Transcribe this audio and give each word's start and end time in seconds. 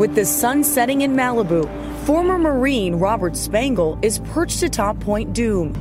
With 0.00 0.14
the 0.14 0.24
sun 0.24 0.64
setting 0.64 1.02
in 1.02 1.12
Malibu, 1.12 1.68
former 2.06 2.38
Marine 2.38 2.94
Robert 2.94 3.36
Spangle 3.36 3.98
is 4.00 4.20
perched 4.30 4.62
atop 4.62 4.98
Point 4.98 5.34
Dume. 5.34 5.74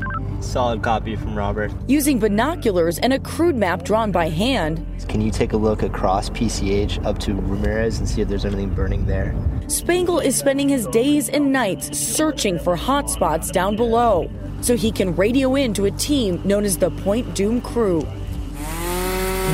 Solid 0.43 0.84
copy 0.84 1.15
from 1.15 1.38
Robert. 1.38 1.71
Using 1.88 2.20
binoculars 2.20 3.00
and 3.00 3.13
a 3.13 3.20
crude 3.20 3.55
map 3.55 3.84
drawn 3.84 4.11
by 4.11 4.27
hand, 4.27 4.86
Can 5.07 5.21
you 5.21 5.32
take 5.32 5.54
a 5.54 5.57
look 5.57 5.84
across 5.84 6.29
PCH 6.32 7.02
up 7.05 7.18
to 7.20 7.34
Ramirez 7.34 8.00
and 8.00 8.09
see 8.09 8.20
if 8.21 8.27
there's 8.27 8.43
anything 8.43 8.71
burning 8.71 9.05
there? 9.05 9.34
Spangle 9.68 10.20
is 10.20 10.36
spending 10.36 10.67
his 10.67 10.86
days 10.88 11.29
and 11.29 11.54
nights 11.54 11.97
searching 11.97 12.59
for 12.59 12.75
hotspots 12.75 13.54
down 13.54 13.77
below 13.77 14.29
so 14.59 14.75
he 14.75 14.91
can 14.91 15.15
radio 15.15 15.55
in 15.55 15.73
to 15.75 15.86
a 15.86 15.91
team 15.91 16.41
known 16.43 16.65
as 16.65 16.77
the 16.77 16.91
Point 16.91 17.25
Dume 17.36 17.63
Crew. 17.63 18.01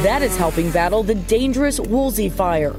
That 0.02 0.23
is 0.23 0.36
helping 0.36 0.72
battle 0.72 1.04
the 1.04 1.13
dangerous 1.13 1.80
Woolsey 1.80 2.30
fire. 2.30 2.76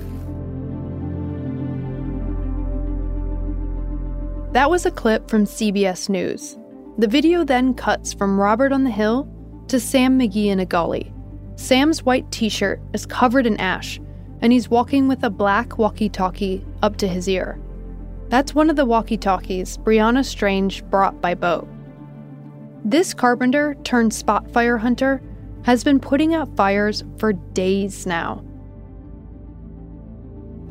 That 4.57 4.71
was 4.71 4.87
a 4.87 4.91
clip 4.91 5.29
from 5.29 5.45
CBS 5.45 6.09
News. 6.09 6.57
The 6.97 7.07
video 7.07 7.45
then 7.45 7.75
cuts 7.75 8.15
from 8.15 8.41
Robert 8.41 8.73
on 8.73 8.85
the 8.85 8.91
hill 8.91 9.29
to 9.69 9.79
Sam 9.79 10.19
McGee 10.19 10.47
in 10.47 10.61
a 10.61 10.65
gully. 10.65 11.13
Sam's 11.57 12.05
white 12.05 12.33
t 12.33 12.49
shirt 12.49 12.81
is 12.95 13.05
covered 13.05 13.47
in 13.47 13.61
ash, 13.61 14.01
and 14.41 14.55
he's 14.55 14.71
walking 14.71 15.09
with 15.09 15.23
a 15.25 15.29
black 15.29 15.77
walkie 15.77 16.09
talkie 16.09 16.65
up 16.83 16.97
to 16.97 17.07
his 17.07 17.29
ear. 17.29 17.61
That's 18.31 18.55
one 18.55 18.71
of 18.71 18.77
the 18.77 18.87
walkie 18.87 19.19
talkies 19.19 19.77
Brianna 19.77 20.25
Strange 20.25 20.83
brought 20.85 21.21
by 21.21 21.35
boat. 21.35 21.69
This 22.83 23.13
carpenter 23.13 23.77
turned 23.85 24.15
spot 24.15 24.51
fire 24.53 24.79
hunter 24.79 25.21
has 25.65 25.85
been 25.85 26.01
putting 26.01 26.33
out 26.33 26.57
fires 26.57 27.05
for 27.19 27.35
days 27.35 28.07
now. 28.07 28.43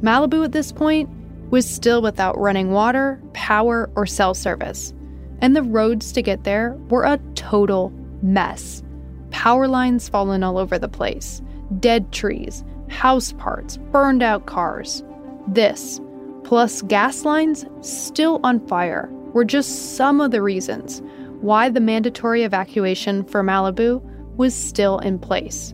Malibu 0.02 0.44
at 0.44 0.54
this 0.54 0.72
point 0.72 1.08
was 1.50 1.68
still 1.68 2.02
without 2.02 2.40
running 2.40 2.72
water, 2.72 3.22
power, 3.34 3.90
or 3.96 4.06
cell 4.06 4.34
service, 4.34 4.94
and 5.42 5.56
the 5.56 5.64
roads 5.64 6.12
to 6.14 6.22
get 6.22 6.44
there 6.44 6.76
were 6.90 7.04
a 7.04 7.20
total 7.36 7.92
mess. 8.22 8.84
Power 9.32 9.68
lines 9.68 10.10
fallen 10.10 10.44
all 10.44 10.58
over 10.58 10.80
the 10.80 10.88
place, 10.88 11.42
dead 11.80 12.12
trees, 12.12 12.64
house 12.90 13.34
parts, 13.34 13.78
burned 13.92 14.24
out 14.24 14.46
cars. 14.46 15.04
This, 15.48 16.00
plus 16.44 16.82
gas 16.84 17.26
lines 17.26 17.66
still 17.82 18.40
on 18.44 18.66
fire, 18.68 19.10
were 19.34 19.46
just 19.46 19.96
some 19.98 20.22
of 20.22 20.32
the 20.32 20.42
reasons 20.42 21.02
why 21.42 21.70
the 21.70 21.82
mandatory 21.82 22.44
evacuation 22.44 23.24
for 23.26 23.44
Malibu 23.44 24.02
was 24.38 24.56
still 24.56 25.00
in 25.00 25.20
place. 25.20 25.74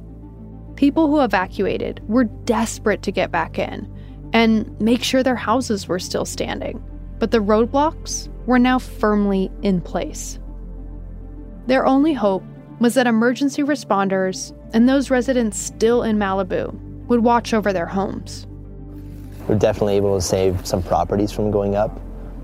People 0.75 1.08
who 1.08 1.22
evacuated 1.22 2.02
were 2.09 2.23
desperate 2.23 3.03
to 3.03 3.11
get 3.11 3.31
back 3.31 3.59
in 3.59 3.88
and 4.33 4.79
make 4.79 5.03
sure 5.03 5.23
their 5.23 5.35
houses 5.35 5.87
were 5.87 5.99
still 5.99 6.25
standing, 6.25 6.83
but 7.19 7.31
the 7.31 7.39
roadblocks 7.39 8.29
were 8.45 8.59
now 8.59 8.79
firmly 8.79 9.51
in 9.61 9.81
place. 9.81 10.39
Their 11.67 11.85
only 11.85 12.13
hope 12.13 12.43
was 12.79 12.95
that 12.95 13.07
emergency 13.07 13.61
responders 13.61 14.57
and 14.73 14.87
those 14.87 15.09
residents 15.09 15.57
still 15.57 16.03
in 16.03 16.17
Malibu 16.17 16.73
would 17.07 17.21
watch 17.21 17.53
over 17.53 17.71
their 17.73 17.85
homes. 17.85 18.47
We're 19.47 19.57
definitely 19.57 19.97
able 19.97 20.15
to 20.15 20.21
save 20.21 20.65
some 20.65 20.81
properties 20.81 21.31
from 21.31 21.52
going 21.52 21.75
up. 21.75 21.99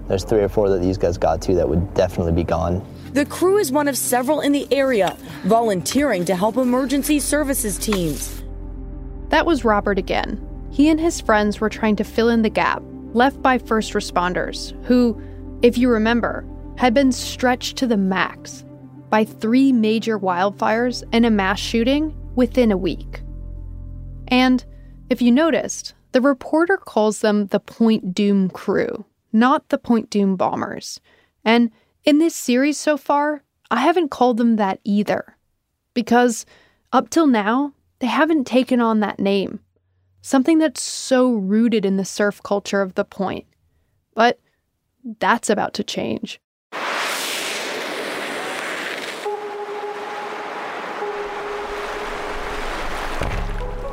There's 0.07 0.23
three 0.23 0.41
or 0.41 0.49
four 0.49 0.69
that 0.69 0.79
these 0.79 0.97
guys 0.97 1.17
got 1.17 1.41
to 1.43 1.55
that 1.55 1.67
would 1.67 1.93
definitely 1.93 2.33
be 2.33 2.43
gone. 2.43 2.85
The 3.13 3.25
crew 3.25 3.57
is 3.57 3.71
one 3.71 3.87
of 3.87 3.97
several 3.97 4.41
in 4.41 4.51
the 4.51 4.67
area 4.71 5.17
volunteering 5.43 6.25
to 6.25 6.35
help 6.35 6.57
emergency 6.57 7.19
services 7.19 7.77
teams. 7.77 8.43
That 9.29 9.45
was 9.45 9.65
Robert 9.65 9.97
again. 9.97 10.46
He 10.77 10.89
and 10.89 10.99
his 10.99 11.19
friends 11.19 11.59
were 11.59 11.69
trying 11.69 11.95
to 11.95 12.03
fill 12.03 12.29
in 12.29 12.43
the 12.43 12.51
gap 12.51 12.83
left 13.13 13.41
by 13.41 13.57
first 13.57 13.93
responders, 13.93 14.75
who, 14.85 15.19
if 15.63 15.75
you 15.75 15.89
remember, 15.89 16.47
had 16.77 16.93
been 16.93 17.11
stretched 17.11 17.77
to 17.77 17.87
the 17.87 17.97
max 17.97 18.63
by 19.09 19.25
three 19.25 19.73
major 19.73 20.19
wildfires 20.19 21.03
and 21.11 21.25
a 21.25 21.31
mass 21.31 21.59
shooting 21.59 22.15
within 22.35 22.71
a 22.71 22.77
week. 22.77 23.23
And 24.27 24.63
if 25.09 25.19
you 25.19 25.31
noticed, 25.31 25.95
the 26.11 26.21
reporter 26.21 26.77
calls 26.77 27.21
them 27.21 27.47
the 27.47 27.59
Point 27.59 28.13
Dume 28.13 28.53
crew, 28.53 29.03
not 29.33 29.69
the 29.69 29.79
Point 29.79 30.11
Dume 30.11 30.37
bombers. 30.37 30.99
And 31.43 31.71
in 32.03 32.19
this 32.19 32.35
series 32.35 32.77
so 32.77 32.97
far, 32.97 33.41
I 33.71 33.77
haven't 33.77 34.11
called 34.11 34.37
them 34.37 34.57
that 34.57 34.79
either. 34.83 35.37
Because 35.95 36.45
up 36.93 37.09
till 37.09 37.25
now, 37.25 37.73
they 37.97 38.05
haven't 38.05 38.45
taken 38.45 38.79
on 38.79 38.99
that 38.99 39.17
name, 39.17 39.59
something 40.27 40.57
that's 40.57 40.83
so 40.83 41.31
rooted 41.31 41.85
in 41.85 41.95
the 41.95 42.03
surf 42.03 42.43
culture 42.43 42.81
of 42.81 42.95
the 42.95 43.05
point. 43.05 43.45
But 44.13 44.37
that's 45.19 45.49
about 45.49 45.73
to 45.75 45.85
change. 45.85 46.41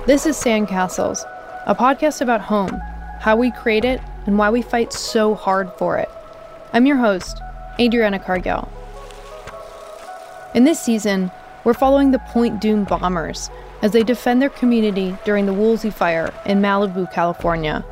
This 0.07 0.27
is 0.27 0.37
Sandcastles, 0.37 1.25
a 1.67 1.75
podcast 1.75 2.21
about 2.21 2.41
home, 2.41 2.81
how 3.21 3.37
we 3.37 3.53
create 3.53 3.85
it, 3.85 4.01
and 4.27 4.37
why 4.37 4.51
we 4.51 4.61
fight 4.61 4.93
so 4.93 5.37
hard 5.37 5.71
for 5.79 5.97
it. 5.99 6.09
I'm 6.73 6.85
your 6.85 6.97
host, 6.97 7.41
Adriana 7.79 8.19
Cargill. 8.19 8.69
In 10.53 10.65
this 10.65 10.81
season, 10.81 11.31
we're 11.63 11.75
following 11.75 12.11
the 12.11 12.19
Point 12.19 12.61
Dume 12.61 12.89
bombers 12.89 13.51
as 13.85 13.93
they 13.93 14.03
defend 14.03 14.41
their 14.41 14.49
community 14.49 15.15
during 15.27 15.45
the 15.45 15.53
Woolsey 15.53 15.91
fire 15.91 16.33
in 16.47 16.63
Malibu, 16.63 17.13
California. 17.13 17.85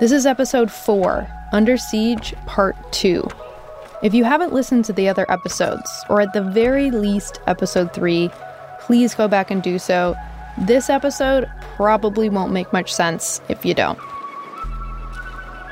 This 0.00 0.12
is 0.12 0.24
episode 0.24 0.72
4, 0.72 1.28
Under 1.52 1.76
Siege, 1.76 2.32
Part 2.46 2.74
2. 2.94 3.28
If 4.02 4.14
you 4.14 4.24
haven't 4.24 4.54
listened 4.54 4.86
to 4.86 4.94
the 4.94 5.10
other 5.10 5.30
episodes, 5.30 5.90
or 6.08 6.22
at 6.22 6.32
the 6.32 6.40
very 6.40 6.90
least 6.90 7.40
episode 7.46 7.92
3, 7.92 8.30
please 8.80 9.14
go 9.14 9.28
back 9.28 9.50
and 9.50 9.62
do 9.62 9.78
so. 9.78 10.16
This 10.56 10.88
episode 10.88 11.46
probably 11.76 12.30
won't 12.30 12.52
make 12.52 12.72
much 12.72 12.90
sense 12.90 13.42
if 13.50 13.62
you 13.62 13.74
don't. 13.74 13.98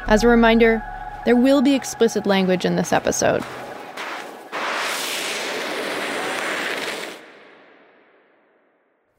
As 0.08 0.24
a 0.24 0.28
reminder, 0.28 0.84
there 1.24 1.36
will 1.36 1.62
be 1.62 1.74
explicit 1.74 2.26
language 2.26 2.66
in 2.66 2.76
this 2.76 2.92
episode. 2.92 3.42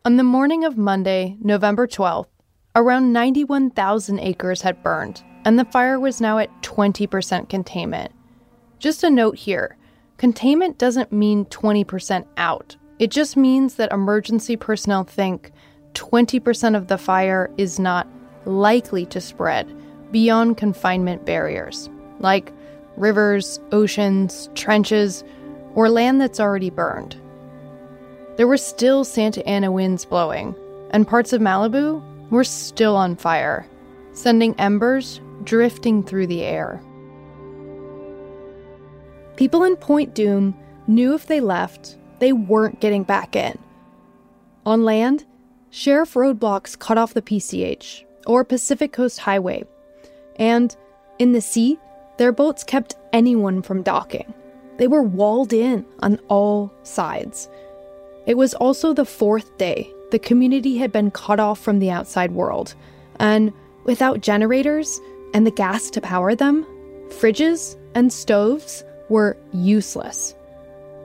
On 0.07 0.16
the 0.16 0.23
morning 0.23 0.63
of 0.63 0.78
Monday, 0.78 1.35
November 1.41 1.85
12th, 1.85 2.29
around 2.78 3.12
91,000 3.12 4.19
acres 4.19 4.62
had 4.62 4.81
burned, 4.81 5.22
and 5.44 5.59
the 5.59 5.66
fire 5.66 6.00
was 6.00 6.22
now 6.22 6.38
at 6.38 6.62
20% 6.62 7.50
containment. 7.50 8.13
Just 8.79 9.03
a 9.03 9.09
note 9.09 9.35
here 9.35 9.75
containment 10.16 10.78
doesn't 10.78 11.12
mean 11.12 11.44
20% 11.47 12.25
out, 12.38 12.78
it 13.00 13.12
just 13.12 13.35
means 13.35 13.75
that 13.75 13.91
emergency 13.91 14.56
personnel 14.56 15.03
think 15.03 15.51
20% 15.91 16.78
of 16.78 16.88
the 16.88 16.97
fire 16.97 17.51
is 17.57 17.78
not 17.78 18.07
likely 18.46 19.06
to 19.07 19.19
spread 19.19 19.67
beyond 20.13 20.56
confinement 20.56 21.25
barriers, 21.25 21.90
like 22.19 22.53
rivers, 22.96 23.59
oceans, 23.73 24.50
trenches, 24.56 25.25
or 25.75 25.90
land 25.90 26.22
that's 26.22 26.40
already 26.40 26.69
burned. 26.69 27.17
There 28.37 28.47
were 28.47 28.57
still 28.57 29.03
Santa 29.03 29.45
Ana 29.47 29.71
winds 29.71 30.05
blowing, 30.05 30.55
and 30.91 31.07
parts 31.07 31.33
of 31.33 31.41
Malibu 31.41 32.03
were 32.29 32.43
still 32.43 32.95
on 32.95 33.15
fire, 33.15 33.67
sending 34.13 34.53
embers 34.59 35.19
drifting 35.43 36.03
through 36.03 36.27
the 36.27 36.43
air. 36.43 36.81
People 39.37 39.63
in 39.63 39.75
Point 39.75 40.13
Dume 40.13 40.55
knew 40.87 41.15
if 41.15 41.25
they 41.25 41.39
left, 41.39 41.97
they 42.19 42.31
weren't 42.31 42.79
getting 42.79 43.03
back 43.03 43.35
in. 43.35 43.57
On 44.67 44.85
land, 44.85 45.25
sheriff 45.72 46.13
roadblocks 46.13 46.78
cut 46.78 46.97
off 46.97 47.16
the 47.16 47.22
PCH, 47.23 48.03
or 48.28 48.43
Pacific 48.43 48.93
Coast 48.93 49.19
Highway, 49.19 49.63
and 50.35 50.75
in 51.17 51.31
the 51.31 51.41
sea, 51.41 51.79
their 52.17 52.31
boats 52.31 52.63
kept 52.63 52.95
anyone 53.13 53.63
from 53.63 53.81
docking. 53.81 54.31
They 54.78 54.87
were 54.87 55.01
walled 55.01 55.53
in 55.53 55.85
on 56.01 56.19
all 56.28 56.72
sides. 56.83 57.49
It 58.28 58.38
was 58.38 58.53
also 58.53 58.94
the 58.94 59.06
fourth 59.06 59.58
day 59.58 59.91
the 60.12 60.20
community 60.20 60.78
had 60.78 60.91
been 60.91 61.12
cut 61.12 61.40
off 61.40 61.59
from 61.59 61.79
the 61.79 61.90
outside 61.90 62.32
world, 62.32 62.76
and 63.20 63.53
without 63.85 64.22
generators 64.22 65.00
and 65.34 65.47
the 65.47 65.52
gas 65.52 65.90
to 65.91 66.02
power 66.02 66.35
them, 66.35 66.66
fridges 67.08 67.78
and 67.96 68.12
stoves 68.12 68.84
were 69.09 69.38
useless. 69.53 70.35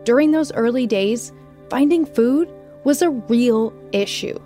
During 0.04 0.32
those 0.32 0.52
early 0.52 0.86
days, 0.86 1.32
finding 1.70 2.04
food 2.04 2.52
was 2.84 3.02
a 3.02 3.10
real 3.10 3.72
issue. 3.92 4.36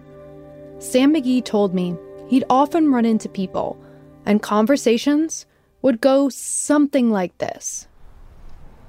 Sam 0.78 1.14
McGee 1.14 1.44
told 1.44 1.74
me 1.74 1.96
he'd 2.28 2.44
often 2.50 2.92
run 2.92 3.06
into 3.06 3.28
people, 3.28 3.78
and 4.26 4.42
conversations 4.42 5.46
would 5.80 6.02
go 6.02 6.28
something 6.28 7.10
like 7.10 7.36
this. 7.38 7.88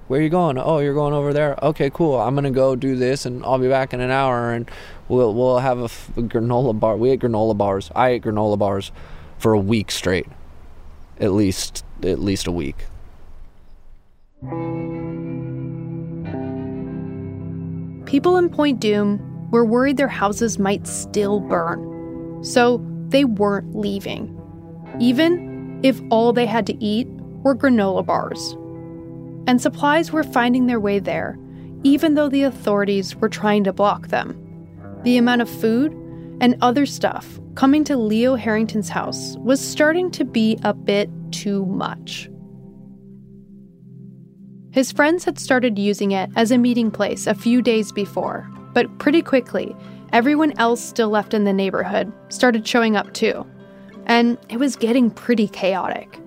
Where 0.07 0.19
are 0.19 0.24
you 0.24 0.30
going? 0.30 0.57
Oh, 0.57 0.80
you're 0.80 0.94
going 0.94 1.13
over 1.13 1.33
there. 1.33 1.57
Okay, 1.62 1.89
cool. 1.89 2.19
I'm 2.19 2.33
gonna 2.36 2.51
go 2.51 2.75
do 2.75 2.95
this, 2.95 3.25
and 3.25 3.44
I'll 3.45 3.57
be 3.57 3.68
back 3.68 3.94
in 3.94 4.00
an 4.00 4.09
hour, 4.12 4.54
and 4.54 4.69
we'll 5.09 5.33
we'll 5.33 5.59
have 5.59 5.80
a, 5.80 5.86
f- 5.86 6.12
a 6.15 6.21
granola 6.21 6.77
bar. 6.80 6.95
We 6.95 7.09
ate 7.09 7.19
granola 7.19 7.57
bars. 7.57 7.92
I 7.95 8.09
ate 8.09 8.24
granola 8.24 8.57
bars. 8.57 8.92
for 9.38 9.54
a 9.54 9.59
week 9.59 9.92
straight. 9.92 10.27
At 11.19 11.31
least 11.33 11.83
at 12.04 12.19
least 12.19 12.48
a 12.48 12.51
week. 12.51 12.86
People 18.06 18.38
in 18.38 18.50
Point 18.50 18.80
Dume 18.80 19.19
were 19.51 19.65
worried 19.65 19.98
their 19.98 20.07
houses 20.07 20.57
might 20.57 20.88
still 20.88 21.42
burn, 21.42 22.42
so 22.44 22.81
they 23.10 23.25
weren't 23.25 23.75
leaving, 23.75 24.33
even 25.00 25.80
if 25.83 26.00
all 26.10 26.31
they 26.31 26.45
had 26.45 26.65
to 26.68 26.83
eat 26.83 27.07
were 27.44 27.56
granola 27.56 28.06
bars. 28.06 28.56
And 29.47 29.61
supplies 29.61 30.11
were 30.11 30.23
finding 30.23 30.67
their 30.67 30.79
way 30.79 30.99
there, 30.99 31.39
even 31.83 32.15
though 32.15 32.29
the 32.29 32.44
authorities 32.44 33.15
were 33.15 33.29
trying 33.29 33.63
to 33.63 33.73
block 33.73 34.09
them. 34.09 34.44
The 35.03 35.17
amount 35.17 35.41
of 35.41 35.49
food 35.49 35.94
and 36.41 36.57
other 36.61 36.85
stuff 36.85 37.39
coming 37.55 37.83
to 37.85 37.97
Leo 37.97 38.35
Harrington's 38.35 38.89
house 38.89 39.35
was 39.38 39.59
starting 39.59 40.11
to 40.11 40.25
be 40.25 40.59
a 40.63 40.73
bit 40.73 41.09
too 41.31 41.65
much. 41.65 42.29
His 44.71 44.91
friends 44.91 45.23
had 45.23 45.39
started 45.39 45.79
using 45.79 46.11
it 46.11 46.29
as 46.35 46.51
a 46.51 46.57
meeting 46.57 46.91
place 46.91 47.25
a 47.25 47.33
few 47.33 47.61
days 47.61 47.91
before, 47.91 48.47
but 48.73 49.00
pretty 49.00 49.21
quickly, 49.23 49.75
everyone 50.13 50.53
else 50.59 50.83
still 50.83 51.09
left 51.09 51.33
in 51.33 51.45
the 51.45 51.53
neighborhood 51.53 52.11
started 52.29 52.67
showing 52.67 52.95
up 52.95 53.13
too. 53.13 53.45
And 54.05 54.38
it 54.50 54.57
was 54.57 54.75
getting 54.75 55.09
pretty 55.09 55.47
chaotic. 55.47 56.19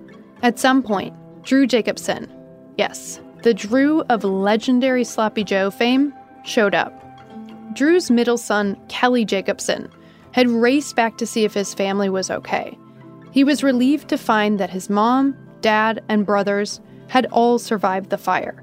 At 0.43 0.59
some 0.59 0.83
point, 0.83 1.15
Drew 1.43 1.65
Jacobson, 1.65 2.29
yes, 2.77 3.19
the 3.43 3.53
Drew 3.53 4.01
of 4.09 4.23
legendary 4.23 5.03
Sloppy 5.03 5.43
Joe 5.43 5.71
fame, 5.71 6.13
showed 6.43 6.75
up. 6.75 6.97
Drew's 7.73 8.11
middle 8.11 8.37
son, 8.37 8.79
Kelly 8.89 9.25
Jacobson, 9.25 9.89
had 10.31 10.49
raced 10.49 10.95
back 10.95 11.17
to 11.17 11.25
see 11.25 11.43
if 11.43 11.53
his 11.53 11.73
family 11.73 12.09
was 12.09 12.29
okay. 12.29 12.77
He 13.31 13.43
was 13.43 13.63
relieved 13.63 14.09
to 14.09 14.17
find 14.17 14.59
that 14.59 14.69
his 14.69 14.89
mom, 14.89 15.37
dad, 15.61 16.03
and 16.09 16.25
brothers 16.25 16.81
had 17.07 17.25
all 17.27 17.59
survived 17.59 18.09
the 18.09 18.17
fire. 18.17 18.61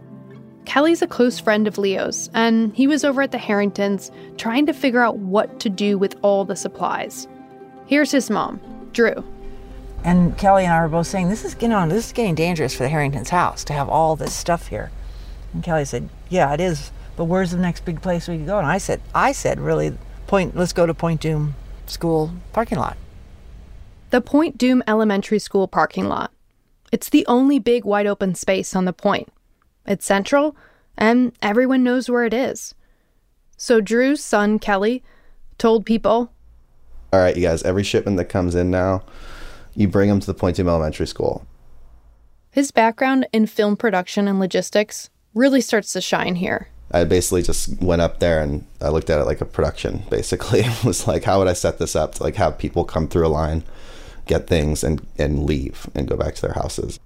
Kelly's 0.64 1.00
a 1.00 1.06
close 1.06 1.38
friend 1.38 1.66
of 1.66 1.78
Leo's, 1.78 2.28
and 2.34 2.74
he 2.74 2.86
was 2.86 3.02
over 3.02 3.22
at 3.22 3.32
the 3.32 3.38
Harringtons 3.38 4.10
trying 4.36 4.66
to 4.66 4.74
figure 4.74 5.02
out 5.02 5.16
what 5.16 5.60
to 5.60 5.70
do 5.70 5.96
with 5.96 6.14
all 6.20 6.44
the 6.44 6.56
supplies. 6.56 7.26
Here's 7.86 8.10
his 8.10 8.28
mom, 8.28 8.60
Drew. 8.92 9.24
And 10.04 10.38
Kelly 10.38 10.64
and 10.64 10.72
I 10.72 10.80
were 10.80 10.88
both 10.88 11.06
saying, 11.06 11.28
"This 11.28 11.44
is 11.44 11.54
getting 11.54 11.72
on. 11.72 11.88
This 11.88 12.06
is 12.06 12.12
getting 12.12 12.34
dangerous 12.34 12.74
for 12.74 12.82
the 12.84 12.88
Harringtons' 12.88 13.30
house 13.30 13.64
to 13.64 13.72
have 13.72 13.88
all 13.88 14.16
this 14.16 14.32
stuff 14.32 14.68
here." 14.68 14.90
And 15.52 15.62
Kelly 15.62 15.84
said, 15.84 16.08
"Yeah, 16.28 16.52
it 16.54 16.60
is. 16.60 16.92
But 17.16 17.24
where's 17.24 17.50
the 17.50 17.58
next 17.58 17.84
big 17.84 18.00
place 18.00 18.28
we 18.28 18.38
could 18.38 18.46
go?" 18.46 18.58
And 18.58 18.66
I 18.66 18.78
said, 18.78 19.00
"I 19.14 19.32
said, 19.32 19.60
really, 19.60 19.98
Point. 20.26 20.56
Let's 20.56 20.72
go 20.72 20.86
to 20.86 20.94
Point 20.94 21.20
Dume 21.20 21.54
School 21.86 22.32
parking 22.52 22.78
lot." 22.78 22.96
The 24.10 24.20
Point 24.20 24.56
Dume 24.56 24.82
Elementary 24.86 25.38
School 25.38 25.66
parking 25.68 26.08
lot. 26.08 26.30
It's 26.92 27.08
the 27.08 27.26
only 27.26 27.58
big 27.58 27.84
wide 27.84 28.06
open 28.06 28.34
space 28.34 28.74
on 28.74 28.84
the 28.86 28.92
point. 28.92 29.28
It's 29.86 30.06
central, 30.06 30.56
and 30.96 31.32
everyone 31.42 31.82
knows 31.82 32.08
where 32.08 32.24
it 32.24 32.32
is. 32.32 32.74
So 33.56 33.80
Drew's 33.80 34.22
son, 34.22 34.58
Kelly, 34.58 35.02
told 35.58 35.84
people 35.84 36.30
All 37.12 37.20
right, 37.20 37.36
you 37.36 37.42
guys, 37.42 37.62
every 37.62 37.82
shipment 37.82 38.16
that 38.18 38.26
comes 38.26 38.54
in 38.54 38.70
now, 38.70 39.02
you 39.78 39.86
bring 39.86 40.08
them 40.08 40.18
to 40.18 40.26
the 40.26 40.34
Point 40.34 40.56
Dume 40.56 40.68
Elementary 40.68 41.06
School. 41.06 41.46
his 42.50 42.72
background 42.72 43.26
in 43.32 43.46
film 43.46 43.76
production 43.76 44.26
and 44.26 44.40
logistics 44.40 45.08
really 45.34 45.60
starts 45.60 45.92
to 45.92 46.00
shine 46.00 46.34
here. 46.34 46.68
I 46.90 47.04
basically 47.04 47.42
just 47.42 47.80
went 47.80 48.02
up 48.02 48.18
there 48.18 48.40
and 48.40 48.66
I 48.80 48.88
looked 48.88 49.08
at 49.10 49.20
it 49.20 49.24
like 49.24 49.40
a 49.40 49.44
production, 49.44 50.02
basically. 50.10 50.60
It 50.64 50.84
was 50.84 51.06
like, 51.06 51.24
how 51.24 51.38
would 51.38 51.46
I 51.46 51.52
set 51.52 51.78
this 51.78 51.94
up 51.94 52.14
to 52.16 52.24
like 52.24 52.34
have 52.36 52.58
people 52.58 52.84
come 52.84 53.06
through 53.06 53.26
a 53.26 53.28
line, 53.28 53.62
get 54.26 54.48
things 54.48 54.82
and, 54.82 55.06
and 55.16 55.44
leave 55.44 55.88
and 55.94 56.08
go 56.08 56.16
back 56.16 56.34
to 56.36 56.42
their 56.42 56.54
houses. 56.54 56.98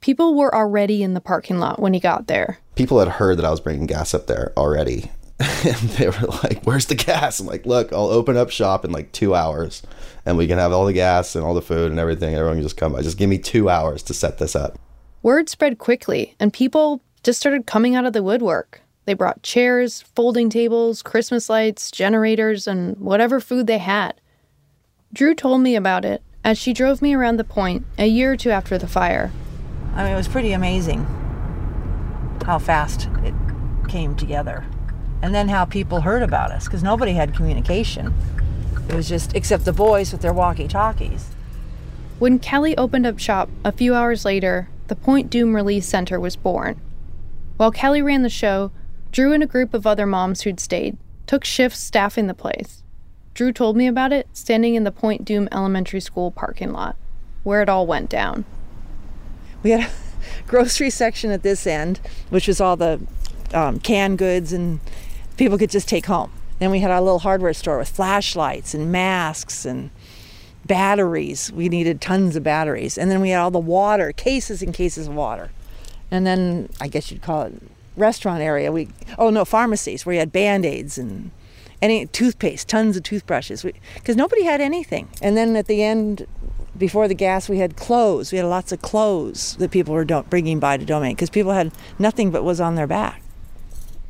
People 0.00 0.34
were 0.34 0.54
already 0.54 1.02
in 1.02 1.14
the 1.14 1.20
parking 1.20 1.58
lot 1.58 1.78
when 1.78 1.92
he 1.94 2.00
got 2.00 2.26
there. 2.26 2.58
People 2.74 2.98
had 3.00 3.08
heard 3.08 3.36
that 3.38 3.44
I 3.44 3.50
was 3.50 3.60
bringing 3.60 3.86
gas 3.86 4.14
up 4.14 4.26
there 4.26 4.52
already. 4.56 5.10
And 5.40 5.48
they 5.96 6.06
were 6.06 6.28
like, 6.42 6.64
where's 6.64 6.86
the 6.86 6.94
gas? 6.94 7.40
I'm 7.40 7.46
like, 7.46 7.66
look, 7.66 7.92
I'll 7.92 8.06
open 8.06 8.36
up 8.36 8.50
shop 8.50 8.84
in 8.84 8.92
like 8.92 9.12
two 9.12 9.34
hours 9.34 9.82
and 10.26 10.36
we 10.36 10.46
can 10.46 10.58
have 10.58 10.72
all 10.72 10.86
the 10.86 10.92
gas 10.92 11.34
and 11.34 11.44
all 11.44 11.54
the 11.54 11.62
food 11.62 11.90
and 11.90 12.00
everything. 12.00 12.34
Everyone 12.34 12.56
can 12.56 12.62
just 12.62 12.76
come 12.76 12.92
by. 12.92 13.02
Just 13.02 13.18
give 13.18 13.28
me 13.28 13.38
two 13.38 13.68
hours 13.68 14.02
to 14.04 14.14
set 14.14 14.38
this 14.38 14.56
up. 14.56 14.78
Word 15.22 15.48
spread 15.48 15.78
quickly, 15.78 16.34
and 16.38 16.52
people 16.52 17.00
just 17.22 17.40
started 17.40 17.66
coming 17.66 17.94
out 17.94 18.04
of 18.04 18.12
the 18.12 18.22
woodwork. 18.22 18.82
They 19.06 19.14
brought 19.14 19.42
chairs, 19.42 20.02
folding 20.14 20.50
tables, 20.50 21.02
Christmas 21.02 21.48
lights, 21.48 21.90
generators, 21.90 22.66
and 22.66 22.96
whatever 22.98 23.40
food 23.40 23.66
they 23.66 23.78
had. 23.78 24.20
Drew 25.12 25.34
told 25.34 25.60
me 25.60 25.76
about 25.76 26.04
it 26.04 26.22
as 26.42 26.58
she 26.58 26.72
drove 26.72 27.00
me 27.00 27.14
around 27.14 27.36
the 27.36 27.44
point 27.44 27.86
a 27.98 28.06
year 28.06 28.32
or 28.32 28.36
two 28.36 28.50
after 28.50 28.76
the 28.76 28.88
fire. 28.88 29.30
I 29.94 30.04
mean, 30.04 30.12
it 30.12 30.16
was 30.16 30.28
pretty 30.28 30.52
amazing 30.52 31.04
how 32.44 32.58
fast 32.58 33.08
it 33.22 33.34
came 33.88 34.14
together. 34.16 34.66
And 35.24 35.34
then 35.34 35.48
how 35.48 35.64
people 35.64 36.02
heard 36.02 36.20
about 36.22 36.50
us, 36.50 36.66
because 36.66 36.82
nobody 36.82 37.12
had 37.12 37.34
communication. 37.34 38.12
It 38.90 38.94
was 38.94 39.08
just, 39.08 39.34
except 39.34 39.64
the 39.64 39.72
boys 39.72 40.12
with 40.12 40.20
their 40.20 40.34
walkie 40.34 40.68
talkies. 40.68 41.30
When 42.18 42.38
Kelly 42.38 42.76
opened 42.76 43.06
up 43.06 43.18
shop 43.18 43.48
a 43.64 43.72
few 43.72 43.94
hours 43.94 44.26
later, 44.26 44.68
the 44.88 44.94
Point 44.94 45.30
Dume 45.30 45.54
Relief 45.54 45.82
Center 45.82 46.20
was 46.20 46.36
born. 46.36 46.78
While 47.56 47.70
Kelly 47.70 48.02
ran 48.02 48.20
the 48.20 48.28
show, 48.28 48.70
Drew 49.12 49.32
and 49.32 49.42
a 49.42 49.46
group 49.46 49.72
of 49.72 49.86
other 49.86 50.04
moms 50.04 50.42
who'd 50.42 50.60
stayed 50.60 50.98
took 51.26 51.42
shifts 51.42 51.80
staffing 51.80 52.26
the 52.26 52.34
place. 52.34 52.82
Drew 53.32 53.50
told 53.50 53.78
me 53.78 53.86
about 53.86 54.12
it 54.12 54.28
standing 54.34 54.74
in 54.74 54.84
the 54.84 54.92
Point 54.92 55.24
Doom 55.24 55.48
Elementary 55.50 56.00
School 56.00 56.32
parking 56.32 56.70
lot, 56.70 56.96
where 57.44 57.62
it 57.62 57.70
all 57.70 57.86
went 57.86 58.10
down. 58.10 58.44
We 59.62 59.70
had 59.70 59.88
a 59.88 59.90
grocery 60.46 60.90
section 60.90 61.30
at 61.30 61.42
this 61.42 61.66
end, 61.66 62.00
which 62.28 62.46
was 62.46 62.60
all 62.60 62.76
the 62.76 63.00
um, 63.54 63.80
canned 63.80 64.18
goods 64.18 64.52
and 64.52 64.80
people 65.36 65.58
could 65.58 65.70
just 65.70 65.88
take 65.88 66.06
home. 66.06 66.30
Then 66.58 66.70
we 66.70 66.80
had 66.80 66.90
our 66.90 67.00
little 67.00 67.18
hardware 67.18 67.52
store 67.52 67.78
with 67.78 67.88
flashlights 67.88 68.74
and 68.74 68.92
masks 68.92 69.64
and 69.64 69.90
batteries. 70.64 71.52
We 71.52 71.68
needed 71.68 72.00
tons 72.00 72.36
of 72.36 72.42
batteries. 72.42 72.96
And 72.96 73.10
then 73.10 73.20
we 73.20 73.30
had 73.30 73.40
all 73.40 73.50
the 73.50 73.58
water, 73.58 74.12
cases 74.12 74.62
and 74.62 74.72
cases 74.72 75.08
of 75.08 75.14
water. 75.14 75.50
And 76.10 76.26
then 76.26 76.68
I 76.80 76.88
guess 76.88 77.10
you'd 77.10 77.22
call 77.22 77.42
it 77.42 77.54
restaurant 77.96 78.40
area. 78.40 78.72
We 78.72 78.88
oh 79.18 79.30
no, 79.30 79.44
pharmacies 79.44 80.04
where 80.06 80.14
you 80.14 80.18
had 80.20 80.32
band-aids 80.32 80.98
and 80.98 81.30
any 81.82 82.06
toothpaste, 82.06 82.68
tons 82.68 82.96
of 82.96 83.02
toothbrushes. 83.02 83.64
Because 83.94 84.16
nobody 84.16 84.44
had 84.44 84.60
anything. 84.60 85.08
And 85.20 85.36
then 85.36 85.56
at 85.56 85.66
the 85.66 85.82
end 85.82 86.26
before 86.78 87.08
the 87.08 87.14
gas, 87.14 87.48
we 87.48 87.58
had 87.58 87.76
clothes. 87.76 88.32
We 88.32 88.38
had 88.38 88.46
lots 88.46 88.72
of 88.72 88.82
clothes 88.82 89.56
that 89.56 89.70
people 89.70 89.94
were 89.94 90.04
bringing 90.04 90.60
by 90.60 90.76
to 90.76 90.84
donate 90.84 91.16
because 91.16 91.30
people 91.30 91.52
had 91.52 91.72
nothing 91.98 92.30
but 92.30 92.44
was 92.44 92.60
on 92.60 92.74
their 92.74 92.86
back. 92.86 93.23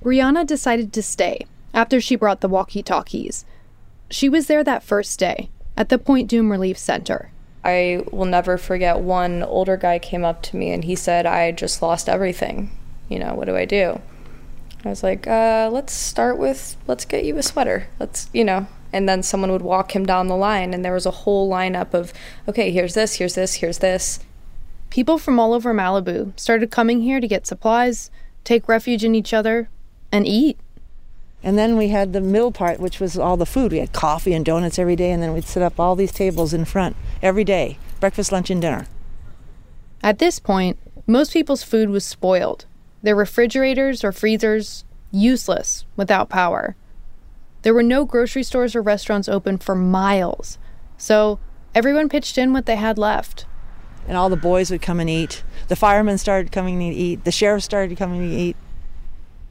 Brianna 0.04 0.46
decided 0.46 0.92
to 0.92 1.02
stay 1.02 1.46
after 1.73 1.99
she 1.99 2.14
brought 2.14 2.42
the 2.42 2.49
walkie 2.49 2.82
talkies. 2.82 3.46
She 4.11 4.28
was 4.28 4.49
there 4.49 4.62
that 4.62 4.82
first 4.82 5.18
day 5.18 5.49
at 5.78 5.88
the 5.88 5.99
Point 5.99 6.30
Dume 6.30 6.50
Relief 6.50 6.76
Center. 6.76 7.30
I 7.64 8.04
will 8.12 8.26
never 8.26 8.58
forget 8.58 8.99
one 8.99 9.42
older 9.42 9.78
guy 9.78 9.99
came 9.99 10.23
up 10.23 10.42
to 10.42 10.56
me 10.56 10.70
and 10.73 10.84
he 10.84 10.94
said, 10.94 11.25
I 11.25 11.52
just 11.52 11.80
lost 11.80 12.06
everything. 12.06 12.70
You 13.08 13.18
know, 13.18 13.32
what 13.32 13.46
do 13.46 13.56
I 13.56 13.64
do? 13.64 14.02
I 14.84 14.90
was 14.90 15.02
like, 15.02 15.26
uh, 15.26 15.70
let's 15.73 15.94
start 15.94 16.37
with, 16.37 16.76
let's 16.87 17.06
get 17.06 17.25
you 17.25 17.38
a 17.38 17.42
sweater. 17.42 17.87
Let's, 17.99 18.28
you 18.34 18.44
know, 18.44 18.66
and 18.92 19.08
then 19.08 19.23
someone 19.23 19.52
would 19.52 19.62
walk 19.62 19.96
him 19.96 20.04
down 20.04 20.26
the 20.26 20.37
line 20.37 20.75
and 20.75 20.84
there 20.84 20.92
was 20.92 21.06
a 21.06 21.11
whole 21.11 21.50
lineup 21.50 21.94
of, 21.94 22.12
okay, 22.46 22.70
here's 22.70 22.92
this, 22.92 23.14
here's 23.14 23.37
this, 23.37 23.54
here's 23.54 23.78
this. 23.78 24.20
People 24.90 25.16
from 25.16 25.40
all 25.40 25.54
over 25.54 25.73
Malibu 25.73 26.38
started 26.38 26.70
coming 26.70 27.00
here 27.00 27.20
to 27.20 27.26
get 27.26 27.46
supplies, 27.46 28.11
take 28.44 28.68
refuge 28.68 29.02
in 29.02 29.14
each 29.14 29.32
other, 29.32 29.70
and 30.14 30.28
eat. 30.28 30.56
And 31.42 31.59
then 31.59 31.76
we 31.76 31.88
had 31.88 32.12
the 32.12 32.21
middle 32.21 32.52
part, 32.52 32.78
which 32.78 33.00
was 33.00 33.18
all 33.18 33.37
the 33.37 33.44
food. 33.44 33.73
We 33.73 33.78
had 33.78 33.92
coffee 33.92 34.33
and 34.33 34.44
donuts 34.44 34.78
every 34.78 34.94
day, 34.94 35.11
and 35.11 35.21
then 35.21 35.35
we'd 35.35 35.44
set 35.44 35.62
up 35.62 35.78
all 35.78 35.97
these 35.97 36.12
tables 36.12 36.54
in 36.54 36.64
front 36.64 36.97
every 37.21 37.44
day 37.44 37.78
breakfast, 38.00 38.30
lunch, 38.30 38.49
and 38.50 38.61
dinner. 38.62 38.87
At 40.02 40.18
this 40.18 40.38
point, 40.38 40.78
most 41.06 41.33
people's 41.33 41.62
food 41.62 41.88
was 41.88 42.04
spoiled. 42.04 42.66
Their 43.02 43.16
refrigerators 43.16 44.04
or 44.04 44.12
freezers 44.12 44.85
useless 45.11 45.85
without 45.97 46.28
power. 46.28 46.76
There 47.62 47.75
were 47.75 47.83
no 47.83 48.04
grocery 48.04 48.42
stores 48.42 48.76
or 48.76 48.83
restaurants 48.83 49.28
open 49.28 49.59
for 49.59 49.75
miles, 49.75 50.59
so 50.97 51.40
everyone 51.75 52.09
pitched 52.09 52.38
in 52.38 52.52
what 52.52 52.66
they 52.66 52.76
had 52.76 52.99
left. 52.99 53.47
And 54.06 54.16
all 54.16 54.28
the 54.28 54.37
boys 54.37 54.71
would 54.71 54.83
come 54.83 55.00
and 55.00 55.09
eat. 55.09 55.42
The 55.68 55.76
firemen 55.76 56.18
started 56.18 56.52
coming 56.52 56.78
to 56.78 56.85
eat. 56.85 57.25
The 57.25 57.33
sheriff 57.33 57.62
started 57.62 57.97
coming 57.97 58.28
to 58.28 58.37
eat. 58.37 58.56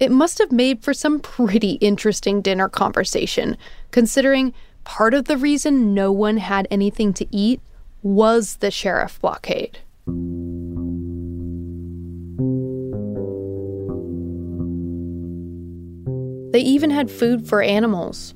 It 0.03 0.11
must 0.11 0.37
have 0.39 0.51
made 0.51 0.83
for 0.83 0.93
some 0.93 1.21
pretty 1.21 1.75
interesting 1.75 2.41
dinner 2.41 2.67
conversation, 2.67 3.55
considering 3.91 4.53
part 4.83 5.13
of 5.13 5.25
the 5.25 5.37
reason 5.37 5.93
no 5.93 6.11
one 6.11 6.35
had 6.35 6.67
anything 6.69 7.13
to 7.13 7.27
eat 7.33 7.61
was 8.01 8.57
the 8.57 8.69
sheriff 8.69 9.17
blockade. 9.21 9.79
They 16.51 16.59
even 16.59 16.89
had 16.89 17.09
food 17.09 17.47
for 17.47 17.61
animals. 17.61 18.33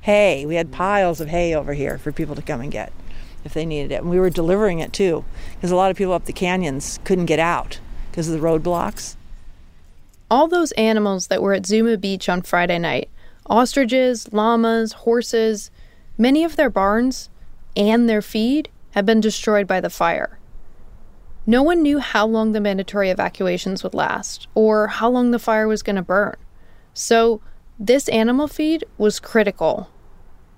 Hay. 0.00 0.46
We 0.46 0.54
had 0.54 0.72
piles 0.72 1.20
of 1.20 1.28
hay 1.28 1.54
over 1.54 1.74
here 1.74 1.98
for 1.98 2.10
people 2.10 2.34
to 2.36 2.40
come 2.40 2.62
and 2.62 2.72
get. 2.72 2.90
if 3.44 3.52
they 3.52 3.66
needed 3.66 3.92
it. 3.92 4.00
And 4.00 4.08
we 4.08 4.18
were 4.18 4.30
delivering 4.30 4.80
it 4.80 4.94
too, 4.94 5.26
because 5.54 5.70
a 5.70 5.76
lot 5.76 5.90
of 5.90 5.96
people 5.98 6.14
up 6.14 6.24
the 6.24 6.32
canyons 6.32 6.98
couldn't 7.04 7.26
get 7.26 7.38
out 7.38 7.80
because 8.10 8.28
of 8.28 8.34
the 8.34 8.46
roadblocks. 8.46 9.16
All 10.30 10.48
those 10.48 10.72
animals 10.72 11.28
that 11.28 11.42
were 11.42 11.54
at 11.54 11.66
Zuma 11.66 11.96
Beach 11.96 12.28
on 12.28 12.42
Friday 12.42 12.78
night 12.78 13.10
ostriches, 13.48 14.32
llamas, 14.32 14.92
horses 14.92 15.70
many 16.18 16.42
of 16.42 16.56
their 16.56 16.70
barns 16.70 17.30
and 17.76 18.08
their 18.08 18.22
feed 18.22 18.68
had 18.90 19.06
been 19.06 19.20
destroyed 19.20 19.66
by 19.66 19.80
the 19.80 19.90
fire. 19.90 20.38
No 21.46 21.62
one 21.62 21.82
knew 21.82 22.00
how 22.00 22.26
long 22.26 22.52
the 22.52 22.60
mandatory 22.60 23.10
evacuations 23.10 23.84
would 23.84 23.94
last 23.94 24.48
or 24.54 24.88
how 24.88 25.08
long 25.08 25.30
the 25.30 25.38
fire 25.38 25.68
was 25.68 25.82
going 25.82 25.96
to 25.96 26.02
burn. 26.02 26.34
So, 26.92 27.40
this 27.78 28.08
animal 28.08 28.48
feed 28.48 28.84
was 28.98 29.20
critical. 29.20 29.90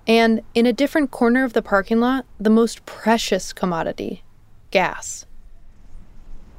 And 0.07 0.41
in 0.55 0.65
a 0.65 0.73
different 0.73 1.11
corner 1.11 1.43
of 1.43 1.53
the 1.53 1.61
parking 1.61 1.99
lot, 1.99 2.25
the 2.39 2.49
most 2.49 2.85
precious 2.85 3.53
commodity 3.53 4.23
gas. 4.71 5.25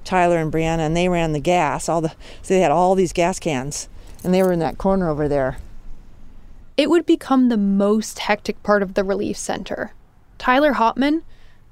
Tyler 0.05 0.39
and 0.39 0.53
Brianna, 0.53 0.81
and 0.81 0.97
they 0.97 1.09
ran 1.09 1.33
the 1.33 1.41
gas. 1.41 1.89
All 1.89 2.01
the 2.01 2.11
so 2.43 2.55
they 2.55 2.61
had 2.61 2.71
all 2.71 2.95
these 2.95 3.13
gas 3.13 3.39
cans, 3.39 3.89
and 4.25 4.33
they 4.33 4.43
were 4.43 4.53
in 4.53 4.59
that 4.61 4.79
corner 4.79 5.09
over 5.09 5.29
there. 5.29 5.59
It 6.77 6.89
would 6.89 7.07
become 7.07 7.49
the 7.49 7.57
most 7.57 8.21
hectic 8.21 8.63
part 8.63 8.83
of 8.83 8.95
the 8.95 9.05
relief 9.05 9.37
center. 9.37 9.93
Tyler 10.39 10.75
Hopman, 10.75 11.23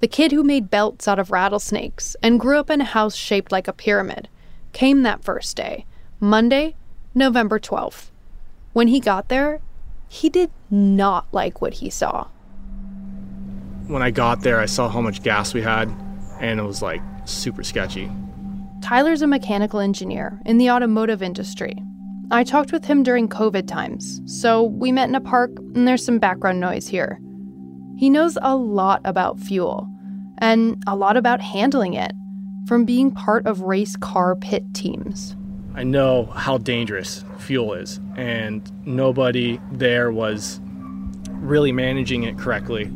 the 0.01 0.09
kid 0.09 0.33
who 0.33 0.45
made 0.45 0.71
belts 0.71 1.09
out 1.09 1.19
of 1.19 1.31
rattlesnakes 1.31 2.15
and 2.23 2.39
grew 2.39 2.59
up 2.59 2.71
in 2.71 2.81
a 2.81 2.85
house 2.85 3.17
shaped 3.17 3.51
like 3.51 3.67
a 3.67 3.73
pyramid, 3.73 4.29
came 4.73 5.03
that 5.03 5.25
first 5.25 5.57
day, 5.57 5.87
Monday, 6.21 6.77
November 7.15 7.59
12th. 7.59 8.11
When 8.75 8.89
he 8.89 9.01
got 9.01 9.29
there, 9.29 9.61
he 10.09 10.29
did 10.29 10.51
not 10.71 11.27
like 11.33 11.61
what 11.61 11.75
he 11.75 11.91
saw. 11.91 12.29
When 13.87 14.03
I 14.03 14.11
got 14.11 14.43
there, 14.43 14.61
I 14.61 14.67
saw 14.67 14.89
how 14.89 15.01
much 15.01 15.23
gas 15.23 15.55
we 15.55 15.63
had, 15.63 15.89
and 16.41 16.61
it 16.61 16.65
was 16.65 16.83
like 16.83 17.01
super 17.31 17.63
sketchy. 17.63 18.11
Tyler's 18.81 19.23
a 19.23 19.27
mechanical 19.27 19.81
engineer 19.81 20.41
in 20.47 20.59
the 20.59 20.71
automotive 20.71 21.23
industry. 21.23 21.77
I 22.31 22.45
talked 22.45 22.73
with 22.73 22.85
him 22.85 23.03
during 23.03 23.29
COVID 23.29 23.67
times, 23.67 24.21
so 24.27 24.63
we 24.63 24.93
met 24.93 25.09
in 25.09 25.15
a 25.15 25.21
park, 25.21 25.51
and 25.75 25.89
there's 25.89 26.05
some 26.05 26.19
background 26.19 26.61
noise 26.61 26.87
here. 26.87 27.19
He 27.97 28.11
knows 28.11 28.39
a 28.43 28.55
lot 28.55 29.01
about 29.05 29.41
fuel 29.41 29.89
and 30.39 30.83
a 30.87 30.95
lot 30.95 31.17
about 31.17 31.41
handling 31.41 31.95
it 31.95 32.13
from 32.67 32.85
being 32.85 33.11
part 33.11 33.47
of 33.47 33.63
race 33.63 33.97
car 33.97 34.37
pit 34.37 34.63
teams. 34.75 35.35
I 35.75 35.85
know 35.85 36.27
how 36.27 36.59
dangerous 36.59 37.25
fuel 37.39 37.73
is, 37.73 37.99
and 38.17 38.71
nobody 38.87 39.59
there 39.73 40.13
was 40.13 40.61
really 41.31 41.73
managing 41.73 42.25
it 42.25 42.39
correctly. 42.39 42.91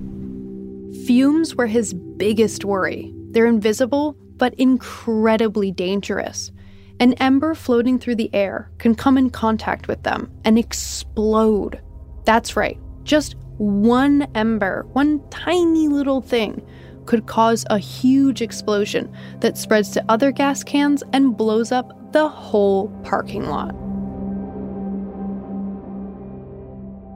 Fumes 1.06 1.54
were 1.54 1.66
his 1.66 1.94
biggest 1.94 2.64
worry. 2.64 3.14
They're 3.32 3.46
invisible, 3.46 4.16
but 4.36 4.54
incredibly 4.54 5.72
dangerous. 5.72 6.52
An 7.00 7.14
ember 7.14 7.54
floating 7.54 7.98
through 7.98 8.16
the 8.16 8.32
air 8.34 8.70
can 8.78 8.94
come 8.94 9.18
in 9.18 9.30
contact 9.30 9.88
with 9.88 10.02
them 10.02 10.30
and 10.44 10.58
explode. 10.58 11.80
That's 12.24 12.56
right, 12.56 12.78
just 13.02 13.34
one 13.56 14.28
ember, 14.34 14.86
one 14.92 15.20
tiny 15.30 15.88
little 15.88 16.20
thing, 16.20 16.64
could 17.06 17.26
cause 17.26 17.64
a 17.70 17.78
huge 17.78 18.42
explosion 18.42 19.12
that 19.40 19.58
spreads 19.58 19.90
to 19.90 20.04
other 20.08 20.30
gas 20.30 20.62
cans 20.62 21.02
and 21.12 21.36
blows 21.36 21.72
up 21.72 22.12
the 22.12 22.28
whole 22.28 22.88
parking 23.02 23.46
lot. 23.46 23.74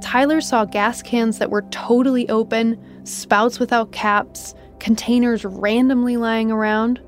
Tyler 0.02 0.40
saw 0.40 0.64
gas 0.64 1.02
cans 1.02 1.38
that 1.38 1.50
were 1.50 1.62
totally 1.70 2.28
open, 2.28 2.80
spouts 3.04 3.58
without 3.58 3.92
caps, 3.92 4.54
containers 4.80 5.44
randomly 5.44 6.16
lying 6.16 6.50
around. 6.50 7.00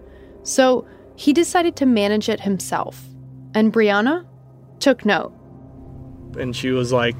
So 0.42 0.86
he 1.16 1.32
decided 1.32 1.76
to 1.76 1.86
manage 1.86 2.28
it 2.28 2.40
himself. 2.40 3.04
And 3.54 3.72
Brianna 3.72 4.26
took 4.80 5.04
note. 5.04 5.32
And 6.38 6.54
she 6.54 6.70
was 6.70 6.92
like, 6.92 7.16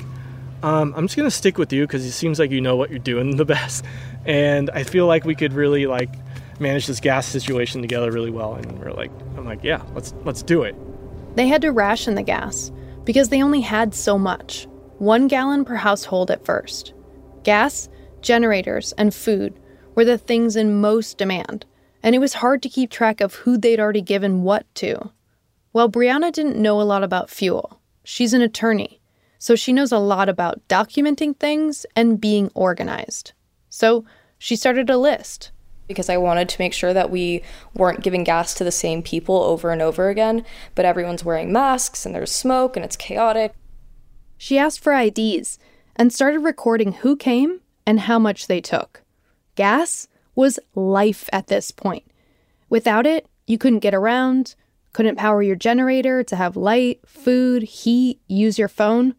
um, 0.63 0.93
I'm 0.97 1.07
just 1.07 1.17
gonna 1.17 1.31
stick 1.31 1.59
with 1.59 1.73
you 1.73 1.87
because 1.87 2.05
it 2.05 2.13
seems 2.13 2.39
like 2.39 2.51
you 2.51 2.61
know 2.61 2.77
what 2.77 2.91
you're 2.91 2.99
doing 2.99 3.37
the 3.37 3.45
best, 3.57 3.85
and 4.25 4.71
I 4.71 4.83
feel 4.83 5.07
like 5.07 5.25
we 5.25 5.35
could 5.35 5.53
really 5.53 5.87
like 5.87 6.11
manage 6.61 6.87
this 6.87 7.01
gas 7.01 7.27
situation 7.27 7.81
together 7.81 8.11
really 8.11 8.31
well. 8.31 8.55
And 8.55 8.79
we're 8.79 8.91
like, 8.91 9.13
I'm 9.37 9.45
like, 9.45 9.63
yeah, 9.63 9.83
let's 9.95 10.15
let's 10.25 10.43
do 10.43 10.63
it. 10.63 10.75
They 11.37 11.47
had 11.47 11.63
to 11.63 11.71
ration 11.71 12.17
the 12.17 12.23
gas 12.23 12.73
because 13.05 13.29
they 13.29 13.43
only 13.43 13.61
had 13.61 13.95
so 13.95 14.19
much 14.19 14.67
one 14.99 15.29
gallon 15.29 15.65
per 15.65 15.77
household 15.77 16.31
at 16.31 16.45
first. 16.45 16.93
Gas, 17.45 17.89
generators, 18.21 18.93
and 18.99 19.15
food 19.15 19.59
were 19.99 20.05
the 20.05 20.17
things 20.17 20.55
in 20.55 20.81
most 20.81 21.19
demand, 21.19 21.67
and 22.05 22.15
it 22.15 22.21
was 22.21 22.35
hard 22.35 22.63
to 22.63 22.69
keep 22.69 22.89
track 22.89 23.21
of 23.21 23.35
who 23.35 23.59
they'd 23.59 23.81
already 23.81 24.01
given 24.01 24.45
what 24.45 24.65
to. 24.77 25.11
Well, 25.73 25.91
Brianna 25.91 26.31
didn't 26.31 26.63
know 26.63 26.81
a 26.81 26.83
lot 26.83 27.03
about 27.03 27.29
fuel. 27.29 27.81
She's 28.05 28.33
an 28.33 28.41
attorney, 28.41 29.01
so 29.41 29.57
she 29.57 29.73
knows 29.73 29.91
a 29.91 29.99
lot 29.99 30.29
about 30.29 30.63
documenting 30.69 31.37
things 31.37 31.85
and 31.97 32.21
being 32.21 32.49
organized. 32.55 33.33
So 33.71 34.05
she 34.39 34.55
started 34.55 34.89
a 34.89 34.97
list 34.97 35.51
because 35.89 36.09
I 36.09 36.17
wanted 36.17 36.49
to 36.51 36.61
make 36.61 36.75
sure 36.75 36.95
that 36.95 37.11
we 37.11 37.43
weren't 37.75 38.05
giving 38.05 38.23
gas 38.23 38.55
to 38.55 38.63
the 38.63 38.71
same 38.71 39.03
people 39.03 39.35
over 39.35 39.73
and 39.73 39.83
over 39.83 40.11
again, 40.11 40.45
but 40.77 40.85
everyone's 40.85 41.25
wearing 41.25 41.53
masks 41.53 42.07
and 42.07 42.15
there's 42.15 42.31
smoke 42.31 42.77
and 42.77 42.85
it's 42.85 42.95
chaotic. 42.95 43.53
She 44.37 44.59
asked 44.59 44.79
for 44.79 44.95
IDs 44.95 45.59
and 45.97 46.13
started 46.13 46.39
recording 46.39 46.93
who 46.93 47.17
came 47.17 47.63
and 47.85 47.99
how 47.99 48.21
much 48.21 48.47
they 48.47 48.61
took. 48.61 49.03
Gas 49.59 50.07
was 50.37 50.61
life 50.77 51.29
at 51.33 51.49
this 51.49 51.73
point. 51.73 52.05
Without 52.69 53.07
it, 53.07 53.27
you 53.49 53.59
couldn't 53.59 53.81
get 53.81 53.93
around, 53.93 54.55
couldn't 54.93 55.17
power 55.17 55.43
your 55.43 55.57
generator 55.57 56.23
to 56.23 56.37
have 56.37 56.57
light, 56.57 57.01
food, 57.05 57.65
heat, 57.65 58.21
use 58.29 58.57
your 58.57 58.69
phone. 58.69 59.17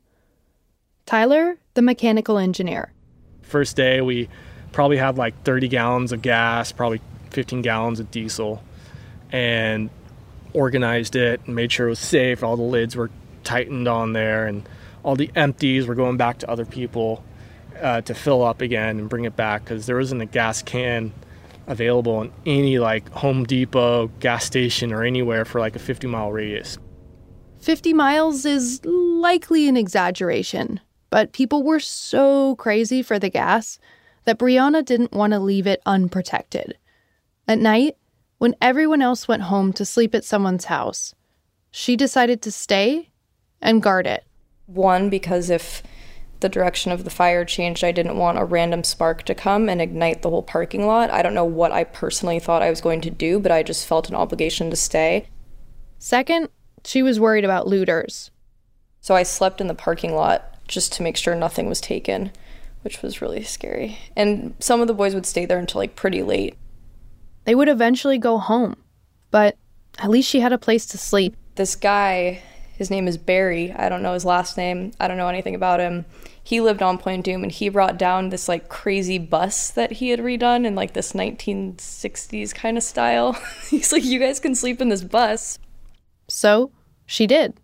Tyler, 1.05 1.57
the 1.73 1.81
mechanical 1.81 2.37
engineer. 2.37 2.93
First 3.41 3.75
day, 3.75 3.99
we 3.99 4.29
probably 4.71 4.95
had 4.95 5.17
like 5.17 5.43
30 5.43 5.67
gallons 5.67 6.13
of 6.13 6.21
gas, 6.21 6.71
probably 6.71 7.01
15 7.31 7.61
gallons 7.61 7.99
of 7.99 8.09
diesel, 8.09 8.63
and 9.33 9.89
organized 10.53 11.17
it 11.17 11.41
and 11.47 11.53
made 11.53 11.69
sure 11.69 11.87
it 11.87 11.89
was 11.89 11.99
safe. 11.99 12.45
All 12.45 12.55
the 12.55 12.63
lids 12.63 12.95
were 12.95 13.11
tightened 13.43 13.89
on 13.89 14.13
there, 14.13 14.47
and 14.47 14.69
all 15.03 15.17
the 15.17 15.31
empties 15.35 15.85
were 15.85 15.95
going 15.95 16.15
back 16.15 16.37
to 16.37 16.49
other 16.49 16.65
people 16.65 17.25
uh, 17.81 18.01
to 18.01 18.13
fill 18.13 18.43
up 18.43 18.61
again 18.61 18.99
and 18.99 19.09
bring 19.09 19.25
it 19.25 19.35
back 19.35 19.63
because 19.63 19.85
there 19.85 19.97
wasn't 19.97 20.21
a 20.21 20.25
gas 20.25 20.61
can 20.61 21.13
available 21.67 22.21
in 22.21 22.31
any 22.45 22.79
like 22.79 23.07
Home 23.11 23.45
Depot, 23.45 24.07
gas 24.19 24.43
station, 24.43 24.91
or 24.91 25.03
anywhere 25.03 25.45
for 25.45 25.59
like 25.59 25.75
a 25.75 25.79
50 25.79 26.07
mile 26.07 26.31
radius. 26.31 26.77
50 27.59 27.93
miles 27.93 28.45
is 28.45 28.83
likely 28.85 29.67
an 29.67 29.77
exaggeration, 29.77 30.79
but 31.09 31.31
people 31.31 31.63
were 31.63 31.79
so 31.79 32.55
crazy 32.55 33.01
for 33.01 33.19
the 33.19 33.29
gas 33.29 33.79
that 34.25 34.39
Brianna 34.39 34.83
didn't 34.83 35.13
want 35.13 35.33
to 35.33 35.39
leave 35.39 35.67
it 35.67 35.81
unprotected. 35.85 36.77
At 37.47 37.59
night, 37.59 37.97
when 38.37 38.55
everyone 38.61 39.01
else 39.01 39.27
went 39.27 39.43
home 39.43 39.73
to 39.73 39.85
sleep 39.85 40.15
at 40.15 40.23
someone's 40.23 40.65
house, 40.65 41.13
she 41.71 41.95
decided 41.95 42.41
to 42.41 42.51
stay 42.51 43.09
and 43.61 43.83
guard 43.83 44.07
it. 44.07 44.23
One, 44.65 45.09
because 45.09 45.49
if 45.49 45.83
the 46.39 46.49
direction 46.49 46.91
of 46.91 47.03
the 47.03 47.09
fire 47.09 47.43
changed, 47.43 47.83
I 47.83 47.91
didn't 47.91 48.17
want 48.17 48.37
a 48.37 48.45
random 48.45 48.83
spark 48.83 49.23
to 49.23 49.35
come 49.35 49.67
and 49.67 49.81
ignite 49.81 50.21
the 50.21 50.29
whole 50.29 50.43
parking 50.43 50.85
lot. 50.85 51.09
I 51.09 51.21
don't 51.21 51.33
know 51.33 51.45
what 51.45 51.71
I 51.71 51.83
personally 51.83 52.39
thought 52.39 52.61
I 52.61 52.69
was 52.69 52.81
going 52.81 53.01
to 53.01 53.09
do, 53.09 53.39
but 53.39 53.51
I 53.51 53.63
just 53.63 53.85
felt 53.85 54.09
an 54.09 54.15
obligation 54.15 54.69
to 54.69 54.75
stay. 54.75 55.27
Second, 55.97 56.49
she 56.85 57.03
was 57.03 57.19
worried 57.19 57.43
about 57.43 57.67
looters. 57.67 58.31
So 59.01 59.15
I 59.15 59.23
slept 59.23 59.59
in 59.59 59.67
the 59.67 59.73
parking 59.73 60.15
lot 60.15 60.55
just 60.67 60.93
to 60.93 61.03
make 61.03 61.17
sure 61.17 61.35
nothing 61.35 61.67
was 61.67 61.81
taken, 61.81 62.31
which 62.83 63.01
was 63.01 63.21
really 63.21 63.43
scary. 63.43 63.97
And 64.15 64.55
some 64.59 64.81
of 64.81 64.87
the 64.87 64.93
boys 64.93 65.13
would 65.13 65.25
stay 65.25 65.45
there 65.45 65.59
until 65.59 65.79
like 65.79 65.95
pretty 65.95 66.23
late. 66.23 66.55
They 67.43 67.55
would 67.55 67.69
eventually 67.69 68.17
go 68.17 68.37
home, 68.37 68.75
but 69.31 69.57
at 69.97 70.09
least 70.09 70.29
she 70.29 70.39
had 70.39 70.53
a 70.53 70.57
place 70.57 70.85
to 70.87 70.97
sleep. 70.97 71.35
This 71.55 71.75
guy, 71.75 72.41
his 72.79 72.89
name 72.89 73.09
is 73.09 73.17
Barry. 73.17 73.73
I 73.73 73.89
don't 73.89 74.01
know 74.01 74.13
his 74.13 74.23
last 74.23 74.55
name. 74.55 74.93
I 75.01 75.09
don't 75.09 75.17
know 75.17 75.27
anything 75.27 75.53
about 75.53 75.81
him. 75.81 76.05
He 76.41 76.61
lived 76.61 76.81
on 76.81 76.97
Point 76.97 77.25
Dume 77.25 77.43
and 77.43 77.51
he 77.51 77.67
brought 77.67 77.97
down 77.97 78.29
this 78.29 78.47
like 78.47 78.69
crazy 78.69 79.17
bus 79.17 79.69
that 79.71 79.91
he 79.91 80.11
had 80.11 80.21
redone 80.21 80.65
in 80.65 80.75
like 80.75 80.93
this 80.93 81.11
1960s 81.11 82.55
kind 82.55 82.77
of 82.77 82.83
style. 82.83 83.33
He's 83.69 83.91
like, 83.91 84.05
You 84.05 84.17
guys 84.17 84.39
can 84.39 84.55
sleep 84.55 84.79
in 84.79 84.87
this 84.87 85.03
bus. 85.03 85.59
So 86.29 86.71
she 87.05 87.27
did. 87.27 87.59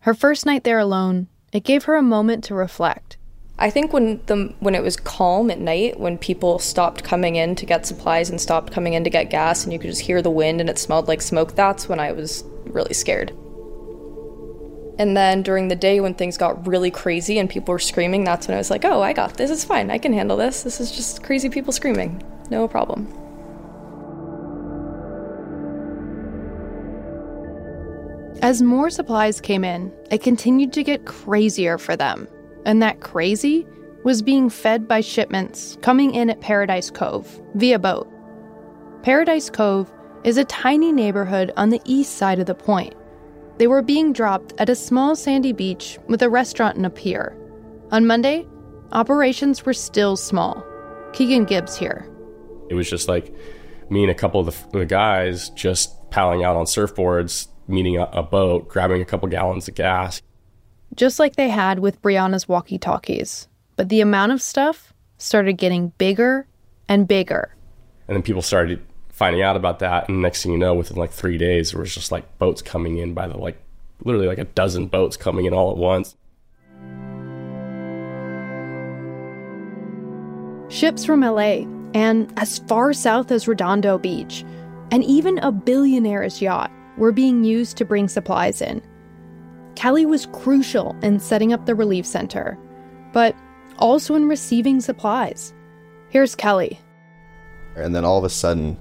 Her 0.00 0.14
first 0.14 0.46
night 0.46 0.64
there 0.64 0.78
alone, 0.78 1.28
it 1.52 1.62
gave 1.62 1.84
her 1.84 1.96
a 1.96 2.02
moment 2.02 2.42
to 2.44 2.54
reflect. 2.54 3.18
I 3.58 3.68
think 3.68 3.92
when 3.92 4.22
the 4.26 4.54
when 4.60 4.74
it 4.74 4.82
was 4.82 4.96
calm 4.96 5.50
at 5.50 5.58
night, 5.60 6.00
when 6.00 6.16
people 6.16 6.58
stopped 6.58 7.04
coming 7.04 7.36
in 7.36 7.54
to 7.56 7.66
get 7.66 7.84
supplies 7.84 8.30
and 8.30 8.40
stopped 8.40 8.72
coming 8.72 8.94
in 8.94 9.04
to 9.04 9.10
get 9.10 9.28
gas, 9.28 9.64
and 9.64 9.74
you 9.74 9.78
could 9.78 9.90
just 9.90 10.02
hear 10.02 10.22
the 10.22 10.30
wind 10.30 10.62
and 10.62 10.70
it 10.70 10.78
smelled 10.78 11.06
like 11.06 11.20
smoke, 11.20 11.54
that's 11.54 11.86
when 11.86 12.00
I 12.00 12.12
was 12.12 12.44
really 12.64 12.94
scared. 12.94 13.36
And 14.98 15.16
then 15.16 15.42
during 15.42 15.68
the 15.68 15.76
day, 15.76 16.00
when 16.00 16.14
things 16.14 16.36
got 16.36 16.66
really 16.66 16.90
crazy 16.90 17.38
and 17.38 17.48
people 17.48 17.72
were 17.72 17.78
screaming, 17.78 18.24
that's 18.24 18.48
when 18.48 18.56
I 18.56 18.58
was 18.58 18.70
like, 18.70 18.84
oh, 18.84 19.00
I 19.00 19.12
got 19.12 19.34
this. 19.34 19.50
It's 19.50 19.64
fine. 19.64 19.90
I 19.90 19.98
can 19.98 20.12
handle 20.12 20.36
this. 20.36 20.64
This 20.64 20.80
is 20.80 20.90
just 20.90 21.22
crazy 21.22 21.48
people 21.48 21.72
screaming. 21.72 22.22
no 22.50 22.66
problem. 22.66 23.06
As 28.40 28.62
more 28.62 28.88
supplies 28.88 29.40
came 29.40 29.64
in, 29.64 29.92
it 30.10 30.22
continued 30.22 30.72
to 30.74 30.84
get 30.84 31.04
crazier 31.04 31.76
for 31.76 31.96
them. 31.96 32.28
And 32.64 32.82
that 32.82 33.00
crazy 33.00 33.66
was 34.04 34.22
being 34.22 34.48
fed 34.48 34.86
by 34.86 35.00
shipments 35.00 35.76
coming 35.82 36.14
in 36.14 36.30
at 36.30 36.40
Paradise 36.40 36.90
Cove 36.90 37.40
via 37.54 37.78
boat. 37.78 38.08
Paradise 39.02 39.50
Cove 39.50 39.92
is 40.24 40.36
a 40.36 40.44
tiny 40.44 40.92
neighborhood 40.92 41.52
on 41.56 41.70
the 41.70 41.80
east 41.84 42.16
side 42.16 42.38
of 42.38 42.46
the 42.46 42.54
point. 42.54 42.94
They 43.58 43.66
were 43.66 43.82
being 43.82 44.12
dropped 44.12 44.54
at 44.58 44.68
a 44.68 44.76
small 44.76 45.16
sandy 45.16 45.52
beach 45.52 45.98
with 46.06 46.22
a 46.22 46.30
restaurant 46.30 46.76
and 46.76 46.86
a 46.86 46.90
pier. 46.90 47.36
On 47.90 48.06
Monday, 48.06 48.46
operations 48.92 49.66
were 49.66 49.72
still 49.72 50.16
small. 50.16 50.64
Keegan 51.12 51.44
Gibbs 51.44 51.76
here. 51.76 52.08
It 52.70 52.74
was 52.74 52.88
just 52.88 53.08
like 53.08 53.34
me 53.90 54.02
and 54.02 54.10
a 54.10 54.14
couple 54.14 54.40
of 54.40 54.46
the, 54.46 54.78
the 54.78 54.86
guys 54.86 55.50
just 55.50 56.08
paddling 56.10 56.44
out 56.44 56.54
on 56.54 56.66
surfboards, 56.66 57.48
meeting 57.66 57.96
a, 57.96 58.04
a 58.04 58.22
boat, 58.22 58.68
grabbing 58.68 59.02
a 59.02 59.04
couple 59.04 59.28
gallons 59.28 59.66
of 59.66 59.74
gas. 59.74 60.22
Just 60.94 61.18
like 61.18 61.34
they 61.34 61.48
had 61.48 61.80
with 61.80 62.00
Brianna's 62.00 62.48
walkie 62.48 62.78
talkies. 62.78 63.48
But 63.74 63.88
the 63.88 64.00
amount 64.00 64.32
of 64.32 64.40
stuff 64.40 64.92
started 65.16 65.54
getting 65.54 65.88
bigger 65.98 66.46
and 66.88 67.08
bigger. 67.08 67.54
And 68.06 68.16
then 68.16 68.22
people 68.22 68.42
started 68.42 68.80
finding 69.18 69.42
out 69.42 69.56
about 69.56 69.80
that. 69.80 70.08
And 70.08 70.22
next 70.22 70.44
thing 70.44 70.52
you 70.52 70.58
know, 70.58 70.74
within 70.74 70.96
like 70.96 71.10
three 71.10 71.38
days, 71.38 71.72
there 71.72 71.80
was 71.80 71.92
just 71.92 72.12
like 72.12 72.38
boats 72.38 72.62
coming 72.62 72.98
in 72.98 73.14
by 73.14 73.26
the 73.26 73.36
like, 73.36 73.60
literally 74.04 74.28
like 74.28 74.38
a 74.38 74.44
dozen 74.44 74.86
boats 74.86 75.16
coming 75.16 75.44
in 75.44 75.52
all 75.52 75.72
at 75.72 75.76
once. 75.76 76.14
Ships 80.68 81.04
from 81.04 81.22
LA 81.22 81.64
and 81.94 82.32
as 82.36 82.60
far 82.60 82.92
south 82.92 83.32
as 83.32 83.48
Redondo 83.48 83.98
Beach, 83.98 84.44
and 84.92 85.02
even 85.02 85.38
a 85.38 85.50
billionaire's 85.50 86.40
yacht 86.40 86.70
were 86.96 87.10
being 87.10 87.42
used 87.42 87.76
to 87.78 87.84
bring 87.84 88.06
supplies 88.06 88.62
in. 88.62 88.80
Kelly 89.74 90.06
was 90.06 90.26
crucial 90.26 90.94
in 91.02 91.18
setting 91.18 91.52
up 91.52 91.66
the 91.66 91.74
relief 91.74 92.06
center, 92.06 92.56
but 93.12 93.34
also 93.78 94.14
in 94.14 94.28
receiving 94.28 94.80
supplies. 94.80 95.52
Here's 96.08 96.36
Kelly. 96.36 96.78
And 97.74 97.96
then 97.96 98.04
all 98.04 98.18
of 98.18 98.24
a 98.24 98.30
sudden, 98.30 98.78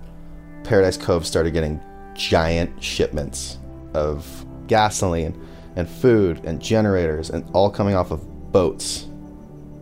Paradise 0.68 0.98
Cove 0.98 1.26
started 1.26 1.52
getting 1.52 1.82
giant 2.14 2.84
shipments 2.84 3.58
of 3.94 4.46
gasoline 4.68 5.42
and 5.78 5.90
food 5.90 6.44
and 6.44 6.62
generators 6.62 7.30
and 7.30 7.50
all 7.54 7.70
coming 7.70 7.96
off 7.96 8.12
of 8.12 8.52
boats. 8.52 9.04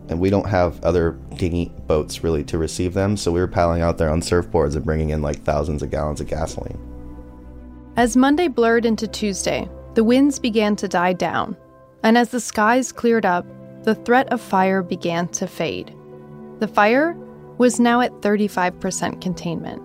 And 0.08 0.20
we 0.20 0.30
don't 0.30 0.48
have 0.48 0.82
other 0.84 1.18
dinghy 1.34 1.72
boats 1.88 2.22
really 2.22 2.44
to 2.44 2.58
receive 2.58 2.94
them, 2.94 3.16
so 3.16 3.32
we 3.32 3.40
were 3.40 3.48
paddling 3.48 3.82
out 3.82 3.98
there 3.98 4.10
on 4.10 4.20
surfboards 4.20 4.76
and 4.76 4.84
bringing 4.84 5.10
in 5.10 5.22
like 5.22 5.42
thousands 5.42 5.82
of 5.82 5.90
gallons 5.90 6.20
of 6.20 6.28
gasoline. 6.28 6.78
As 7.96 8.16
Monday 8.16 8.46
blurred 8.46 8.86
into 8.86 9.08
Tuesday, 9.08 9.68
the 9.94 10.04
winds 10.04 10.38
began 10.38 10.76
to 10.76 10.86
die 10.86 11.14
down, 11.14 11.56
and 12.04 12.16
as 12.16 12.28
the 12.28 12.38
skies 12.38 12.92
cleared 12.92 13.26
up, 13.26 13.44
the 13.82 13.96
threat 13.96 14.32
of 14.32 14.40
fire 14.40 14.82
began 14.82 15.26
to 15.28 15.48
fade. 15.48 15.92
The 16.60 16.68
fire 16.68 17.16
was 17.58 17.80
now 17.80 18.02
at 18.02 18.12
35% 18.20 19.20
containment. 19.20 19.82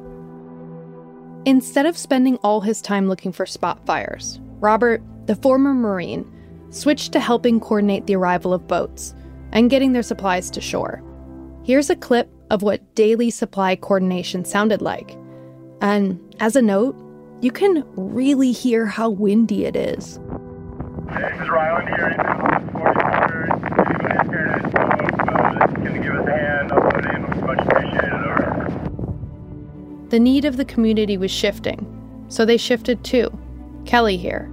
Instead 1.46 1.88
of 1.88 1.98
spending 1.98 2.36
all 2.38 2.62
his 2.62 2.84
time 2.84 3.08
looking 3.08 3.32
for 3.32 3.48
spot 3.48 3.84
fires, 3.84 4.40
Robert, 4.60 5.02
the 5.26 5.36
former 5.36 5.74
Marine, 5.74 6.32
switched 6.70 7.12
to 7.14 7.20
helping 7.20 7.60
coordinate 7.60 8.06
the 8.06 8.16
arrival 8.16 8.54
of 8.54 8.68
boats 8.68 9.16
and 9.52 9.70
getting 9.70 9.92
their 9.92 10.04
supplies 10.04 10.52
to 10.52 10.62
shore. 10.62 11.02
Here's 11.64 11.90
a 11.90 11.96
clip 11.96 12.30
of 12.52 12.62
what 12.62 12.94
daily 12.94 13.32
supply 13.32 13.76
coordination 13.76 14.46
sounded 14.46 14.84
like. 14.84 15.18
And 15.82 16.20
as 16.40 16.56
a 16.56 16.62
note, 16.62 16.96
you 17.42 17.52
can 17.52 17.84
really 17.96 18.52
hear 18.52 18.86
how 18.86 19.10
windy 19.10 19.66
it 19.66 19.76
is. 19.76 20.20
This 21.10 21.42
is 21.42 21.50
Ryland 21.50 21.90
here. 21.90 22.14
44. 22.72 22.94
Paradise 24.30 24.72
Cove. 24.74 25.74
Can 25.74 25.96
you 25.96 26.04
give 26.04 26.14
us 26.14 26.28
a 26.28 26.32
hand? 26.32 26.72
I'll 26.72 26.82
put 26.92 27.06
in. 27.06 27.22
Much 27.48 27.60
appreciated. 27.66 28.14
Over. 28.14 28.52
The 30.12 30.20
need 30.20 30.44
of 30.44 30.58
the 30.58 30.66
community 30.66 31.16
was 31.16 31.32
shifting, 31.32 32.26
so 32.28 32.44
they 32.44 32.58
shifted 32.58 33.02
too. 33.02 33.32
Kelly 33.86 34.18
here. 34.18 34.52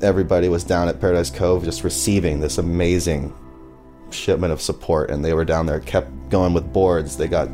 Everybody 0.00 0.48
was 0.48 0.64
down 0.64 0.88
at 0.88 0.98
Paradise 0.98 1.28
Cove 1.28 1.62
just 1.62 1.84
receiving 1.84 2.40
this 2.40 2.56
amazing 2.56 3.30
shipment 4.08 4.54
of 4.54 4.62
support, 4.62 5.10
and 5.10 5.22
they 5.22 5.34
were 5.34 5.44
down 5.44 5.66
there, 5.66 5.80
kept 5.80 6.30
going 6.30 6.54
with 6.54 6.72
boards. 6.72 7.18
They 7.18 7.28
got 7.28 7.50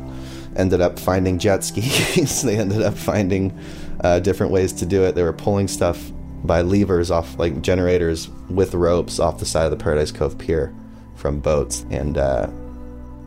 ended 0.55 0.79
up 0.79 0.97
finding 0.97 1.39
jet 1.39 1.63
skis. 1.65 2.41
they 2.41 2.57
ended 2.57 2.83
up 2.83 2.93
finding 2.93 3.59
uh, 3.99 4.21
different 4.21 4.53
ways 4.53 4.71
to 4.71 4.85
do 4.85 5.03
it. 5.03 5.15
They 5.15 5.23
were 5.23 5.33
pulling 5.33 5.67
stuff 5.67 6.09
by 6.45 6.61
levers 6.61 7.11
off, 7.11 7.37
like 7.37 7.61
generators 7.61 8.29
with 8.49 8.73
ropes 8.73 9.19
off 9.19 9.39
the 9.39 9.45
side 9.45 9.65
of 9.65 9.71
the 9.71 9.83
Paradise 9.83 10.13
Cove 10.13 10.37
pier 10.37 10.73
from 11.15 11.41
boats, 11.41 11.85
and 11.89 12.17
uh, 12.17 12.47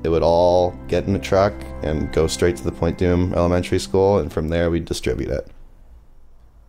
it 0.04 0.10
would 0.10 0.22
all 0.22 0.72
get 0.86 1.06
in 1.06 1.16
a 1.16 1.18
truck 1.18 1.54
and 1.82 2.12
go 2.12 2.26
straight 2.26 2.56
to 2.56 2.62
the 2.62 2.70
Point 2.70 2.98
Dume 2.98 3.32
Elementary 3.32 3.78
School, 3.78 4.18
and 4.18 4.30
from 4.30 4.48
there 4.48 4.70
we'd 4.70 4.84
distribute 4.84 5.30
it. 5.30 5.48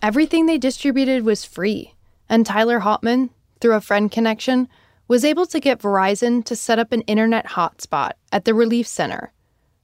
Everything 0.02 0.46
they 0.46 0.58
distributed 0.58 1.26
was 1.26 1.44
free, 1.44 1.94
and 2.30 2.46
Tyler 2.46 2.80
Hopman, 2.80 3.30
through 3.60 3.74
a 3.74 3.82
friend 3.82 4.10
connection, 4.10 4.70
was 5.08 5.26
able 5.26 5.46
to 5.48 5.60
get 5.60 5.80
Verizon 5.80 6.44
to 6.46 6.56
set 6.56 6.80
up 6.80 6.92
an 6.92 7.02
internet 7.02 7.46
hotspot 7.48 8.14
at 8.32 8.46
the 8.46 8.54
relief 8.54 8.88
center. 8.88 9.34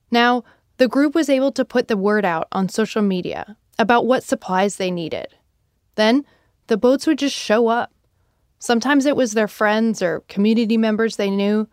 Now, 0.09 0.43
the 0.77 0.87
group 0.87 1.13
was 1.13 1.29
able 1.29 1.51
to 1.51 1.65
put 1.65 1.89
the 1.89 1.97
word 1.97 2.25
out 2.25 2.47
on 2.51 2.69
social 2.69 3.01
media 3.01 3.57
about 3.77 4.05
what 4.05 4.23
supplies 4.23 4.77
they 4.77 4.91
needed. 4.91 5.27
Then, 5.95 6.25
the 6.67 6.77
boats 6.77 7.05
would 7.05 7.19
just 7.19 7.35
show 7.35 7.67
up. 7.67 7.91
Sometimes 8.59 9.05
it 9.05 9.15
was 9.15 9.33
their 9.33 9.47
friends 9.47 10.01
or 10.01 10.21
community 10.21 10.77
members 10.77 11.17
they 11.17 11.29
knew, 11.29 11.67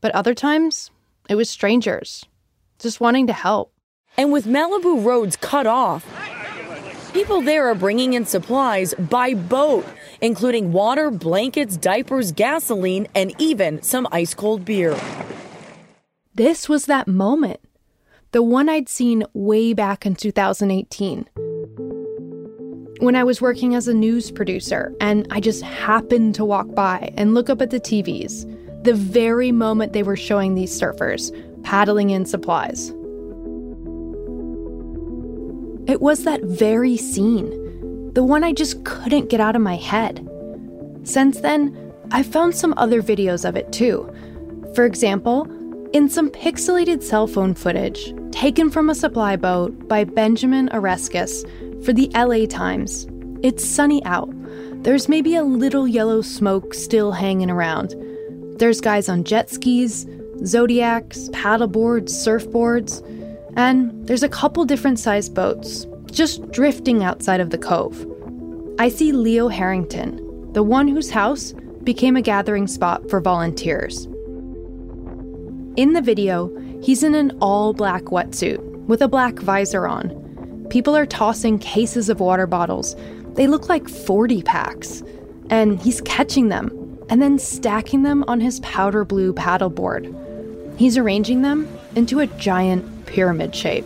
but 0.00 0.14
other 0.14 0.34
times 0.34 0.90
it 1.28 1.36
was 1.36 1.48
strangers, 1.48 2.24
just 2.78 3.00
wanting 3.00 3.26
to 3.28 3.32
help. 3.32 3.72
And 4.16 4.30
with 4.30 4.44
Malibu 4.44 5.04
roads 5.04 5.36
cut 5.36 5.66
off, 5.66 6.06
people 7.12 7.40
there 7.40 7.68
are 7.68 7.74
bringing 7.74 8.12
in 8.12 8.26
supplies 8.26 8.94
by 8.94 9.34
boat, 9.34 9.86
including 10.20 10.72
water, 10.72 11.10
blankets, 11.10 11.76
diapers, 11.76 12.30
gasoline, 12.32 13.08
and 13.14 13.32
even 13.40 13.82
some 13.82 14.06
ice 14.12 14.34
cold 14.34 14.64
beer. 14.64 14.98
This 16.34 16.68
was 16.68 16.86
that 16.86 17.08
moment, 17.08 17.60
the 18.32 18.42
one 18.42 18.68
I'd 18.68 18.88
seen 18.88 19.24
way 19.32 19.72
back 19.72 20.04
in 20.04 20.16
2018. 20.16 21.28
When 22.98 23.16
I 23.16 23.24
was 23.24 23.40
working 23.40 23.74
as 23.74 23.88
a 23.88 23.94
news 23.94 24.30
producer 24.30 24.94
and 25.00 25.26
I 25.30 25.40
just 25.40 25.62
happened 25.62 26.34
to 26.36 26.44
walk 26.44 26.74
by 26.74 27.12
and 27.16 27.34
look 27.34 27.50
up 27.50 27.60
at 27.60 27.70
the 27.70 27.80
TVs, 27.80 28.44
the 28.84 28.94
very 28.94 29.50
moment 29.50 29.92
they 29.92 30.02
were 30.02 30.16
showing 30.16 30.54
these 30.54 30.78
surfers 30.78 31.32
paddling 31.62 32.10
in 32.10 32.26
supplies. 32.26 32.90
It 35.86 36.00
was 36.00 36.24
that 36.24 36.42
very 36.42 36.96
scene, 36.96 38.12
the 38.12 38.22
one 38.22 38.44
I 38.44 38.52
just 38.52 38.84
couldn't 38.84 39.30
get 39.30 39.40
out 39.40 39.56
of 39.56 39.62
my 39.62 39.76
head. 39.76 40.28
Since 41.02 41.40
then, 41.40 41.92
I've 42.10 42.26
found 42.26 42.54
some 42.54 42.74
other 42.76 43.02
videos 43.02 43.46
of 43.48 43.56
it 43.56 43.72
too. 43.72 44.10
For 44.74 44.84
example, 44.84 45.46
in 45.92 46.08
some 46.08 46.30
pixelated 46.30 47.02
cell 47.02 47.26
phone 47.26 47.54
footage 47.54 48.14
taken 48.32 48.70
from 48.70 48.90
a 48.90 48.94
supply 48.94 49.36
boat 49.36 49.88
by 49.88 50.04
Benjamin 50.04 50.68
Oreskes 50.70 51.44
for 51.84 51.92
the 51.92 52.10
LA 52.14 52.46
Times. 52.46 53.06
It's 53.42 53.64
sunny 53.64 54.04
out. 54.04 54.30
There's 54.82 55.08
maybe 55.08 55.36
a 55.36 55.44
little 55.44 55.86
yellow 55.86 56.20
smoke 56.20 56.74
still 56.74 57.12
hanging 57.12 57.50
around. 57.50 57.94
There's 58.56 58.80
guys 58.80 59.08
on 59.08 59.24
jet 59.24 59.50
skis, 59.50 60.06
zodiacs, 60.44 61.28
paddleboards, 61.30 62.10
surfboards, 62.10 63.02
and 63.56 64.06
there's 64.06 64.22
a 64.22 64.28
couple 64.28 64.64
different 64.64 64.98
sized 65.00 65.34
boats 65.34 65.86
just 66.10 66.48
drifting 66.52 67.02
outside 67.02 67.40
of 67.40 67.50
the 67.50 67.58
cove. 67.58 68.06
I 68.78 68.88
see 68.88 69.10
Leo 69.10 69.48
Harrington, 69.48 70.52
the 70.52 70.62
one 70.62 70.86
whose 70.86 71.10
house 71.10 71.52
became 71.82 72.16
a 72.16 72.22
gathering 72.22 72.68
spot 72.68 73.10
for 73.10 73.20
volunteers. 73.20 74.06
In 75.76 75.92
the 75.92 76.02
video, 76.02 76.56
he's 76.80 77.02
in 77.02 77.16
an 77.16 77.36
all 77.40 77.72
black 77.72 78.04
wetsuit 78.04 78.60
with 78.86 79.02
a 79.02 79.08
black 79.08 79.40
visor 79.40 79.88
on. 79.88 80.66
People 80.70 80.96
are 80.96 81.06
tossing 81.06 81.58
cases 81.58 82.08
of 82.08 82.20
water 82.20 82.46
bottles. 82.46 82.94
They 83.34 83.48
look 83.48 83.68
like 83.68 83.88
40 83.88 84.42
packs. 84.42 85.02
And 85.50 85.80
he's 85.82 86.00
catching 86.02 86.48
them 86.48 86.70
and 87.08 87.20
then 87.20 87.38
stacking 87.38 88.02
them 88.02 88.24
on 88.28 88.40
his 88.40 88.60
powder 88.60 89.04
blue 89.04 89.32
paddleboard. 89.32 90.12
He's 90.78 90.96
arranging 90.96 91.42
them 91.42 91.68
into 91.94 92.20
a 92.20 92.26
giant 92.26 93.06
pyramid 93.06 93.54
shape. 93.54 93.84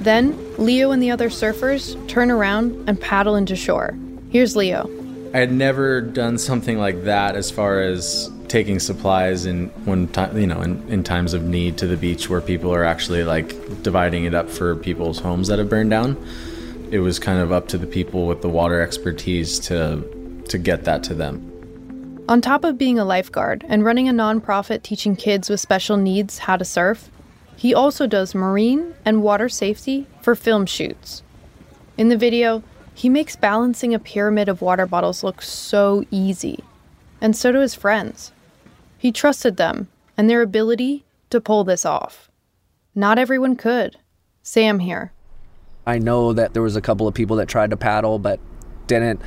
Then, 0.00 0.38
Leo 0.56 0.92
and 0.92 1.02
the 1.02 1.10
other 1.10 1.28
surfers 1.28 1.96
turn 2.08 2.30
around 2.30 2.88
and 2.88 3.00
paddle 3.00 3.34
into 3.34 3.56
shore. 3.56 3.98
Here's 4.30 4.54
Leo. 4.54 4.88
I 5.34 5.38
had 5.38 5.50
never 5.50 6.00
done 6.00 6.38
something 6.38 6.78
like 6.78 7.04
that 7.04 7.34
as 7.34 7.50
far 7.50 7.80
as 7.80 8.30
taking 8.48 8.78
supplies 8.78 9.44
in 9.44 9.68
when 9.84 10.06
time 10.08 10.38
you 10.38 10.46
know 10.46 10.60
in, 10.62 10.80
in 10.88 11.02
times 11.02 11.34
of 11.34 11.42
need 11.42 11.76
to 11.78 11.86
the 11.86 11.96
beach 11.96 12.30
where 12.30 12.40
people 12.40 12.72
are 12.72 12.84
actually 12.84 13.24
like 13.24 13.48
dividing 13.82 14.24
it 14.24 14.34
up 14.34 14.48
for 14.48 14.76
people's 14.76 15.18
homes 15.18 15.48
that 15.48 15.58
have 15.58 15.68
burned 15.68 15.90
down 15.90 16.16
it 16.90 17.00
was 17.00 17.18
kind 17.18 17.40
of 17.40 17.52
up 17.52 17.68
to 17.68 17.78
the 17.78 17.86
people 17.86 18.26
with 18.26 18.42
the 18.42 18.48
water 18.48 18.80
expertise 18.80 19.58
to 19.58 20.02
to 20.48 20.58
get 20.58 20.84
that 20.84 21.02
to 21.02 21.14
them 21.14 22.24
On 22.28 22.40
top 22.40 22.64
of 22.64 22.78
being 22.78 22.98
a 22.98 23.04
lifeguard 23.04 23.64
and 23.68 23.84
running 23.84 24.08
a 24.08 24.12
nonprofit 24.12 24.82
teaching 24.82 25.16
kids 25.16 25.50
with 25.50 25.60
special 25.60 25.96
needs 25.96 26.38
how 26.38 26.56
to 26.56 26.64
surf, 26.64 27.10
he 27.56 27.74
also 27.74 28.06
does 28.06 28.34
marine 28.34 28.94
and 29.04 29.22
water 29.22 29.48
safety 29.48 30.06
for 30.20 30.34
film 30.34 30.66
shoots. 30.66 31.22
In 31.96 32.08
the 32.08 32.16
video, 32.16 32.62
he 32.94 33.08
makes 33.08 33.36
balancing 33.36 33.94
a 33.94 33.98
pyramid 33.98 34.48
of 34.48 34.62
water 34.62 34.86
bottles 34.86 35.22
look 35.22 35.42
so 35.42 36.04
easy. 36.10 36.62
And 37.20 37.36
so 37.36 37.52
do 37.52 37.60
his 37.60 37.74
friends. 37.74 38.32
He 38.98 39.12
trusted 39.12 39.56
them 39.56 39.88
and 40.16 40.28
their 40.28 40.42
ability 40.42 41.04
to 41.30 41.40
pull 41.40 41.64
this 41.64 41.84
off. 41.84 42.30
Not 42.94 43.18
everyone 43.18 43.56
could. 43.56 43.98
Sam 44.42 44.80
here. 44.80 45.12
I 45.86 45.98
know 45.98 46.32
that 46.32 46.52
there 46.52 46.62
was 46.62 46.74
a 46.74 46.80
couple 46.80 47.06
of 47.06 47.14
people 47.14 47.36
that 47.36 47.46
tried 47.46 47.70
to 47.70 47.76
paddle 47.76 48.18
but 48.18 48.40
didn't 48.88 49.20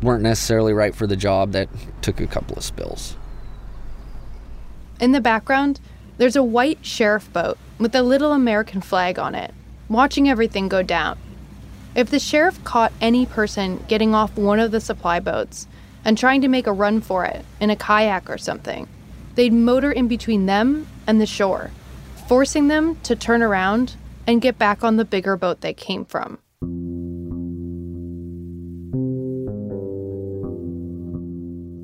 weren't 0.00 0.22
necessarily 0.22 0.72
right 0.72 0.94
for 0.94 1.06
the 1.06 1.16
job 1.16 1.52
that 1.52 1.68
took 2.02 2.20
a 2.20 2.26
couple 2.26 2.56
of 2.56 2.64
spills. 2.64 3.16
In 5.00 5.12
the 5.12 5.20
background, 5.20 5.80
there's 6.18 6.36
a 6.36 6.42
white 6.42 6.84
sheriff 6.84 7.30
boat 7.32 7.58
with 7.78 7.94
a 7.94 8.02
little 8.02 8.32
American 8.32 8.80
flag 8.80 9.18
on 9.18 9.34
it, 9.34 9.52
watching 9.88 10.28
everything 10.28 10.68
go 10.68 10.82
down. 10.82 11.18
If 11.94 12.10
the 12.10 12.20
sheriff 12.20 12.62
caught 12.62 12.92
any 13.00 13.26
person 13.26 13.84
getting 13.88 14.14
off 14.14 14.36
one 14.36 14.60
of 14.60 14.70
the 14.70 14.80
supply 14.80 15.18
boats 15.18 15.66
and 16.04 16.16
trying 16.16 16.40
to 16.42 16.48
make 16.48 16.66
a 16.66 16.72
run 16.72 17.00
for 17.00 17.24
it 17.24 17.44
in 17.58 17.70
a 17.70 17.76
kayak 17.76 18.30
or 18.30 18.38
something, 18.38 18.88
they'd 19.34 19.52
motor 19.52 19.90
in 19.90 20.06
between 20.06 20.46
them 20.46 20.86
and 21.06 21.20
the 21.20 21.26
shore, 21.26 21.72
forcing 22.28 22.68
them 22.68 22.96
to 23.02 23.16
turn 23.16 23.42
around 23.42 23.96
and 24.30 24.40
get 24.40 24.58
back 24.58 24.84
on 24.84 24.96
the 24.96 25.04
bigger 25.04 25.36
boat 25.36 25.60
they 25.60 25.74
came 25.74 26.04
from. 26.04 26.38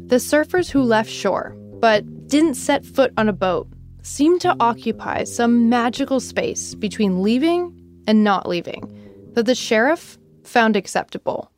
The 0.09 0.17
surfers 0.17 0.71
who 0.71 0.83
left 0.83 1.11
shore, 1.11 1.57
but 1.81 2.29
didn't 2.29 2.55
set 2.55 2.85
foot 2.85 3.13
on 3.17 3.29
a 3.29 3.33
boat, 3.33 3.67
seemed 4.03 4.41
to 4.43 4.57
occupy 4.61 5.25
some 5.25 5.69
magical 5.69 6.21
space 6.21 6.77
between 6.77 7.25
leaving 7.25 7.75
and 8.07 8.23
not 8.23 8.49
leaving 8.49 8.93
that 9.33 9.47
the 9.47 9.55
sheriff 9.57 10.17
found 10.45 10.77
acceptable. 10.77 11.51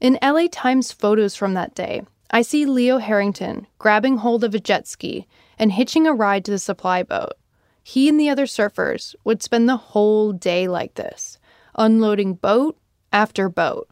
In 0.00 0.18
LA 0.20 0.48
Times 0.50 0.90
photos 0.90 1.36
from 1.36 1.54
that 1.54 1.76
day, 1.76 2.02
I 2.32 2.42
see 2.42 2.66
Leo 2.66 2.98
Harrington 2.98 3.68
grabbing 3.78 4.16
hold 4.16 4.42
of 4.42 4.54
a 4.54 4.58
jet 4.58 4.88
ski 4.88 5.28
and 5.60 5.70
hitching 5.70 6.08
a 6.08 6.12
ride 6.12 6.44
to 6.46 6.50
the 6.50 6.58
supply 6.58 7.04
boat. 7.04 7.34
He 7.82 8.08
and 8.08 8.18
the 8.18 8.28
other 8.28 8.46
surfers 8.46 9.14
would 9.24 9.42
spend 9.42 9.68
the 9.68 9.76
whole 9.76 10.32
day 10.32 10.68
like 10.68 10.94
this, 10.94 11.38
unloading 11.74 12.34
boat 12.34 12.78
after 13.12 13.48
boat. 13.48 13.88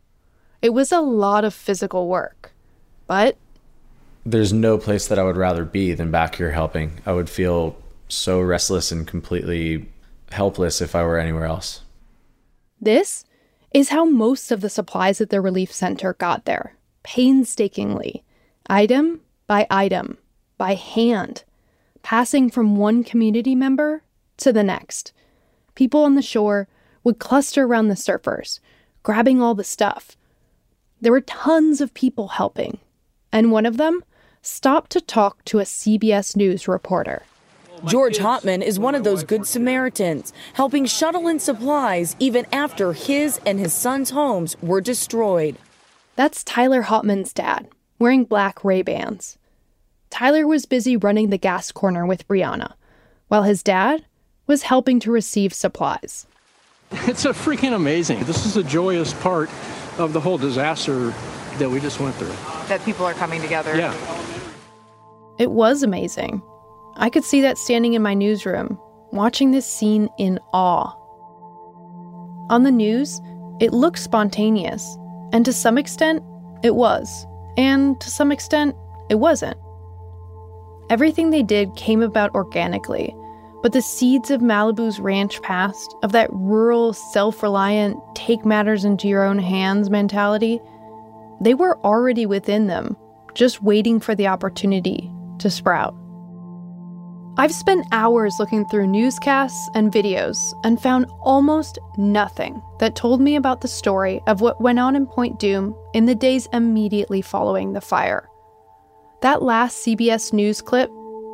It 0.63 0.71
was 0.71 0.93
a 0.93 1.01
lot 1.01 1.45
of 1.45 1.55
physical 1.55 2.09
work, 2.09 2.53
but 3.07 3.37
there's 4.25 4.53
no 4.53 4.79
place 4.79 5.09
that 5.09 5.19
I 5.19 5.25
would 5.25 5.37
rather 5.37 5.65
be 5.65 5.95
than 5.95 6.11
back 6.11 6.37
here 6.37 6.53
helping. 6.53 7.01
I 7.07 7.13
would 7.13 7.31
feel 7.31 7.77
so 8.09 8.41
restless 8.41 8.93
and 8.93 9.07
completely 9.07 9.89
helpless 10.31 10.81
if 10.81 10.95
I 10.95 11.03
were 11.03 11.19
anywhere 11.19 11.47
else. 11.47 11.81
This 12.81 13.25
is 13.73 13.89
how 13.89 14.05
most 14.05 14.53
of 14.53 14.61
the 14.61 14.69
supplies 14.69 15.21
at 15.21 15.31
the 15.31 15.41
relief 15.41 15.73
center 15.73 16.15
got 16.15 16.45
there 16.45 16.77
painstakingly, 17.03 18.23
item 18.69 19.23
by 19.47 19.67
item, 19.71 20.19
by 20.59 20.75
hand, 20.75 21.45
passing 22.03 22.51
from 22.51 22.77
one 22.77 23.05
community 23.05 23.55
member 23.55 24.03
to 24.39 24.53
the 24.53 24.65
next. 24.65 25.13
People 25.75 26.05
on 26.05 26.15
the 26.15 26.23
shore 26.23 26.69
would 27.05 27.19
cluster 27.19 27.65
around 27.65 27.89
the 27.89 27.95
surfers, 27.95 28.61
grabbing 29.03 29.41
all 29.41 29.55
the 29.55 29.65
stuff. 29.65 30.17
There 31.01 31.13
were 31.13 31.21
tons 31.21 31.81
of 31.81 31.95
people 31.95 32.29
helping, 32.29 32.79
and 33.33 33.53
one 33.53 33.67
of 33.67 33.77
them 33.77 34.05
stopped 34.43 34.91
to 34.93 35.01
talk 35.01 35.45
to 35.47 35.59
a 35.59 35.65
CBS 35.65 36.37
News 36.37 36.69
reporter. 36.69 37.23
George 37.87 38.19
Hotman 38.19 38.63
is 38.63 38.79
one 38.79 38.95
of 38.95 39.05
those 39.05 39.25
good 39.25 39.47
Samaritans, 39.47 40.35
helping 40.53 40.85
shuttle 40.85 41.27
in 41.29 41.39
supplies 41.39 42.15
even 42.19 42.47
after 42.53 42.93
his 42.93 43.41
and 43.47 43.59
his 43.59 43.73
son's 43.73 44.11
homes 44.11 44.55
were 44.61 44.83
destroyed. 44.83 45.57
That's 46.17 46.45
Tyler 46.45 46.83
Hotman's 46.83 47.33
dad, 47.33 47.69
wearing 47.99 48.25
black 48.25 48.63
Ray-Bans. 48.63 49.39
Tyler 50.11 50.47
was 50.47 50.67
busy 50.67 50.97
running 50.97 51.31
the 51.31 51.39
gas 51.39 51.73
corner 51.73 52.05
with 52.05 52.27
Brianna, 52.27 52.75
while 53.29 53.45
his 53.45 53.63
dad 53.63 54.05
was 54.47 54.63
helping 54.63 55.01
to 55.01 55.11
receive 55.11 55.55
supplies. 55.55 56.27
It's 56.91 57.25
a 57.25 57.31
freaking 57.31 57.73
amazing. 57.73 58.25
This 58.25 58.45
is 58.45 58.57
a 58.57 58.65
joyous 58.65 59.15
part 59.15 59.49
of 59.99 60.13
the 60.13 60.21
whole 60.21 60.37
disaster 60.37 61.15
that 61.59 61.71
we 61.71 61.79
just 61.81 62.01
went 62.01 62.17
through. 62.17 62.35
That 62.67 62.85
people 62.85 63.07
are 63.07 63.15
coming 63.15 63.41
together. 63.41 63.77
Yeah. 63.77 63.95
It 65.39 65.53
was 65.53 65.83
amazing. 65.83 66.43
I 66.97 67.09
could 67.09 67.25
see 67.25 67.41
that 67.43 67.57
standing 67.57 67.95
in 67.95 68.03
my 68.03 68.15
newsroom, 68.15 68.79
watching 69.13 69.53
this 69.53 69.67
scene 69.67 70.09
in 70.19 70.41
awe. 70.53 70.93
On 72.51 72.65
the 72.65 72.73
news, 72.73 73.21
it 73.61 73.73
looked 73.73 74.01
spontaneous, 74.01 74.85
and 75.33 75.45
to 75.45 75.53
some 75.53 75.79
extent, 75.79 76.25
it 76.65 76.75
was, 76.75 77.27
and 77.57 78.01
to 78.01 78.11
some 78.11 78.33
extent, 78.33 78.75
it 79.09 79.21
wasn't. 79.21 79.57
Everything 80.91 81.31
they 81.31 81.45
did 81.45 81.77
came 81.77 82.03
about 82.03 82.35
organically, 82.35 83.15
but 83.63 83.73
the 83.73 83.81
seeds 83.81 84.31
of 84.31 84.41
Malibu's 84.41 84.99
ranch 84.99 85.41
past, 85.41 85.95
of 86.03 86.11
that 86.11 86.29
rural, 86.33 86.93
self 86.93 87.45
reliant, 87.45 87.97
take 88.17 88.45
matters 88.45 88.85
into 88.85 89.07
your 89.07 89.23
own 89.23 89.39
hands 89.39 89.89
mentality, 89.89 90.61
they 91.41 91.55
were 91.55 91.79
already 91.85 92.27
within 92.27 92.67
them, 92.67 92.97
just 93.35 93.63
waiting 93.63 94.01
for 94.01 94.17
the 94.17 94.27
opportunity 94.27 95.09
to 95.39 95.49
sprout. 95.49 95.95
I've 97.37 97.55
spent 97.55 97.87
hours 97.93 98.41
looking 98.41 98.67
through 98.67 98.89
newscasts 98.89 99.71
and 99.75 99.93
videos 99.93 100.53
and 100.65 100.83
found 100.83 101.07
almost 101.23 101.79
nothing 101.97 102.61
that 102.81 102.97
told 102.97 103.21
me 103.21 103.37
about 103.37 103.61
the 103.61 103.69
story 103.69 104.21
of 104.27 104.41
what 104.41 104.61
went 104.61 104.81
on 104.81 104.97
in 104.97 105.07
Point 105.07 105.39
Dume 105.39 105.75
in 105.95 106.07
the 106.07 106.15
days 106.17 106.49
immediately 106.53 107.23
following 107.23 107.73
the 107.73 107.81
fire. 107.81 108.30
That 109.23 109.43
last 109.43 109.85
CBS 109.85 110.33
News 110.33 110.63
clip 110.63 110.91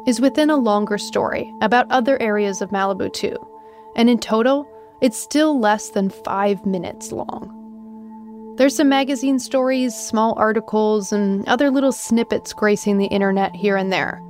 is 0.09 0.21
within 0.21 0.51
a 0.51 0.57
longer 0.57 0.99
story 0.99 1.53
about 1.61 1.91
other 1.91 2.21
areas 2.21 2.61
of 2.61 2.71
Malibu 2.71 3.13
too, 3.13 3.37
and 3.95 4.11
in 4.11 4.19
total, 4.19 4.67
it's 5.01 5.17
still 5.17 5.61
less 5.61 5.91
than 5.91 6.11
five 6.11 6.67
minutes 6.67 7.13
long. 7.13 8.55
There's 8.57 8.75
some 8.75 8.89
magazine 8.89 9.39
stories, 9.39 9.95
small 9.95 10.35
articles, 10.37 11.13
and 11.13 11.47
other 11.47 11.71
little 11.71 11.93
snippets 11.93 12.53
gracing 12.53 12.99
the 12.99 13.07
internet 13.07 13.55
here 13.55 13.77
and 13.77 13.93
there. 13.93 14.21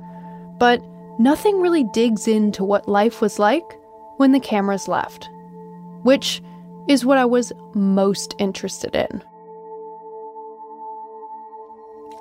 But 0.59 0.83
nothing 1.17 1.59
really 1.59 1.85
digs 1.85 2.27
into 2.27 2.63
what 2.63 2.87
life 2.87 3.21
was 3.21 3.39
like 3.39 3.79
when 4.17 4.33
the 4.33 4.39
cameras 4.39 4.87
left, 4.87 5.29
which 6.03 6.43
is 6.87 7.05
what 7.05 7.17
I 7.17 7.25
was 7.25 7.53
most 7.73 8.35
interested 8.37 8.95
in. 8.95 9.23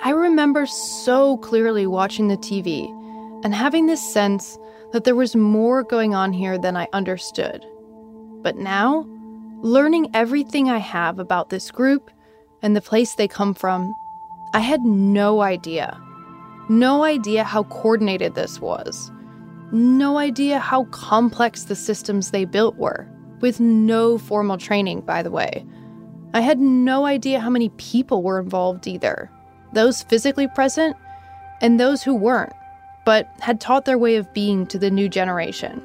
I 0.06 0.10
remember 0.10 0.66
so 0.66 1.36
clearly 1.38 1.84
watching 1.84 2.28
the 2.28 2.36
TV 2.36 2.88
and 3.44 3.52
having 3.52 3.86
this 3.86 4.12
sense 4.12 4.56
that 4.92 5.02
there 5.02 5.16
was 5.16 5.34
more 5.34 5.82
going 5.82 6.14
on 6.14 6.32
here 6.32 6.58
than 6.58 6.76
I 6.76 6.86
understood. 6.92 7.66
But 8.40 8.56
now, 8.56 9.04
learning 9.62 10.10
everything 10.14 10.70
I 10.70 10.78
have 10.78 11.18
about 11.18 11.50
this 11.50 11.72
group 11.72 12.12
and 12.62 12.76
the 12.76 12.80
place 12.80 13.16
they 13.16 13.26
come 13.26 13.52
from, 13.52 13.92
I 14.54 14.60
had 14.60 14.82
no 14.82 15.40
idea. 15.40 16.00
No 16.68 17.02
idea 17.02 17.42
how 17.42 17.64
coordinated 17.64 18.36
this 18.36 18.60
was. 18.60 19.10
No 19.72 20.18
idea 20.18 20.60
how 20.60 20.84
complex 20.92 21.64
the 21.64 21.74
systems 21.74 22.30
they 22.30 22.44
built 22.44 22.76
were, 22.76 23.08
with 23.40 23.58
no 23.58 24.18
formal 24.18 24.56
training, 24.56 25.00
by 25.00 25.24
the 25.24 25.32
way. 25.32 25.66
I 26.32 26.42
had 26.42 26.60
no 26.60 27.06
idea 27.06 27.40
how 27.40 27.50
many 27.50 27.70
people 27.70 28.22
were 28.22 28.38
involved 28.38 28.86
either 28.86 29.32
those 29.76 30.02
physically 30.02 30.48
present 30.48 30.96
and 31.60 31.78
those 31.78 32.02
who 32.02 32.14
weren't, 32.14 32.52
but 33.04 33.28
had 33.40 33.60
taught 33.60 33.84
their 33.84 33.98
way 33.98 34.16
of 34.16 34.32
being 34.32 34.66
to 34.66 34.78
the 34.78 34.90
new 34.90 35.08
generation. 35.08 35.82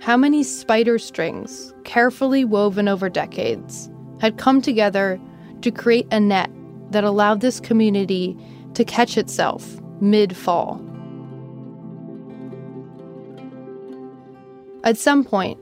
How 0.00 0.16
many 0.16 0.42
spider 0.42 0.98
strings, 0.98 1.74
carefully 1.84 2.44
woven 2.44 2.88
over 2.88 3.08
decades, 3.08 3.90
had 4.20 4.38
come 4.38 4.62
together 4.62 5.20
to 5.62 5.70
create 5.70 6.06
a 6.12 6.20
net 6.20 6.50
that 6.90 7.04
allowed 7.04 7.40
this 7.40 7.60
community 7.60 8.36
to 8.74 8.84
catch 8.84 9.18
itself 9.18 9.80
mid 10.00 10.36
fall. 10.36 10.80
At 14.84 14.96
some 14.96 15.24
point, 15.24 15.58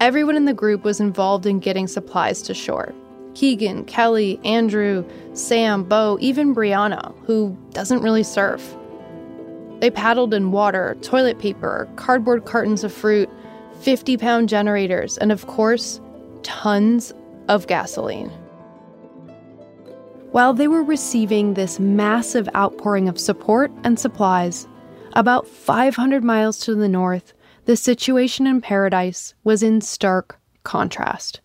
everyone 0.00 0.36
in 0.36 0.44
the 0.44 0.54
group 0.54 0.84
was 0.84 1.00
involved 1.00 1.46
in 1.46 1.58
getting 1.58 1.88
supplies 1.88 2.42
to 2.42 2.54
shore. 2.54 2.94
Keegan, 3.34 3.84
Kelly, 3.84 4.40
Andrew, 4.44 5.04
Sam, 5.32 5.84
Bo, 5.84 6.18
even 6.20 6.54
Brianna, 6.54 7.14
who 7.24 7.56
doesn't 7.70 8.02
really 8.02 8.22
surf. 8.22 8.76
They 9.80 9.90
paddled 9.90 10.32
in 10.32 10.52
water, 10.52 10.96
toilet 11.02 11.38
paper, 11.38 11.88
cardboard 11.96 12.44
cartons 12.44 12.84
of 12.84 12.92
fruit, 12.92 13.28
50 13.80 14.16
pound 14.16 14.48
generators, 14.48 15.18
and 15.18 15.32
of 15.32 15.46
course, 15.46 16.00
tons 16.42 17.12
of 17.48 17.66
gasoline. 17.66 18.30
While 20.30 20.54
they 20.54 20.68
were 20.68 20.82
receiving 20.82 21.54
this 21.54 21.80
massive 21.80 22.48
outpouring 22.54 23.08
of 23.08 23.18
support 23.18 23.70
and 23.84 23.98
supplies, 23.98 24.66
about 25.14 25.46
500 25.46 26.24
miles 26.24 26.58
to 26.60 26.74
the 26.74 26.88
north, 26.88 27.34
the 27.64 27.76
situation 27.76 28.46
in 28.46 28.60
Paradise 28.60 29.34
was 29.44 29.62
in 29.62 29.80
stark 29.80 30.38
contrast. 30.64 31.40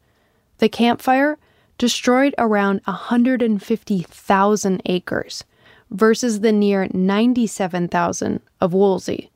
The 0.60 0.69
Camp 0.69 1.02
Fire 1.02 1.38
destroyed 1.77 2.33
around 2.37 2.81
150,000 2.85 4.81
acres 4.85 5.43
versus 5.91 6.41
the 6.41 6.51
near 6.51 6.87
97,000 6.93 8.41
of 8.59 8.73
Woolsey. 8.73 9.31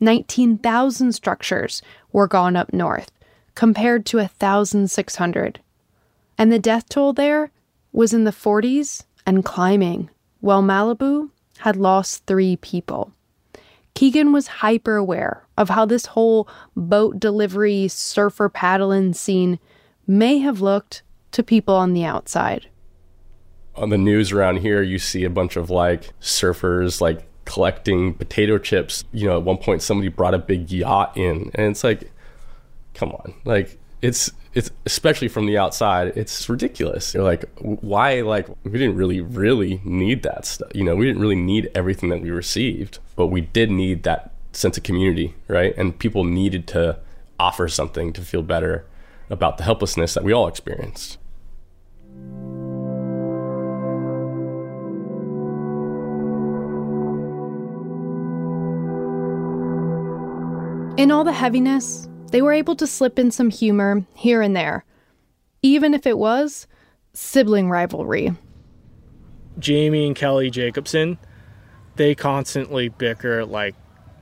19,000 0.00 1.12
structures 1.12 1.82
were 2.12 2.28
gone 2.28 2.56
up 2.56 2.72
north, 2.72 3.10
compared 3.54 4.06
to 4.06 4.18
1,600. 4.18 5.60
And 6.36 6.52
the 6.52 6.58
death 6.58 6.88
toll 6.88 7.12
there 7.12 7.50
was 7.92 8.12
in 8.12 8.24
the 8.24 8.30
40s 8.30 9.04
and 9.26 9.44
climbing, 9.44 10.10
while 10.40 10.62
Malibu 10.62 11.30
had 11.58 11.76
lost 11.76 12.24
three 12.26 12.56
people. 12.56 13.12
Keegan 13.94 14.32
was 14.32 14.46
hyper 14.46 14.94
aware 14.94 15.44
of 15.56 15.70
how 15.70 15.84
this 15.84 16.06
whole 16.06 16.48
boat 16.76 17.18
delivery, 17.18 17.88
surfer 17.88 18.48
paddling 18.48 19.12
scene 19.12 19.58
may 20.06 20.38
have 20.38 20.60
looked 20.60 21.02
to 21.32 21.42
people 21.42 21.74
on 21.74 21.92
the 21.92 22.04
outside. 22.04 22.66
On 23.74 23.90
the 23.90 23.98
news 23.98 24.32
around 24.32 24.58
here, 24.58 24.82
you 24.82 24.98
see 24.98 25.24
a 25.24 25.30
bunch 25.30 25.56
of 25.56 25.70
like 25.70 26.12
surfers 26.20 27.00
like 27.00 27.26
collecting 27.44 28.14
potato 28.14 28.58
chips. 28.58 29.04
You 29.12 29.28
know, 29.28 29.38
at 29.38 29.44
one 29.44 29.58
point 29.58 29.82
somebody 29.82 30.08
brought 30.08 30.34
a 30.34 30.38
big 30.38 30.70
yacht 30.70 31.16
in, 31.16 31.50
and 31.54 31.70
it's 31.70 31.84
like, 31.84 32.10
come 32.94 33.12
on, 33.12 33.34
like 33.44 33.78
it's 34.02 34.32
it's 34.54 34.70
especially 34.86 35.28
from 35.28 35.46
the 35.46 35.56
outside, 35.56 36.12
it's 36.16 36.48
ridiculous. 36.48 37.14
You're 37.14 37.22
like, 37.22 37.44
why? 37.58 38.22
Like, 38.22 38.48
we 38.64 38.72
didn't 38.72 38.96
really, 38.96 39.20
really 39.20 39.80
need 39.84 40.22
that 40.24 40.46
stuff. 40.46 40.70
You 40.74 40.84
know, 40.84 40.96
we 40.96 41.06
didn't 41.06 41.20
really 41.20 41.36
need 41.36 41.70
everything 41.74 42.08
that 42.08 42.20
we 42.20 42.30
received, 42.30 42.98
but 43.14 43.26
we 43.28 43.42
did 43.42 43.70
need 43.70 44.02
that 44.02 44.32
sense 44.52 44.76
of 44.76 44.82
community, 44.82 45.34
right? 45.46 45.74
And 45.76 45.96
people 45.96 46.24
needed 46.24 46.66
to 46.68 46.98
offer 47.38 47.68
something 47.68 48.12
to 48.14 48.20
feel 48.22 48.42
better 48.42 48.84
about 49.30 49.56
the 49.58 49.64
helplessness 49.64 50.14
that 50.14 50.24
we 50.24 50.32
all 50.32 50.48
experienced. 50.48 51.18
In 60.98 61.12
all 61.12 61.22
the 61.22 61.32
heaviness, 61.32 62.08
they 62.32 62.42
were 62.42 62.52
able 62.52 62.74
to 62.76 62.86
slip 62.86 63.18
in 63.18 63.30
some 63.30 63.50
humor 63.50 64.04
here 64.14 64.42
and 64.42 64.56
there, 64.56 64.84
even 65.62 65.94
if 65.94 66.06
it 66.06 66.18
was 66.18 66.66
sibling 67.12 67.70
rivalry. 67.70 68.32
Jamie 69.58 70.06
and 70.06 70.16
Kelly 70.16 70.50
Jacobson, 70.50 71.18
they 71.96 72.14
constantly 72.14 72.88
bicker 72.88 73.44
like 73.44 73.74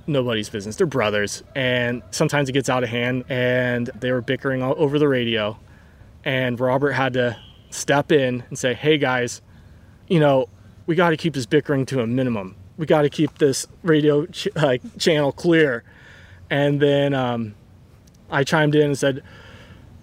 nobody's 0.07 0.49
business. 0.49 0.77
They're 0.77 0.87
brothers, 0.87 1.43
and 1.55 2.03
sometimes 2.11 2.49
it 2.49 2.53
gets 2.53 2.69
out 2.69 2.83
of 2.83 2.89
hand, 2.89 3.25
and 3.29 3.91
they 3.99 4.13
were 4.13 4.21
bickering 4.21 4.63
all 4.63 4.75
over 4.77 4.99
the 4.99 5.09
radio. 5.09 5.59
And 6.25 6.59
Robert 6.59 6.93
had 6.93 7.13
to 7.15 7.37
step 7.71 8.11
in 8.13 8.45
and 8.49 8.59
say, 8.59 8.75
Hey 8.75 8.99
guys, 8.99 9.43
you 10.09 10.21
know, 10.21 10.49
we 10.87 10.95
got 10.95 11.11
to 11.11 11.17
keep 11.17 11.35
this 11.35 11.47
bickering 11.47 11.87
to 11.87 12.01
a 12.01 12.07
minimum. 12.07 12.57
We 12.77 12.87
got 12.87 13.03
to 13.03 13.11
keep 13.11 13.39
this 13.39 13.67
radio 13.83 14.27
ch- 14.27 14.49
channel 14.99 15.33
clear. 15.33 15.85
And 16.51 16.81
then 16.81 17.15
um, 17.15 17.55
I 18.31 18.45
chimed 18.45 18.75
in 18.75 18.83
and 18.83 18.99
said, 18.99 19.23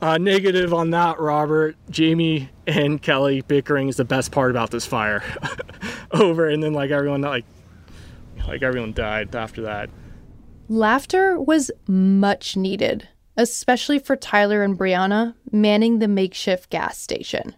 uh, 0.04 0.18
negative 0.18 0.74
on 0.74 0.90
that, 0.90 1.18
Robert. 1.18 1.78
Jamie 1.90 2.50
and 2.68 3.02
Kelly 3.02 3.40
bickering 3.40 3.88
is 3.88 3.96
the 3.96 4.04
best 4.04 4.34
part 4.34 4.52
about 4.52 4.70
this 4.70 4.86
fire. 4.86 5.24
Over, 6.12 6.50
and 6.50 6.62
then 6.62 6.74
like 6.74 6.92
everyone 6.92 7.22
like 7.22 7.46
like 8.48 8.64
everyone 8.64 8.94
died 8.94 9.36
after 9.36 9.62
that. 9.64 9.90
Laughter 10.70 11.40
was 11.40 11.72
much 11.88 12.56
needed, 12.56 13.08
especially 13.38 14.00
for 14.00 14.16
Tyler 14.16 14.64
and 14.64 14.78
Brianna 14.78 15.36
manning 15.52 16.00
the 16.00 16.08
makeshift 16.08 16.70
gas 16.70 16.98
station. 16.98 17.56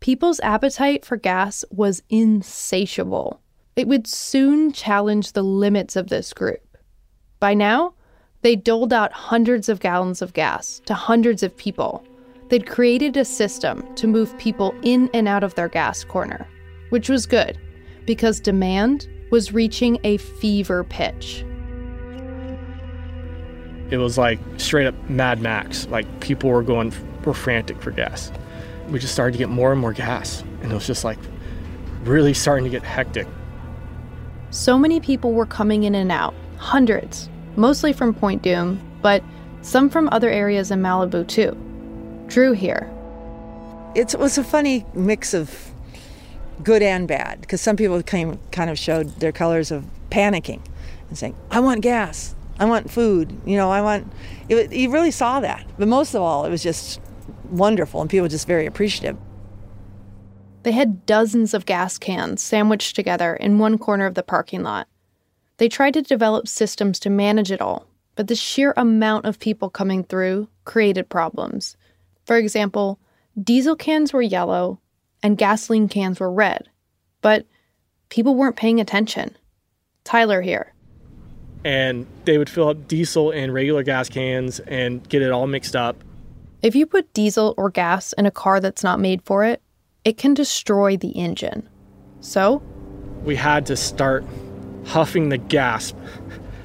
People's 0.00 0.40
appetite 0.40 1.04
for 1.04 1.16
gas 1.16 1.64
was 1.70 2.02
insatiable. 2.10 3.40
It 3.76 3.86
would 3.86 4.06
soon 4.06 4.72
challenge 4.72 5.32
the 5.32 5.44
limits 5.44 5.96
of 5.96 6.08
this 6.08 6.32
group. 6.32 6.76
By 7.38 7.54
now, 7.54 7.94
they 8.42 8.56
doled 8.56 8.92
out 8.92 9.12
hundreds 9.12 9.68
of 9.68 9.80
gallons 9.80 10.20
of 10.20 10.32
gas 10.32 10.80
to 10.86 10.94
hundreds 10.94 11.42
of 11.42 11.56
people. 11.56 12.04
They'd 12.48 12.66
created 12.66 13.16
a 13.16 13.24
system 13.24 13.94
to 13.94 14.06
move 14.06 14.36
people 14.36 14.74
in 14.82 15.08
and 15.14 15.28
out 15.28 15.44
of 15.44 15.54
their 15.54 15.68
gas 15.68 16.04
corner, 16.04 16.46
which 16.90 17.08
was 17.08 17.24
good 17.24 17.58
because 18.04 18.40
demand 18.40 19.08
was 19.32 19.50
reaching 19.50 19.98
a 20.04 20.18
fever 20.18 20.84
pitch. 20.84 21.42
It 23.90 23.96
was 23.96 24.18
like 24.18 24.38
straight 24.58 24.86
up 24.86 24.94
Mad 25.08 25.40
Max. 25.40 25.88
Like 25.88 26.20
people 26.20 26.50
were 26.50 26.62
going, 26.62 26.92
were 27.24 27.32
frantic 27.32 27.80
for 27.80 27.92
gas. 27.92 28.30
We 28.88 28.98
just 28.98 29.14
started 29.14 29.32
to 29.32 29.38
get 29.38 29.48
more 29.48 29.72
and 29.72 29.80
more 29.80 29.94
gas, 29.94 30.42
and 30.60 30.70
it 30.70 30.74
was 30.74 30.86
just 30.86 31.02
like 31.02 31.18
really 32.04 32.34
starting 32.34 32.64
to 32.64 32.70
get 32.70 32.82
hectic. 32.82 33.26
So 34.50 34.78
many 34.78 35.00
people 35.00 35.32
were 35.32 35.46
coming 35.46 35.84
in 35.84 35.94
and 35.94 36.12
out, 36.12 36.34
hundreds, 36.58 37.30
mostly 37.56 37.94
from 37.94 38.12
Point 38.12 38.42
Dume, 38.42 38.78
but 39.00 39.24
some 39.62 39.88
from 39.88 40.10
other 40.12 40.28
areas 40.28 40.70
in 40.70 40.82
Malibu 40.82 41.26
too. 41.26 41.56
Drew 42.26 42.52
here. 42.52 42.92
It 43.94 44.14
was 44.18 44.36
a 44.36 44.44
funny 44.44 44.84
mix 44.92 45.32
of 45.32 45.71
good 46.64 46.82
and 46.82 47.08
bad 47.08 47.40
because 47.40 47.60
some 47.60 47.76
people 47.76 48.02
came 48.02 48.38
kind 48.50 48.70
of 48.70 48.78
showed 48.78 49.20
their 49.20 49.32
colors 49.32 49.70
of 49.70 49.84
panicking 50.10 50.60
and 51.08 51.18
saying, 51.18 51.34
"I 51.50 51.60
want 51.60 51.80
gas, 51.80 52.34
I 52.58 52.64
want 52.64 52.90
food, 52.90 53.40
you 53.44 53.56
know, 53.56 53.70
I 53.70 53.80
want." 53.80 54.12
It, 54.48 54.72
you 54.72 54.90
really 54.90 55.10
saw 55.10 55.40
that, 55.40 55.66
but 55.78 55.88
most 55.88 56.14
of 56.14 56.22
all, 56.22 56.44
it 56.44 56.50
was 56.50 56.62
just 56.62 57.00
wonderful, 57.50 58.00
and 58.00 58.10
people 58.10 58.24
were 58.24 58.28
just 58.28 58.46
very 58.46 58.66
appreciative. 58.66 59.16
They 60.62 60.72
had 60.72 61.06
dozens 61.06 61.54
of 61.54 61.66
gas 61.66 61.98
cans 61.98 62.42
sandwiched 62.42 62.94
together 62.94 63.34
in 63.34 63.58
one 63.58 63.78
corner 63.78 64.06
of 64.06 64.14
the 64.14 64.22
parking 64.22 64.62
lot. 64.62 64.86
They 65.56 65.68
tried 65.68 65.94
to 65.94 66.02
develop 66.02 66.46
systems 66.46 66.98
to 67.00 67.10
manage 67.10 67.50
it 67.50 67.60
all, 67.60 67.86
but 68.14 68.28
the 68.28 68.36
sheer 68.36 68.72
amount 68.76 69.26
of 69.26 69.38
people 69.38 69.70
coming 69.70 70.04
through 70.04 70.48
created 70.64 71.08
problems. 71.08 71.76
For 72.24 72.36
example, 72.36 73.00
diesel 73.42 73.74
cans 73.74 74.12
were 74.12 74.22
yellow 74.22 74.78
and 75.22 75.38
gasoline 75.38 75.88
cans 75.88 76.20
were 76.20 76.30
red, 76.30 76.68
but 77.20 77.46
people 78.08 78.34
weren't 78.34 78.56
paying 78.56 78.80
attention. 78.80 79.36
Tyler 80.04 80.42
here. 80.42 80.74
And 81.64 82.06
they 82.24 82.38
would 82.38 82.50
fill 82.50 82.68
up 82.68 82.88
diesel 82.88 83.30
and 83.30 83.54
regular 83.54 83.82
gas 83.82 84.08
cans 84.08 84.58
and 84.60 85.08
get 85.08 85.22
it 85.22 85.30
all 85.30 85.46
mixed 85.46 85.76
up. 85.76 86.02
If 86.60 86.74
you 86.74 86.86
put 86.86 87.12
diesel 87.14 87.54
or 87.56 87.70
gas 87.70 88.12
in 88.14 88.26
a 88.26 88.30
car 88.30 88.60
that's 88.60 88.84
not 88.84 89.00
made 89.00 89.22
for 89.22 89.44
it, 89.44 89.62
it 90.04 90.16
can 90.16 90.34
destroy 90.34 90.96
the 90.96 91.10
engine. 91.10 91.68
So, 92.20 92.62
we 93.24 93.36
had 93.36 93.66
to 93.66 93.76
start 93.76 94.24
huffing 94.84 95.28
the 95.28 95.38
gas, 95.38 95.94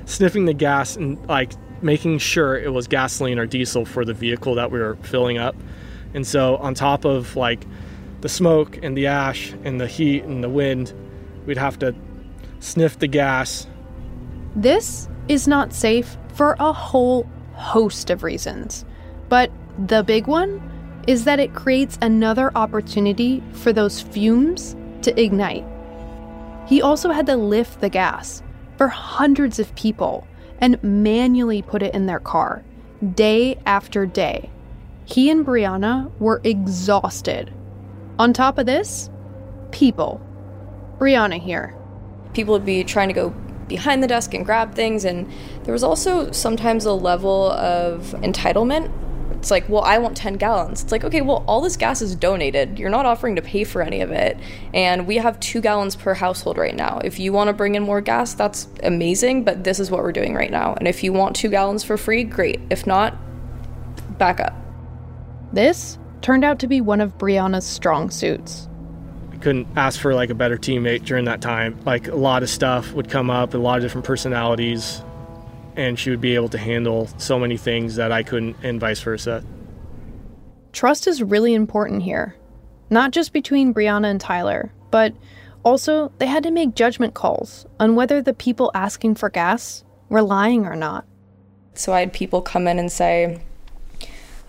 sniffing 0.06 0.46
the 0.46 0.54
gas, 0.54 0.96
and 0.96 1.24
like 1.28 1.54
making 1.82 2.18
sure 2.18 2.58
it 2.58 2.74
was 2.74 2.88
gasoline 2.88 3.38
or 3.38 3.46
diesel 3.46 3.86
for 3.86 4.04
the 4.04 4.14
vehicle 4.14 4.56
that 4.56 4.72
we 4.72 4.80
were 4.80 4.96
filling 5.04 5.38
up. 5.38 5.56
And 6.14 6.26
so, 6.26 6.58
on 6.58 6.74
top 6.74 7.06
of 7.06 7.36
like 7.36 7.66
the 8.22 8.30
smoke 8.30 8.80
and 8.82 8.98
the 8.98 9.08
ash 9.08 9.54
and 9.64 9.80
the 9.80 9.88
heat 9.88 10.24
and 10.24 10.44
the 10.44 10.50
wind, 10.50 10.94
we'd 11.46 11.58
have 11.58 11.80
to 11.80 11.96
sniff 12.60 13.00
the 13.00 13.08
gas. 13.08 13.68
This 14.56 15.08
is 15.28 15.48
not 15.48 15.74
safe 15.74 16.18
for 16.34 16.56
a 16.60 16.74
whole 16.74 17.30
host 17.54 18.10
of 18.10 18.24
reasons. 18.24 18.86
But 19.30 19.52
the 19.88 20.04
big 20.04 20.28
one 20.28 20.62
is 21.08 21.24
that 21.24 21.40
it 21.40 21.54
creates 21.54 21.98
another 22.02 22.52
opportunity 22.56 23.44
for 23.54 23.72
those 23.72 24.02
fumes 24.02 24.76
to 25.02 25.20
ignite. 25.20 25.66
He 26.68 26.82
also 26.82 27.12
had 27.12 27.26
to 27.28 27.36
lift 27.36 27.80
the 27.80 27.90
gas 27.90 28.44
for 28.78 28.88
hundreds 28.88 29.60
of 29.60 29.74
people 29.76 30.28
and 30.60 30.82
manually 30.84 31.62
put 31.62 31.82
it 31.82 31.94
in 31.94 32.08
their 32.08 32.20
car, 32.20 32.64
day 33.16 33.58
after 33.66 34.06
day. 34.06 34.50
He 35.06 35.30
and 35.30 35.46
Brianna 35.46 36.12
were 36.20 36.42
exhausted. 36.44 37.54
On 38.20 38.34
top 38.34 38.58
of 38.58 38.66
this, 38.66 39.10
people. 39.72 40.22
Brianna 40.98 41.40
here. 41.40 41.76
People 42.34 42.54
would 42.54 42.66
be 42.66 42.84
trying 42.84 43.08
to 43.10 43.14
go 43.14 43.30
behind 43.68 44.02
the 44.02 44.08
desk 44.08 44.34
and 44.34 44.46
grab 44.46 44.74
things, 44.74 45.06
and 45.06 45.32
there 45.64 45.74
was 45.74 45.84
also 45.84 46.32
sometimes 46.32 46.86
a 46.86 46.94
level 46.94 47.52
of 47.52 48.16
entitlement 48.22 48.92
It's 49.40 49.52
like, 49.52 49.70
well, 49.70 49.84
I 49.84 50.00
want 50.00 50.18
10 50.18 50.36
gallons. 50.36 50.84
It's 50.84 50.92
like, 50.92 51.04
okay, 51.04 51.22
well, 51.22 51.44
all 51.48 51.62
this 51.62 51.78
gas 51.78 52.02
is 52.02 52.16
donated. 52.16 52.80
You're 52.80 52.90
not 52.90 53.06
offering 53.06 53.36
to 53.36 53.42
pay 53.42 53.64
for 53.64 53.82
any 53.82 54.02
of 54.02 54.12
it. 54.12 54.38
And 54.74 55.06
we 55.06 55.18
have 55.18 55.40
two 55.40 55.62
gallons 55.62 55.96
per 55.96 56.14
household 56.16 56.58
right 56.58 56.76
now. 56.76 57.00
If 57.04 57.20
you 57.20 57.32
want 57.34 57.50
to 57.50 57.54
bring 57.54 57.76
in 57.76 57.84
more 57.84 58.02
gas, 58.02 58.34
that's 58.34 58.68
amazing, 58.84 59.44
but 59.44 59.64
this 59.64 59.80
is 59.80 59.92
what 59.92 60.02
we're 60.02 60.12
doing 60.12 60.34
right 60.34 60.50
now. 60.50 60.74
And 60.74 60.88
if 60.88 61.04
you 61.04 61.14
want 61.14 61.36
two 61.36 61.50
gallons 61.50 61.84
for 61.84 61.98
free, 61.98 62.24
great. 62.24 62.60
If 62.70 62.88
not, 62.88 63.16
back 64.18 64.40
up. 64.40 64.56
This 65.54 66.00
turned 66.22 66.44
out 66.44 66.60
to 66.60 66.68
be 66.68 66.82
one 66.82 67.02
of 67.02 67.18
Brianna's 67.18 67.66
strong 67.66 68.10
suits. 68.10 68.68
I 69.32 69.38
couldn't 69.38 69.68
ask 69.76 70.00
for 70.00 70.16
like 70.16 70.30
a 70.30 70.36
better 70.36 70.58
teammate 70.58 71.06
during 71.06 71.26
that 71.26 71.42
time. 71.42 71.80
Like 71.86 72.08
a 72.08 72.16
lot 72.16 72.44
of 72.44 72.50
stuff 72.50 72.92
would 72.94 73.10
come 73.10 73.30
up, 73.30 73.54
a 73.54 73.58
lot 73.58 73.78
of 73.78 73.84
different 73.84 74.06
personalities, 74.06 75.04
and 75.76 75.98
she 75.98 76.10
would 76.10 76.22
be 76.22 76.36
able 76.36 76.50
to 76.50 76.58
handle 76.58 77.08
so 77.18 77.38
many 77.38 77.56
things 77.56 77.96
that 77.96 78.12
I 78.12 78.24
couldn't, 78.24 78.58
and 78.64 78.80
vice 78.80 79.00
versa. 79.00 79.44
Trust 80.74 81.08
is 81.08 81.22
really 81.22 81.54
important 81.54 82.04
here, 82.04 82.36
not 82.90 83.12
just 83.12 83.32
between 83.32 83.74
Brianna 83.74 84.10
and 84.10 84.20
Tyler, 84.20 84.72
but 84.92 85.14
also 85.64 86.12
they 86.18 86.28
had 86.28 86.44
to 86.44 86.52
make 86.52 86.76
judgment 86.76 87.14
calls 87.14 87.66
on 87.80 87.96
whether 87.96 88.22
the 88.22 88.34
people 88.34 88.72
asking 88.74 89.16
for 89.16 89.30
gas 89.30 89.84
were 90.10 90.22
lying 90.22 90.66
or 90.66 90.76
not. 90.76 91.06
So 91.74 91.94
I 91.94 92.00
had 92.00 92.14
people 92.14 92.42
come 92.42 92.68
in 92.68 92.80
and 92.80 92.92
say, 92.92 93.42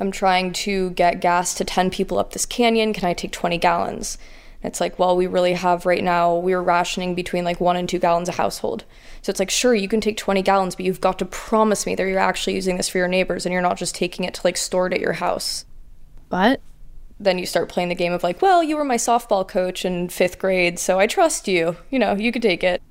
I'm 0.00 0.10
trying 0.10 0.52
to 0.52 0.90
get 0.90 1.20
gas 1.20 1.54
to 1.54 1.64
10 1.64 1.90
people 1.90 2.18
up 2.18 2.32
this 2.32 2.46
canyon. 2.46 2.92
Can 2.92 3.08
I 3.08 3.14
take 3.14 3.32
20 3.32 3.58
gallons? 3.58 4.18
And 4.62 4.70
it's 4.70 4.80
like, 4.80 4.98
well, 4.98 5.16
we 5.16 5.26
really 5.26 5.52
have 5.52 5.86
right 5.86 6.02
now, 6.02 6.36
we're 6.36 6.62
rationing 6.62 7.14
between 7.14 7.44
like 7.44 7.60
one 7.60 7.76
and 7.76 7.88
two 7.88 7.98
gallons 7.98 8.28
a 8.28 8.32
household. 8.32 8.84
So 9.22 9.30
it's 9.30 9.38
like, 9.38 9.50
sure, 9.50 9.74
you 9.74 9.88
can 9.88 10.00
take 10.00 10.16
20 10.16 10.42
gallons, 10.42 10.74
but 10.74 10.84
you've 10.84 11.00
got 11.00 11.18
to 11.20 11.24
promise 11.24 11.86
me 11.86 11.94
that 11.94 12.02
you're 12.02 12.18
actually 12.18 12.54
using 12.54 12.76
this 12.76 12.88
for 12.88 12.98
your 12.98 13.08
neighbors 13.08 13.46
and 13.46 13.52
you're 13.52 13.62
not 13.62 13.76
just 13.76 13.94
taking 13.94 14.24
it 14.24 14.34
to 14.34 14.40
like 14.44 14.56
store 14.56 14.86
it 14.86 14.94
at 14.94 15.00
your 15.00 15.14
house. 15.14 15.64
But 16.28 16.60
then 17.20 17.38
you 17.38 17.46
start 17.46 17.68
playing 17.68 17.88
the 17.88 17.94
game 17.94 18.12
of 18.12 18.22
like, 18.22 18.42
well, 18.42 18.62
you 18.62 18.76
were 18.76 18.84
my 18.84 18.96
softball 18.96 19.46
coach 19.46 19.84
in 19.84 20.08
fifth 20.08 20.38
grade, 20.38 20.78
so 20.78 20.98
I 20.98 21.06
trust 21.06 21.48
you. 21.48 21.76
You 21.90 21.98
know, 21.98 22.14
you 22.14 22.32
could 22.32 22.42
take 22.42 22.62
it. 22.62 22.82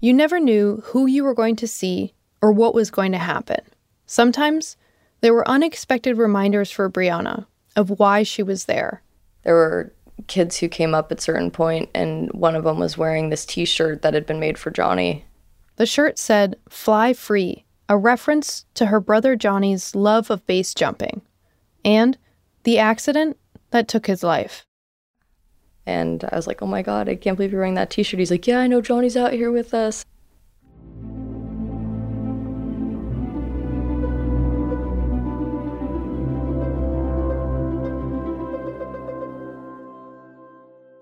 You 0.00 0.12
never 0.12 0.38
knew 0.38 0.82
who 0.86 1.06
you 1.06 1.24
were 1.24 1.34
going 1.34 1.56
to 1.56 1.66
see 1.66 2.14
or 2.40 2.52
what 2.52 2.74
was 2.74 2.90
going 2.90 3.12
to 3.12 3.18
happen. 3.18 3.60
Sometimes 4.06 4.76
there 5.20 5.34
were 5.34 5.48
unexpected 5.48 6.16
reminders 6.16 6.70
for 6.70 6.88
Brianna 6.90 7.46
of 7.76 7.98
why 7.98 8.22
she 8.22 8.42
was 8.42 8.64
there. 8.64 9.02
There 9.42 9.54
were 9.54 9.92
kids 10.26 10.58
who 10.58 10.68
came 10.68 10.94
up 10.94 11.12
at 11.12 11.20
certain 11.20 11.50
point 11.50 11.88
and 11.94 12.30
one 12.32 12.54
of 12.54 12.64
them 12.64 12.78
was 12.78 12.98
wearing 12.98 13.30
this 13.30 13.46
t-shirt 13.46 14.02
that 14.02 14.14
had 14.14 14.26
been 14.26 14.40
made 14.40 14.58
for 14.58 14.70
Johnny. 14.70 15.24
The 15.76 15.86
shirt 15.86 16.18
said 16.18 16.56
"Fly 16.68 17.12
Free," 17.12 17.64
a 17.88 17.96
reference 17.96 18.64
to 18.74 18.86
her 18.86 19.00
brother 19.00 19.36
Johnny's 19.36 19.94
love 19.94 20.30
of 20.30 20.46
base 20.46 20.74
jumping 20.74 21.22
and 21.84 22.18
the 22.64 22.78
accident 22.78 23.36
that 23.70 23.86
took 23.86 24.06
his 24.06 24.22
life. 24.22 24.66
And 25.86 26.24
I 26.24 26.36
was 26.36 26.46
like, 26.46 26.60
"Oh 26.60 26.66
my 26.66 26.82
god, 26.82 27.08
I 27.08 27.14
can't 27.14 27.36
believe 27.36 27.52
you're 27.52 27.60
wearing 27.60 27.74
that 27.74 27.90
t-shirt." 27.90 28.18
He's 28.18 28.30
like, 28.30 28.46
"Yeah, 28.46 28.58
I 28.58 28.66
know 28.66 28.80
Johnny's 28.80 29.16
out 29.16 29.32
here 29.32 29.50
with 29.50 29.72
us." 29.72 30.04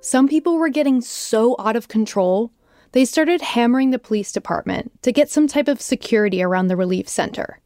Some 0.06 0.28
people 0.28 0.56
were 0.56 0.68
getting 0.68 1.00
so 1.00 1.56
out 1.58 1.74
of 1.74 1.88
control, 1.88 2.52
they 2.92 3.04
started 3.04 3.40
hammering 3.40 3.90
the 3.90 3.98
police 3.98 4.30
department 4.30 4.92
to 5.02 5.10
get 5.10 5.28
some 5.28 5.48
type 5.48 5.66
of 5.66 5.80
security 5.80 6.40
around 6.40 6.68
the 6.68 6.76
relief 6.76 7.08
center. 7.08 7.58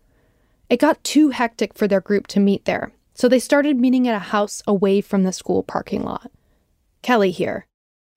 It 0.70 0.80
got 0.80 1.04
too 1.04 1.28
hectic 1.28 1.74
for 1.74 1.86
their 1.86 2.00
group 2.00 2.28
to 2.28 2.40
meet 2.40 2.64
there, 2.64 2.92
so 3.12 3.28
they 3.28 3.40
started 3.40 3.78
meeting 3.78 4.08
at 4.08 4.16
a 4.16 4.30
house 4.30 4.62
away 4.66 5.02
from 5.02 5.24
the 5.24 5.34
school 5.34 5.62
parking 5.62 6.02
lot. 6.02 6.30
Kelly 7.02 7.30
here. 7.30 7.66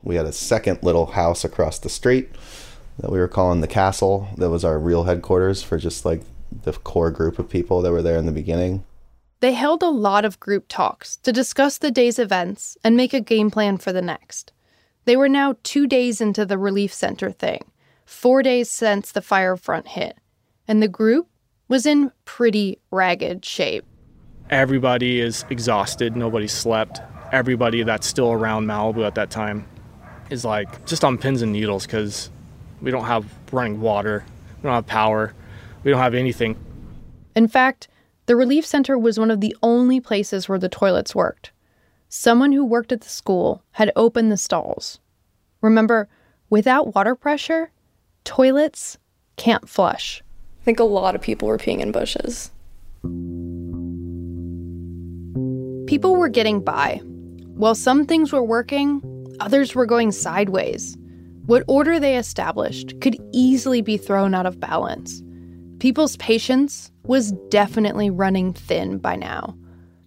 We 0.02 0.16
had 0.16 0.26
a 0.26 0.32
second 0.32 0.82
little 0.82 1.08
house 1.08 1.44
across 1.44 1.78
the 1.78 1.90
street 1.90 2.30
that 3.00 3.12
we 3.12 3.20
were 3.20 3.28
calling 3.28 3.60
the 3.60 3.68
castle. 3.68 4.30
That 4.38 4.52
was 4.52 4.64
our 4.64 4.80
real 4.80 5.04
headquarters 5.04 5.64
for 5.64 5.78
just 5.78 6.06
like 6.06 6.22
the 6.50 6.72
core 6.72 7.12
group 7.12 7.40
of 7.40 7.50
people 7.50 7.82
that 7.82 7.92
were 7.92 8.02
there 8.02 8.20
in 8.20 8.26
the 8.26 8.32
beginning. 8.32 8.86
They 9.44 9.52
held 9.52 9.84
a 9.84 9.90
lot 9.90 10.24
of 10.24 10.40
group 10.40 10.68
talks 10.70 11.18
to 11.18 11.34
discuss 11.34 11.78
the 11.78 11.92
day's 11.92 12.18
events 12.18 12.78
and 12.82 12.96
make 12.96 13.14
a 13.14 13.20
game 13.20 13.52
plan 13.52 13.78
for 13.78 13.92
the 13.92 14.02
next. 14.02 14.54
They 15.04 15.18
were 15.18 15.28
now 15.28 15.58
two 15.64 15.86
days 15.86 16.22
into 16.22 16.46
the 16.46 16.58
relief 16.58 16.94
center 16.94 17.30
thing, 17.30 17.66
four 18.06 18.42
days 18.42 18.70
since 18.70 19.12
the 19.12 19.22
fire 19.22 19.58
front 19.58 19.90
hit, 19.90 20.18
and 20.66 20.82
the 20.82 20.88
group 20.88 21.28
was 21.68 21.86
in 21.86 22.14
pretty 22.24 22.80
ragged 22.90 23.44
shape. 23.44 23.84
Everybody 24.50 25.20
is 25.20 25.44
exhausted. 25.50 26.16
Nobody 26.16 26.48
slept. 26.48 27.02
Everybody 27.34 27.84
that's 27.84 28.08
still 28.08 28.32
around 28.32 28.66
Malibu 28.66 29.06
at 29.06 29.16
that 29.16 29.30
time 29.30 29.68
is 30.30 30.46
like 30.46 30.86
just 30.86 31.04
on 31.04 31.18
pins 31.18 31.42
and 31.42 31.52
needles 31.52 31.86
because 31.86 32.30
we 32.82 32.92
don't 32.92 33.04
have 33.04 33.26
running 33.52 33.82
water, 33.82 34.24
we 34.62 34.68
don't 34.68 34.76
have 34.76 34.88
power, 34.88 35.34
we 35.84 35.92
don't 35.92 36.00
have 36.00 36.14
anything. 36.14 36.56
In 37.36 37.50
fact, 37.50 37.90
the 38.26 38.36
relief 38.36 38.66
center 38.66 38.98
was 38.98 39.20
one 39.20 39.32
of 39.32 39.42
the 39.42 39.56
only 39.62 40.00
places 40.00 40.48
where 40.48 40.60
the 40.60 40.70
toilets 40.70 41.14
worked. 41.14 41.52
Someone 42.08 42.52
who 42.52 42.64
worked 42.64 42.92
at 42.92 43.02
the 43.02 43.10
school 43.10 43.64
had 43.72 43.92
opened 43.96 44.32
the 44.32 44.38
stalls. 44.38 45.00
Remember, 45.62 46.08
without 46.50 46.96
water 46.96 47.16
pressure, 47.16 47.72
toilets 48.24 48.98
can't 49.36 49.68
flush. 49.68 50.22
I 50.62 50.64
think 50.64 50.80
a 50.80 50.86
lot 50.86 51.16
of 51.16 51.22
people 51.22 51.48
were 51.48 51.58
peeing 51.58 51.80
in 51.80 51.92
bushes. 51.92 52.52
People 55.88 56.16
were 56.16 56.30
getting 56.30 56.64
by. 56.64 57.02
While 57.56 57.76
some 57.76 58.06
things 58.06 58.32
were 58.32 58.44
working, 58.44 59.02
others 59.40 59.76
were 59.76 59.86
going 59.86 60.12
sideways. 60.12 60.98
What 61.46 61.64
order 61.68 62.00
they 62.00 62.18
established 62.18 63.00
could 63.02 63.18
easily 63.34 63.82
be 63.82 63.98
thrown 63.98 64.34
out 64.34 64.46
of 64.46 64.60
balance. 64.60 65.22
People's 65.84 66.16
patience 66.16 66.94
was 67.04 67.34
definitely 67.50 68.10
running 68.10 68.54
thin 68.54 69.00
by 69.00 69.18
now. 69.18 69.54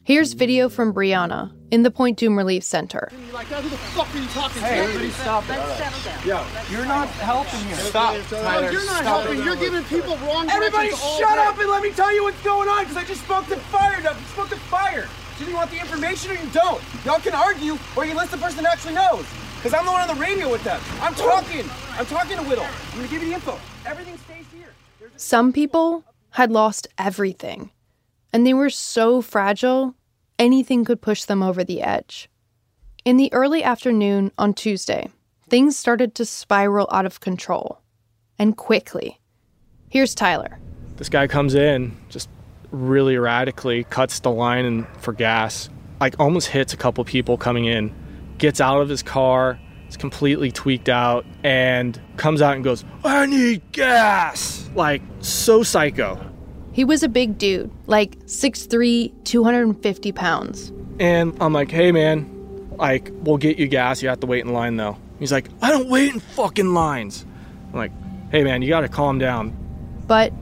Here's 0.05 0.33
video 0.33 0.71
from 0.71 0.95
Brianna 0.95 1.53
in 1.71 1.83
the 1.83 1.91
Point 1.91 2.19
Dume 2.19 2.35
Relief 2.35 2.65
Center. 2.65 3.13
Like, 3.31 3.49
who 3.49 3.69
the 3.69 3.77
fuck 3.93 4.09
are 4.15 4.19
you 4.19 4.27
talking 4.29 4.63
Hey, 4.63 4.77
to? 4.77 4.83
everybody 4.85 5.11
stop 5.11 5.45
it. 5.45 5.51
Let's 5.51 5.77
settle 5.77 6.01
down. 6.01 6.27
Yo, 6.27 6.73
you're 6.73 6.87
not 6.87 7.09
helping 7.09 7.61
here. 7.69 7.77
Stop, 7.77 8.15
No, 8.33 8.71
you're 8.71 8.87
not 8.87 9.05
stop 9.05 9.05
helping. 9.05 9.41
it. 9.41 9.45
You're 9.45 9.57
giving 9.57 9.85
people 9.85 10.17
wrong 10.25 10.49
information. 10.49 10.57
Everybody 10.57 10.89
directions 10.89 11.03
all 11.05 11.19
shut 11.19 11.39
up 11.41 11.59
and 11.59 11.69
let 11.69 11.83
me 11.83 11.91
tell 11.91 12.15
you 12.15 12.23
what's 12.23 12.43
going 12.43 12.71
on 12.71 12.85
because 12.85 12.97
I 12.97 13.05
just 13.05 13.21
spoke 13.21 13.47
to 13.49 13.57
fire. 13.69 14.01
I 14.01 14.17
spoke 14.33 14.49
to 14.49 14.57
fire. 14.73 15.07
Do 15.39 15.45
you 15.45 15.57
want 15.57 15.71
the 15.71 15.79
information 15.79 16.31
or 16.31 16.41
you 16.41 16.49
don't? 16.55 16.81
Y'all 17.05 17.21
can 17.21 17.35
argue 17.35 17.77
or 17.97 18.07
you 18.07 18.15
listen 18.15 18.31
to 18.31 18.37
the 18.37 18.43
person 18.43 18.65
that 18.65 18.73
actually 18.73 18.95
knows. 18.95 19.27
Because 19.57 19.75
I'm 19.75 19.85
the 19.85 19.93
one 19.93 20.01
on 20.01 20.09
the 20.09 20.23
radio 20.23 20.51
with 20.51 20.65
them. 20.65 20.81
I'm 21.03 21.15
talking. 21.15 21.69
I'm 22.01 22.07
talking 22.07 22.39
to 22.39 22.45
Whittle. 22.45 22.65
I'm 22.65 22.97
going 22.97 23.09
to 23.09 23.13
give 23.13 23.21
you 23.21 23.29
the 23.29 23.35
info. 23.35 23.61
Everything's... 23.85 24.21
stays 24.21 24.36
here. 24.36 24.36
Some 25.19 25.51
people 25.51 26.05
had 26.31 26.53
lost 26.53 26.89
everything, 26.99 27.71
and 28.35 28.47
they 28.47 28.53
were 28.53 28.69
so 28.69 29.23
fragile, 29.23 29.95
anything 30.39 30.85
could 30.85 31.01
push 31.01 31.25
them 31.25 31.43
over 31.43 31.65
the 31.65 31.81
edge. 31.81 32.29
In 33.07 33.17
the 33.17 33.33
early 33.33 33.65
afternoon 33.65 34.31
on 34.37 34.53
Tuesday, 34.53 35.09
things 35.49 35.75
started 35.75 36.15
to 36.17 36.27
spiral 36.27 36.87
out 36.93 37.07
of 37.07 37.21
control, 37.21 37.81
and 38.39 38.59
quickly. 38.59 39.19
Here's 39.89 40.15
Tyler. 40.15 40.59
This 40.97 41.09
guy 41.09 41.27
comes 41.29 41.55
in, 41.55 41.97
just 42.11 42.29
really 42.71 43.15
erratically 43.15 43.85
cuts 43.85 44.21
the 44.21 44.31
line 44.31 44.87
for 44.99 45.15
gas, 45.15 45.71
like 45.99 46.15
almost 46.21 46.49
hits 46.49 46.75
a 46.75 46.77
couple 46.77 47.03
people 47.05 47.39
coming 47.39 47.65
in, 47.65 47.95
gets 48.37 48.61
out 48.61 48.83
of 48.83 48.91
his 48.91 49.03
car, 49.03 49.59
is 49.89 49.97
completely 49.97 50.51
tweaked 50.51 50.89
out, 50.89 51.25
and 51.43 52.01
comes 52.17 52.43
out 52.43 52.55
and 52.55 52.65
goes, 52.65 52.85
I 53.05 53.27
need 53.27 53.63
gas! 53.73 54.69
Like, 54.75 55.03
so 55.21 55.63
psycho. 55.63 56.19
He 56.73 56.85
was 56.85 57.03
a 57.03 57.09
big 57.09 57.39
dude, 57.39 57.71
like 57.87 58.19
6'3, 58.27 59.25
250 59.25 60.13
pounds. 60.13 60.73
And 60.99 61.37
I'm 61.41 61.53
like, 61.53 61.71
hey 61.71 61.91
man, 61.91 62.71
like, 62.77 63.11
we'll 63.15 63.39
get 63.39 63.59
you 63.59 63.67
gas, 63.67 64.03
you 64.03 64.09
have 64.11 64.21
to 64.21 64.27
wait 64.27 64.45
in 64.45 64.53
line 64.53 64.77
though. 64.77 64.99
He's 65.19 65.33
like, 65.33 65.49
I 65.63 65.71
don't 65.71 65.89
wait 65.89 66.13
in 66.13 66.21
fucking 66.21 66.75
lines. 66.75 67.25
I'm 67.69 67.79
like, 67.79 67.93
hey 68.31 68.45
man, 68.45 68.61
you 68.61 68.69
gotta 68.69 68.89
calm 68.89 69.19
down. 69.19 69.57
But 70.07 70.33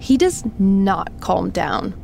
he 0.00 0.16
does 0.16 0.44
not 0.58 1.20
calm 1.20 1.50
down. 1.50 1.94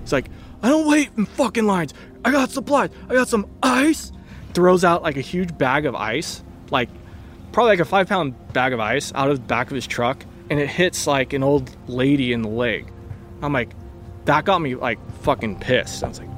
He's 0.00 0.12
like, 0.12 0.26
I 0.62 0.68
don't 0.68 0.88
wait 0.88 1.10
in 1.16 1.26
fucking 1.26 1.66
lines. 1.66 1.94
I 2.24 2.32
got 2.32 2.50
supplies. 2.50 2.90
I 3.08 3.14
got 3.14 3.28
some 3.28 3.46
ice. 3.62 4.12
Throws 4.54 4.84
out 4.84 5.02
like 5.02 5.16
a 5.16 5.20
huge 5.20 5.56
bag 5.56 5.86
of 5.86 5.94
ice, 5.94 6.42
like 6.70 6.88
probably 7.52 7.72
like 7.72 7.80
a 7.80 7.84
five 7.84 8.08
pound 8.08 8.34
bag 8.52 8.72
of 8.72 8.80
ice 8.80 9.12
out 9.14 9.30
of 9.30 9.36
the 9.36 9.46
back 9.46 9.68
of 9.68 9.74
his 9.74 9.86
truck, 9.86 10.24
and 10.50 10.60
it 10.60 10.68
hits 10.68 11.06
like 11.06 11.32
an 11.32 11.42
old 11.42 11.74
lady 11.88 12.32
in 12.32 12.42
the 12.42 12.48
leg. 12.48 12.90
I'm 13.42 13.52
like, 13.52 13.70
that 14.26 14.44
got 14.44 14.60
me 14.60 14.74
like 14.74 14.98
fucking 15.22 15.60
pissed. 15.60 16.02
I 16.04 16.08
was 16.08 16.18
like, 16.18 16.28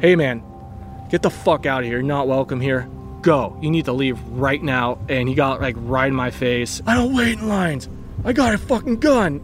hey 0.00 0.16
man, 0.16 0.42
get 1.10 1.22
the 1.22 1.30
fuck 1.30 1.66
out 1.66 1.80
of 1.80 1.86
here. 1.86 1.98
You're 1.98 2.02
not 2.02 2.28
welcome 2.28 2.60
here. 2.60 2.88
Go. 3.22 3.58
You 3.60 3.70
need 3.70 3.86
to 3.86 3.92
leave 3.92 4.20
right 4.28 4.62
now. 4.62 4.98
And 5.08 5.28
he 5.28 5.34
got 5.34 5.60
like 5.60 5.74
right 5.78 6.08
in 6.08 6.14
my 6.14 6.30
face. 6.30 6.80
I 6.86 6.94
don't 6.94 7.14
wait 7.14 7.38
in 7.38 7.48
lines. 7.48 7.88
I 8.24 8.32
got 8.32 8.54
a 8.54 8.58
fucking 8.58 9.00
gun. 9.00 9.40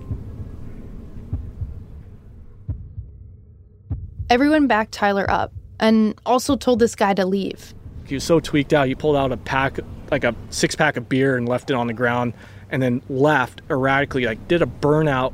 Everyone 4.30 4.66
backed 4.66 4.92
Tyler 4.92 5.28
up 5.28 5.52
and 5.78 6.18
also 6.24 6.56
told 6.56 6.78
this 6.78 6.94
guy 6.94 7.14
to 7.14 7.26
leave. 7.26 7.74
He 8.06 8.14
was 8.14 8.24
so 8.24 8.40
tweaked 8.40 8.72
out, 8.72 8.86
he 8.86 8.94
pulled 8.94 9.16
out 9.16 9.32
a 9.32 9.36
pack, 9.36 9.78
like 10.14 10.24
a 10.24 10.34
six 10.50 10.76
pack 10.76 10.96
of 10.96 11.08
beer, 11.08 11.36
and 11.36 11.48
left 11.48 11.70
it 11.70 11.74
on 11.74 11.88
the 11.88 11.92
ground, 11.92 12.32
and 12.70 12.80
then 12.80 13.02
left 13.08 13.60
erratically, 13.68 14.24
like 14.24 14.46
did 14.48 14.62
a 14.62 14.66
burnout. 14.66 15.32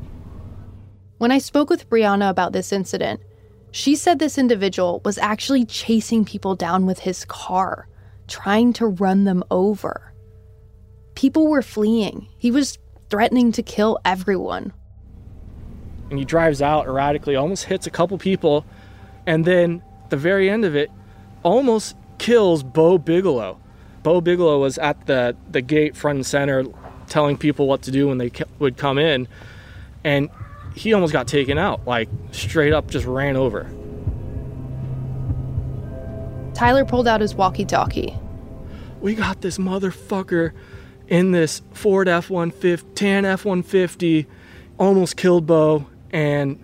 When 1.19 1.31
I 1.31 1.39
spoke 1.39 1.69
with 1.69 1.89
Brianna 1.91 2.31
about 2.31 2.53
this 2.53 2.73
incident, 2.73 3.21
she 3.73 3.95
said 3.95 4.19
this 4.19 4.39
individual 4.39 5.03
was 5.05 5.19
actually 5.19 5.65
chasing 5.67 6.25
people 6.25 6.57
down 6.57 6.87
with 6.87 7.01
his 7.01 7.25
car, 7.27 7.89
trying 8.27 8.73
to 8.75 8.87
run 8.87 9.25
them 9.25 9.45
over. 9.51 10.13
People 11.15 11.47
were 11.49 11.63
fleeing. 11.63 12.27
He 12.39 12.51
was 12.51 12.79
threatening 13.11 13.53
to 13.53 13.63
kill 13.63 13.99
everyone. 14.05 14.73
And 16.09 16.19
he 16.19 16.25
drives 16.25 16.63
out 16.63 16.87
erratically, 16.87 17.37
almost 17.37 17.65
hits 17.65 17.87
a 17.87 17.91
couple 17.91 18.17
people, 18.19 18.65
and 19.27 19.45
then 19.45 19.83
the 20.09 20.17
very 20.17 20.49
end 20.49 20.65
of 20.65 20.75
it, 20.75 20.91
almost 21.43 21.97
kills 22.19 22.63
Bo 22.63 22.99
Bigelow. 22.99 23.61
Bo 24.03 24.21
Bigelow 24.21 24.59
was 24.61 24.79
at 24.79 25.07
the, 25.07 25.37
the 25.51 25.61
gate 25.61 25.97
front 25.97 26.17
and 26.17 26.27
center 26.27 26.65
telling 27.09 27.37
people 27.37 27.67
what 27.67 27.83
to 27.83 27.91
do 27.91 28.09
when 28.09 28.19
they 28.19 28.31
would 28.59 28.77
come 28.77 28.99
in, 28.99 29.29
and 30.05 30.31
he 30.75 30.95
almost 30.95 31.13
got 31.13 31.29
taken 31.29 31.59
out, 31.59 31.87
like 31.87 32.09
straight 32.31 32.73
up 32.73 32.89
just 32.89 33.07
ran 33.07 33.37
over. 33.37 33.71
Tyler 36.55 36.85
pulled 36.85 37.09
out 37.09 37.21
his 37.21 37.35
walkie 37.35 37.65
talkie. 37.65 38.15
We 39.01 39.15
got 39.15 39.41
this 39.41 39.59
motherfucker 39.59 40.53
in 41.09 41.33
this 41.33 41.63
Ford 41.73 42.09
F 42.09 42.31
150, 42.31 42.95
tan 42.95 43.25
F 43.25 43.45
150, 43.45 44.27
almost 44.79 45.17
killed 45.17 45.47
Bo, 45.47 45.87
and 46.13 46.59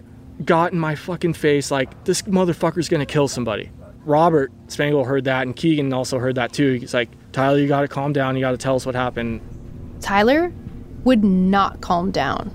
got 0.45 0.72
in 0.72 0.78
my 0.78 0.95
fucking 0.95 1.32
face 1.32 1.70
like, 1.70 2.05
this 2.05 2.22
motherfucker's 2.22 2.89
gonna 2.89 3.07
kill 3.07 3.26
somebody. 3.26 3.70
Robert 4.05 4.53
Spangle 4.68 5.05
heard 5.05 5.24
that, 5.24 5.43
and 5.43 5.57
Keegan 5.57 5.93
also 5.93 6.18
heard 6.18 6.37
that 6.37 6.53
too. 6.53 6.74
He's 6.74 6.95
like, 6.95 7.09
Tyler, 7.37 7.59
you 7.59 7.68
gotta 7.68 7.87
calm 7.87 8.14
down. 8.14 8.34
You 8.34 8.41
gotta 8.41 8.57
tell 8.57 8.76
us 8.76 8.87
what 8.87 8.95
happened. 8.95 9.43
Tyler 10.01 10.51
would 11.05 11.22
not 11.22 11.82
calm 11.82 12.11
down. 12.11 12.51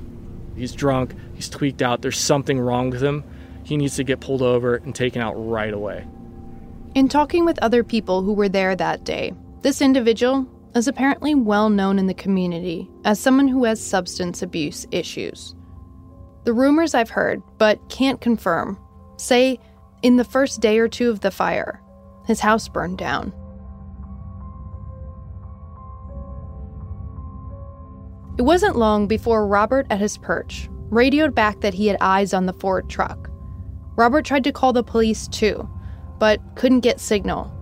He's 0.56 0.72
drunk. 0.72 1.14
He's 1.36 1.50
tweaked 1.50 1.84
out. 1.84 2.02
There's 2.02 2.18
something 2.18 2.60
wrong 2.60 2.90
with 2.90 3.04
him. 3.04 3.24
He 3.64 3.78
needs 3.78 3.96
to 3.98 4.04
get 4.04 4.22
pulled 4.22 4.42
over 4.42 4.78
and 4.78 4.96
taken 4.96 5.22
out 5.22 5.34
right 5.34 5.72
away. 5.72 6.08
In 6.96 7.08
talking 7.08 7.46
with 7.46 7.60
other 7.62 7.84
people 7.84 8.24
who 8.24 8.34
were 8.34 8.50
there 8.50 8.76
that 8.76 9.04
day, 9.04 9.34
this 9.62 9.84
individual 9.84 10.48
is 10.74 10.88
apparently 10.88 11.36
well 11.36 11.70
known 11.70 12.00
in 12.00 12.08
the 12.08 12.16
community 12.16 12.90
as 13.06 13.20
someone 13.20 13.48
who 13.48 13.66
has 13.66 13.80
substance 13.80 14.42
abuse 14.42 14.88
issues. 14.90 15.54
The 16.46 16.54
rumors 16.54 16.96
I've 16.96 17.12
heard, 17.12 17.44
but 17.60 17.78
can't 17.90 18.20
confirm, 18.20 18.80
say 19.18 19.60
in 20.02 20.16
the 20.16 20.24
first 20.24 20.60
day 20.60 20.80
or 20.80 20.88
two 20.88 21.12
of 21.12 21.20
the 21.20 21.30
fire, 21.30 21.80
his 22.26 22.40
house 22.40 22.68
burned 22.68 22.98
down. 22.98 23.32
It 28.42 28.46
wasn't 28.46 28.76
long 28.76 29.06
before 29.06 29.46
Robert 29.46 29.86
at 29.92 30.00
his 30.00 30.18
perch 30.18 30.68
radioed 30.89 31.36
back 31.36 31.62
that 31.62 31.76
he 31.76 31.86
had 31.86 31.98
eyes 32.02 32.34
on 32.34 32.48
the 32.48 32.54
Ford 32.54 32.89
truck. 32.89 33.30
Robert 33.96 34.26
tried 34.26 34.44
to 34.46 34.52
call 34.52 34.74
the 34.74 34.82
police 34.82 35.28
too, 35.28 35.70
but 36.18 36.42
couldn't 36.56 36.80
get 36.80 37.00
signal. 37.00 37.54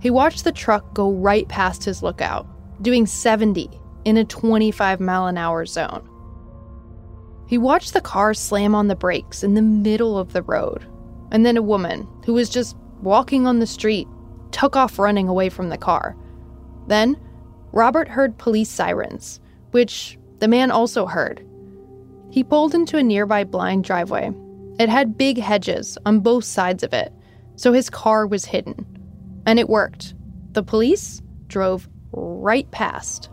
He 0.00 0.10
watched 0.10 0.44
the 0.44 0.52
truck 0.52 0.94
go 0.94 1.10
right 1.10 1.48
past 1.48 1.82
his 1.82 2.04
lookout, 2.04 2.46
doing 2.82 3.04
70 3.04 3.68
in 4.04 4.16
a 4.16 4.24
25 4.24 5.00
mile 5.00 5.26
an 5.26 5.38
hour 5.38 5.66
zone. 5.66 6.08
He 7.48 7.58
watched 7.58 7.92
the 7.92 8.00
car 8.00 8.32
slam 8.32 8.76
on 8.76 8.86
the 8.86 8.94
brakes 8.94 9.42
in 9.42 9.54
the 9.54 9.60
middle 9.60 10.16
of 10.16 10.32
the 10.32 10.42
road, 10.42 10.86
and 11.32 11.44
then 11.44 11.56
a 11.56 11.62
woman 11.62 12.06
who 12.24 12.34
was 12.34 12.48
just 12.48 12.76
walking 13.02 13.44
on 13.44 13.58
the 13.58 13.66
street 13.66 14.06
took 14.52 14.76
off 14.76 15.00
running 15.00 15.26
away 15.26 15.48
from 15.48 15.68
the 15.68 15.76
car. 15.76 16.16
Then, 16.86 17.20
Robert 17.72 18.06
heard 18.06 18.38
police 18.38 18.70
sirens, 18.70 19.40
which 19.72 20.18
the 20.38 20.48
man 20.48 20.70
also 20.70 21.06
heard. 21.06 21.44
He 22.30 22.42
pulled 22.42 22.74
into 22.74 22.96
a 22.96 23.02
nearby 23.02 23.44
blind 23.44 23.84
driveway. 23.84 24.32
It 24.78 24.88
had 24.88 25.18
big 25.18 25.38
hedges 25.38 25.98
on 26.06 26.20
both 26.20 26.44
sides 26.44 26.82
of 26.82 26.94
it, 26.94 27.12
so 27.56 27.72
his 27.72 27.90
car 27.90 28.26
was 28.26 28.46
hidden. 28.46 28.86
And 29.44 29.58
it 29.58 29.68
worked. 29.68 30.14
The 30.52 30.62
police 30.62 31.20
drove 31.48 31.88
right 32.12 32.70
past. 32.70 33.28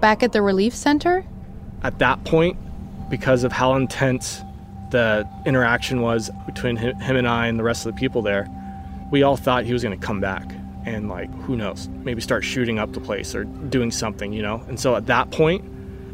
Back 0.00 0.22
at 0.22 0.32
the 0.32 0.42
relief 0.42 0.74
center? 0.74 1.24
At 1.82 1.98
that 1.98 2.24
point, 2.24 2.56
because 3.08 3.44
of 3.44 3.52
how 3.52 3.74
intense 3.74 4.42
the 4.90 5.28
interaction 5.46 6.00
was 6.00 6.30
between 6.46 6.76
him, 6.76 6.96
and 7.00 7.28
I 7.28 7.46
and 7.46 7.58
the 7.58 7.62
rest 7.62 7.86
of 7.86 7.94
the 7.94 7.98
people 7.98 8.22
there, 8.22 8.48
we 9.10 9.22
all 9.22 9.36
thought 9.36 9.64
he 9.64 9.72
was 9.72 9.82
going 9.82 9.98
to 9.98 10.06
come 10.06 10.20
back 10.20 10.52
and, 10.84 11.08
like, 11.08 11.32
who 11.42 11.56
knows, 11.56 11.88
maybe 12.04 12.20
start 12.20 12.44
shooting 12.44 12.78
up 12.78 12.92
the 12.92 13.00
place 13.00 13.34
or 13.34 13.44
doing 13.44 13.90
something, 13.90 14.32
you 14.32 14.42
know? 14.42 14.64
And 14.68 14.78
so 14.78 14.96
at 14.96 15.06
that 15.06 15.30
point, 15.30 15.64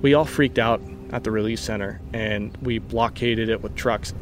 we 0.03 0.15
all 0.15 0.25
freaked 0.25 0.59
out 0.59 0.81
at 1.13 1.25
the 1.25 1.31
relief 1.31 1.59
center 1.61 2.01
and 2.13 2.57
we 2.63 2.79
blockaded 2.79 3.49
it 3.49 3.63
with 3.63 3.75
trucks. 3.75 4.13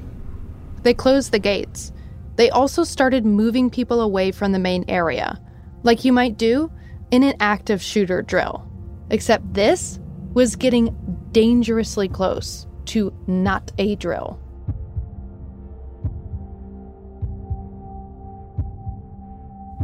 They 0.83 0.95
closed 0.95 1.33
the 1.33 1.39
gates. 1.39 1.93
They 2.37 2.51
also 2.51 2.85
started 2.85 3.25
moving 3.25 3.71
people 3.71 4.01
away 4.01 4.33
from 4.33 4.53
the 4.53 4.59
main 4.59 4.85
area, 4.89 5.41
like 5.83 6.05
you 6.05 6.13
might 6.13 6.37
do 6.37 6.71
in 7.11 7.23
an 7.23 7.35
active 7.41 7.81
shooter 7.81 8.23
drill. 8.23 8.69
Except 9.11 9.55
this 9.55 9.99
was 10.35 10.57
getting 10.57 10.95
dangerously 11.33 12.09
close 12.09 12.67
to 12.87 13.15
not 13.27 13.73
a 13.79 13.95
drill. 13.97 14.41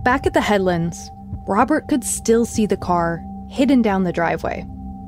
Back 0.02 0.26
at 0.26 0.32
the 0.32 0.40
headlands, 0.40 1.10
Robert 1.46 1.86
could 1.86 2.04
still 2.04 2.46
see 2.46 2.64
the 2.64 2.76
car 2.76 3.22
hidden 3.50 3.82
down 3.82 4.04
the 4.04 4.12
driveway, 4.12 4.62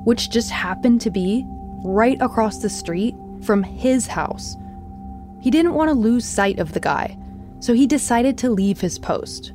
which 0.05 0.29
just 0.29 0.51
happened 0.51 1.01
to 1.01 1.11
be 1.11 1.47
right 1.83 2.21
across 2.21 2.59
the 2.59 2.69
street 2.69 3.15
from 3.43 3.63
his 3.63 4.07
house. 4.07 4.55
He 5.41 5.51
didn't 5.51 5.73
want 5.73 5.89
to 5.89 5.95
lose 5.95 6.27
sight 6.27 6.59
of 6.59 6.75
the 6.75 6.81
guy, 6.81 7.17
so 7.59 7.73
he 7.73 7.87
decided 7.87 8.37
to 8.39 8.51
leave 8.51 8.83
his 8.83 8.99
post. 8.99 9.55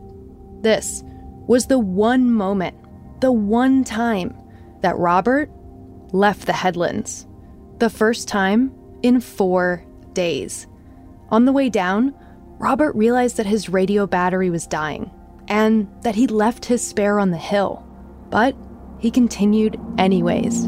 This 0.62 1.04
was 1.46 1.68
the 1.68 1.78
one 1.78 2.34
moment, 2.34 2.76
the 3.22 3.32
one 3.32 3.84
time 3.84 4.36
that 4.82 4.98
Robert 4.98 5.52
left 6.14 6.48
the 6.48 6.54
headlands. 6.54 7.28
The 7.78 7.92
first 7.92 8.28
time 8.28 8.74
in 9.04 9.22
four 9.22 9.86
days. 10.14 10.66
On 11.30 11.46
the 11.46 11.52
way 11.52 11.70
down, 11.70 12.16
Robert 12.58 12.96
realized 12.96 13.38
that 13.38 13.46
his 13.46 13.70
radio 13.70 14.08
battery 14.08 14.50
was 14.50 14.66
dying 14.66 15.12
and 15.48 15.88
that 16.02 16.16
he'd 16.16 16.32
left 16.32 16.66
his 16.66 16.86
spare 16.86 17.20
on 17.20 17.32
the 17.32 17.38
hill. 17.38 17.86
But 18.30 18.56
he 19.00 19.12
continued 19.12 19.80
anyways. 19.98 20.68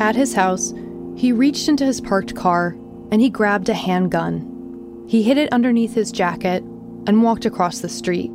At 0.00 0.16
his 0.16 0.34
house, 0.34 0.72
he 1.16 1.32
reached 1.32 1.68
into 1.68 1.84
his 1.84 2.00
parked 2.00 2.34
car 2.34 2.76
and 3.10 3.20
he 3.20 3.30
grabbed 3.30 3.68
a 3.68 3.74
handgun. 3.74 5.04
He 5.08 5.22
hid 5.22 5.38
it 5.38 5.52
underneath 5.52 5.94
his 5.94 6.12
jacket 6.12 6.62
and 7.06 7.22
walked 7.22 7.44
across 7.44 7.80
the 7.80 7.88
street. 7.88 8.30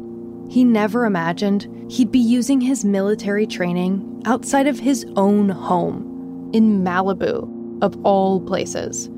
He 0.50 0.64
never 0.64 1.06
imagined 1.06 1.68
he'd 1.90 2.12
be 2.12 2.20
using 2.20 2.60
his 2.60 2.84
military 2.84 3.48
training 3.48 4.22
outside 4.26 4.68
of 4.68 4.80
his 4.80 5.06
own 5.16 5.50
home 5.50 6.50
in 6.54 6.84
Malibu, 6.84 7.82
of 7.82 7.98
all 8.06 8.40
places. 8.42 9.10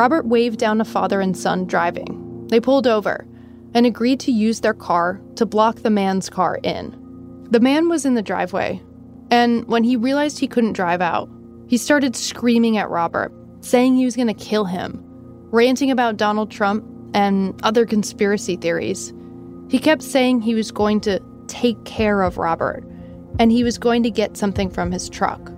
Robert 0.00 0.24
waved 0.24 0.58
down 0.58 0.80
a 0.80 0.84
father 0.86 1.20
and 1.20 1.36
son 1.36 1.66
driving. 1.66 2.46
They 2.48 2.58
pulled 2.58 2.86
over 2.86 3.26
and 3.74 3.84
agreed 3.84 4.18
to 4.20 4.32
use 4.32 4.60
their 4.60 4.72
car 4.72 5.20
to 5.36 5.44
block 5.44 5.80
the 5.80 5.90
man's 5.90 6.30
car 6.30 6.58
in. 6.62 6.96
The 7.50 7.60
man 7.60 7.90
was 7.90 8.06
in 8.06 8.14
the 8.14 8.22
driveway, 8.22 8.80
and 9.30 9.68
when 9.68 9.84
he 9.84 9.96
realized 9.96 10.38
he 10.38 10.48
couldn't 10.48 10.72
drive 10.72 11.02
out, 11.02 11.28
he 11.66 11.76
started 11.76 12.16
screaming 12.16 12.78
at 12.78 12.88
Robert, 12.88 13.30
saying 13.60 13.94
he 13.94 14.06
was 14.06 14.16
going 14.16 14.28
to 14.28 14.32
kill 14.32 14.64
him, 14.64 15.04
ranting 15.50 15.90
about 15.90 16.16
Donald 16.16 16.50
Trump 16.50 16.82
and 17.12 17.60
other 17.62 17.84
conspiracy 17.84 18.56
theories. 18.56 19.12
He 19.68 19.78
kept 19.78 20.02
saying 20.02 20.40
he 20.40 20.54
was 20.54 20.72
going 20.72 21.02
to 21.02 21.20
take 21.46 21.84
care 21.84 22.22
of 22.22 22.38
Robert 22.38 22.82
and 23.38 23.52
he 23.52 23.62
was 23.62 23.76
going 23.76 24.02
to 24.04 24.10
get 24.10 24.38
something 24.38 24.70
from 24.70 24.92
his 24.92 25.10
truck. 25.10 25.52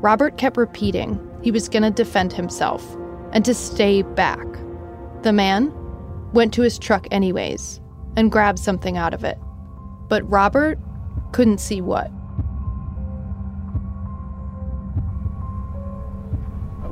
Robert 0.00 0.38
kept 0.38 0.56
repeating 0.56 1.24
he 1.44 1.52
was 1.52 1.68
going 1.68 1.84
to 1.84 1.90
defend 1.92 2.32
himself 2.32 2.96
and 3.32 3.44
to 3.44 3.54
stay 3.54 4.02
back. 4.02 4.46
The 5.22 5.32
man 5.32 5.72
went 6.32 6.54
to 6.54 6.62
his 6.62 6.78
truck 6.78 7.06
anyways 7.10 7.80
and 8.16 8.30
grabbed 8.30 8.58
something 8.58 8.96
out 8.96 9.14
of 9.14 9.24
it. 9.24 9.38
But 10.08 10.28
Robert 10.28 10.78
couldn't 11.32 11.58
see 11.58 11.80
what. 11.80 12.10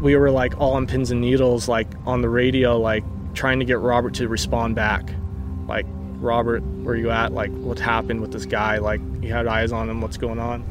We 0.01 0.15
were 0.17 0.31
like 0.31 0.57
all 0.61 0.75
on 0.75 0.87
pins 0.87 1.11
and 1.11 1.21
needles, 1.21 1.69
like 1.69 1.89
on 2.07 2.21
the 2.23 2.29
radio, 2.29 2.79
like 2.79 3.03
trying 3.35 3.59
to 3.59 3.65
get 3.65 3.81
Robert 3.81 4.15
to 4.15 4.29
respond 4.29 4.77
back. 4.77 5.13
Like, 5.67 5.87
Robert, 6.21 6.63
where 6.83 6.95
you 6.95 7.11
at? 7.11 7.33
Like, 7.33 7.51
what 7.51 7.79
happened 7.79 8.21
with 8.21 8.33
this 8.33 8.47
guy? 8.47 8.79
Like, 8.79 9.01
you 9.21 9.33
had 9.33 9.47
eyes 9.47 9.73
on 9.73 9.91
him. 9.91 10.01
What's 10.01 10.17
going 10.17 10.39
on? 10.39 10.65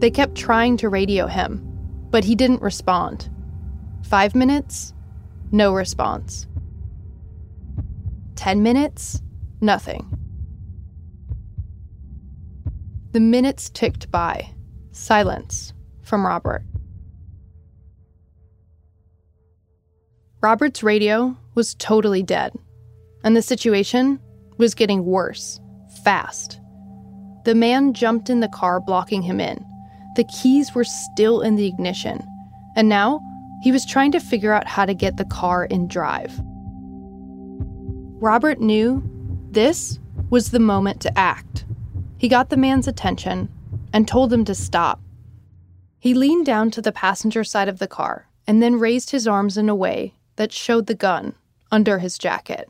They 0.00 0.10
kept 0.10 0.34
trying 0.34 0.76
to 0.78 0.88
radio 0.88 1.26
him, 1.26 1.66
but 2.14 2.22
he 2.22 2.36
didn't 2.36 2.62
respond. 2.62 3.28
Five 4.04 4.36
minutes, 4.36 4.94
no 5.50 5.74
response. 5.74 6.46
Ten 8.36 8.62
minutes, 8.62 9.20
nothing. 9.60 10.16
The 13.10 13.18
minutes 13.18 13.68
ticked 13.68 14.12
by. 14.12 14.48
Silence 14.92 15.72
from 16.02 16.24
Robert. 16.24 16.62
Robert's 20.40 20.84
radio 20.84 21.36
was 21.56 21.74
totally 21.74 22.22
dead, 22.22 22.52
and 23.24 23.36
the 23.36 23.42
situation 23.42 24.20
was 24.56 24.76
getting 24.76 25.04
worse, 25.04 25.58
fast. 26.04 26.60
The 27.44 27.56
man 27.56 27.92
jumped 27.92 28.30
in 28.30 28.38
the 28.38 28.46
car, 28.46 28.78
blocking 28.78 29.22
him 29.22 29.40
in. 29.40 29.66
The 30.16 30.24
keys 30.24 30.74
were 30.74 30.84
still 30.84 31.40
in 31.40 31.56
the 31.56 31.66
ignition, 31.66 32.20
and 32.76 32.88
now 32.88 33.20
he 33.62 33.72
was 33.72 33.84
trying 33.84 34.12
to 34.12 34.20
figure 34.20 34.52
out 34.52 34.66
how 34.66 34.84
to 34.84 34.94
get 34.94 35.16
the 35.16 35.24
car 35.24 35.64
in 35.64 35.88
drive. 35.88 36.32
Robert 38.20 38.60
knew 38.60 39.02
this 39.50 39.98
was 40.30 40.50
the 40.50 40.60
moment 40.60 41.00
to 41.00 41.18
act. 41.18 41.64
He 42.18 42.28
got 42.28 42.50
the 42.50 42.56
man's 42.56 42.88
attention 42.88 43.48
and 43.92 44.06
told 44.06 44.32
him 44.32 44.44
to 44.44 44.54
stop. 44.54 45.00
He 45.98 46.14
leaned 46.14 46.46
down 46.46 46.70
to 46.72 46.82
the 46.82 46.92
passenger 46.92 47.44
side 47.44 47.68
of 47.68 47.78
the 47.78 47.86
car 47.86 48.28
and 48.46 48.62
then 48.62 48.78
raised 48.78 49.10
his 49.10 49.26
arms 49.26 49.56
in 49.56 49.68
a 49.68 49.74
way 49.74 50.14
that 50.36 50.52
showed 50.52 50.86
the 50.86 50.94
gun 50.94 51.34
under 51.70 51.98
his 51.98 52.18
jacket. 52.18 52.68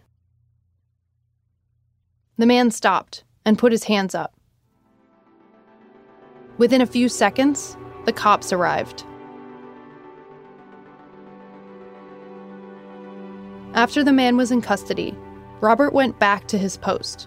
The 2.36 2.47
man 2.47 2.70
stopped 2.70 3.24
and 3.45 3.59
put 3.59 3.72
his 3.72 3.84
hands 3.84 4.14
up. 4.14 4.34
Within 6.59 6.80
a 6.80 6.86
few 6.86 7.09
seconds, 7.09 7.76
the 8.05 8.12
cops 8.12 8.52
arrived. 8.52 9.05
After 13.74 14.05
the 14.05 14.12
man 14.12 14.36
was 14.36 14.52
in 14.52 14.62
custody, 14.62 15.16
Robert 15.61 15.92
went 15.92 16.18
back 16.20 16.46
to 16.48 16.59
his 16.59 16.76
post. 16.76 17.26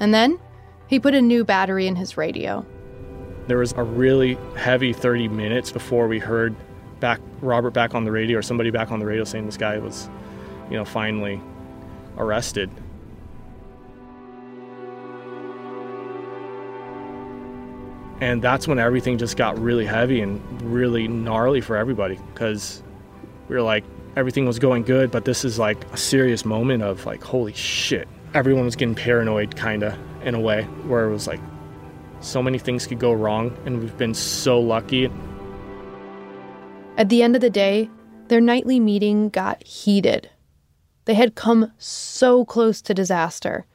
And 0.00 0.14
then 0.14 0.38
he 0.86 0.98
put 0.98 1.14
a 1.14 1.20
new 1.20 1.44
battery 1.44 1.86
in 1.86 1.96
his 1.96 2.16
radio. 2.16 2.64
There 3.46 3.58
was 3.58 3.72
a 3.72 3.82
really 3.82 4.38
heavy 4.56 4.92
30 4.92 5.28
minutes 5.28 5.70
before 5.70 6.08
we 6.08 6.18
heard 6.18 6.54
back 7.00 7.20
Robert 7.40 7.74
back 7.74 7.94
on 7.94 8.04
the 8.04 8.12
radio 8.12 8.38
or 8.38 8.42
somebody 8.42 8.70
back 8.70 8.90
on 8.90 9.00
the 9.00 9.06
radio 9.06 9.24
saying 9.24 9.46
this 9.46 9.56
guy 9.56 9.78
was, 9.78 10.08
you 10.70 10.76
know, 10.76 10.84
finally 10.84 11.40
arrested. 12.16 12.70
And 18.22 18.40
that's 18.40 18.68
when 18.68 18.78
everything 18.78 19.18
just 19.18 19.36
got 19.36 19.58
really 19.58 19.84
heavy 19.84 20.20
and 20.20 20.40
really 20.62 21.08
gnarly 21.08 21.60
for 21.60 21.76
everybody 21.76 22.20
because 22.32 22.80
we 23.48 23.56
were 23.56 23.62
like, 23.62 23.82
everything 24.14 24.46
was 24.46 24.60
going 24.60 24.84
good, 24.84 25.10
but 25.10 25.24
this 25.24 25.44
is 25.44 25.58
like 25.58 25.84
a 25.92 25.96
serious 25.96 26.44
moment 26.44 26.84
of 26.84 27.04
like, 27.04 27.20
holy 27.20 27.52
shit. 27.52 28.06
Everyone 28.32 28.64
was 28.64 28.76
getting 28.76 28.94
paranoid, 28.94 29.56
kind 29.56 29.82
of, 29.82 29.98
in 30.22 30.36
a 30.36 30.40
way, 30.40 30.62
where 30.86 31.04
it 31.04 31.10
was 31.10 31.26
like, 31.26 31.40
so 32.20 32.40
many 32.40 32.60
things 32.60 32.86
could 32.86 33.00
go 33.00 33.12
wrong, 33.12 33.56
and 33.66 33.80
we've 33.80 33.98
been 33.98 34.14
so 34.14 34.60
lucky. 34.60 35.10
At 36.96 37.08
the 37.08 37.24
end 37.24 37.34
of 37.34 37.40
the 37.40 37.50
day, 37.50 37.90
their 38.28 38.40
nightly 38.40 38.78
meeting 38.78 39.30
got 39.30 39.64
heated. 39.64 40.30
They 41.06 41.14
had 41.14 41.34
come 41.34 41.72
so 41.76 42.44
close 42.44 42.80
to 42.82 42.94
disaster, 42.94 43.66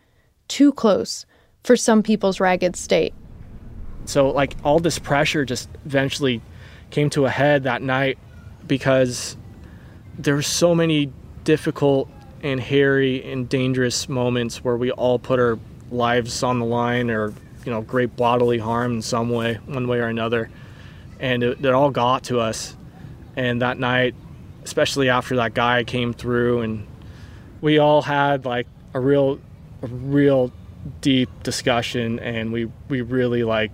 too 0.48 0.72
close 0.72 1.26
for 1.66 1.76
some 1.76 2.02
people's 2.02 2.40
ragged 2.40 2.78
state. 2.78 3.14
So, 4.08 4.30
like, 4.30 4.56
all 4.64 4.80
this 4.80 5.00
pressure 5.00 5.44
just 5.44 5.70
eventually 5.86 6.42
came 6.92 7.10
to 7.12 7.26
a 7.26 7.30
head 7.30 7.64
that 7.64 7.82
night 7.82 8.18
because 8.66 9.36
there 10.18 10.34
were 10.34 10.42
so 10.42 10.74
many 10.74 11.12
difficult 11.44 12.10
and 12.42 12.60
hairy 12.60 13.30
and 13.30 13.50
dangerous 13.50 14.08
moments 14.08 14.64
where 14.64 14.78
we 14.78 14.92
all 14.92 15.20
put 15.20 15.40
our 15.40 15.60
lives 15.92 16.42
on 16.42 16.60
the 16.60 16.66
line 16.66 17.12
or, 17.12 17.34
you 17.66 17.72
know, 17.72 17.82
great 17.82 18.16
bodily 18.16 18.58
harm 18.58 18.94
in 18.94 19.02
some 19.02 19.30
way, 19.30 19.56
one 19.66 19.90
way 19.90 20.00
or 20.00 20.08
another. 20.08 20.50
And 21.20 21.44
it, 21.44 21.66
it 21.66 21.74
all 21.74 21.92
got 21.92 22.24
to 22.26 22.40
us. 22.40 22.76
And 23.36 23.62
that 23.62 23.78
night, 23.78 24.16
especially 24.64 25.10
after 25.10 25.36
that 25.36 25.54
guy 25.54 25.84
came 25.84 26.14
through 26.14 26.62
and 26.62 26.88
we 27.60 27.78
all 27.78 28.02
had 28.02 28.46
like 28.46 28.68
a 28.94 29.00
real 29.00 29.40
a 29.82 29.88
real 29.88 30.52
deep 31.02 31.30
discussion 31.44 32.20
and 32.20 32.52
we 32.52 32.70
we 32.90 33.02
really 33.02 33.44
like 33.44 33.72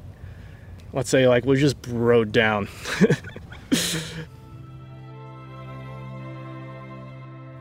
let's 0.94 1.10
say 1.10 1.28
like 1.28 1.46
we 1.46 1.58
just 1.58 1.78
rode 1.90 2.32
down 2.32 2.68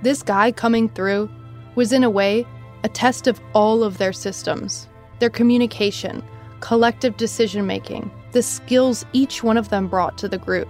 This 0.03 0.25
guy 0.25 0.51
coming 0.51 0.89
through 0.89 1.31
was, 1.77 1.93
in 1.93 2.03
a 2.03 2.11
way, 2.11 2.45
a 2.83 2.89
test 2.89 3.29
of 3.29 3.41
all 3.55 3.85
of 3.85 3.99
their 3.99 4.13
systems 4.13 4.89
their 5.21 5.31
communication, 5.31 6.21
collective 6.59 7.17
decision 7.17 7.65
making, 7.65 8.11
the 8.33 8.43
skills 8.43 9.07
each 9.13 9.45
one 9.45 9.57
of 9.57 9.69
them 9.69 9.87
brought 9.87 10.19
to 10.19 10.27
the 10.29 10.39
group, 10.39 10.67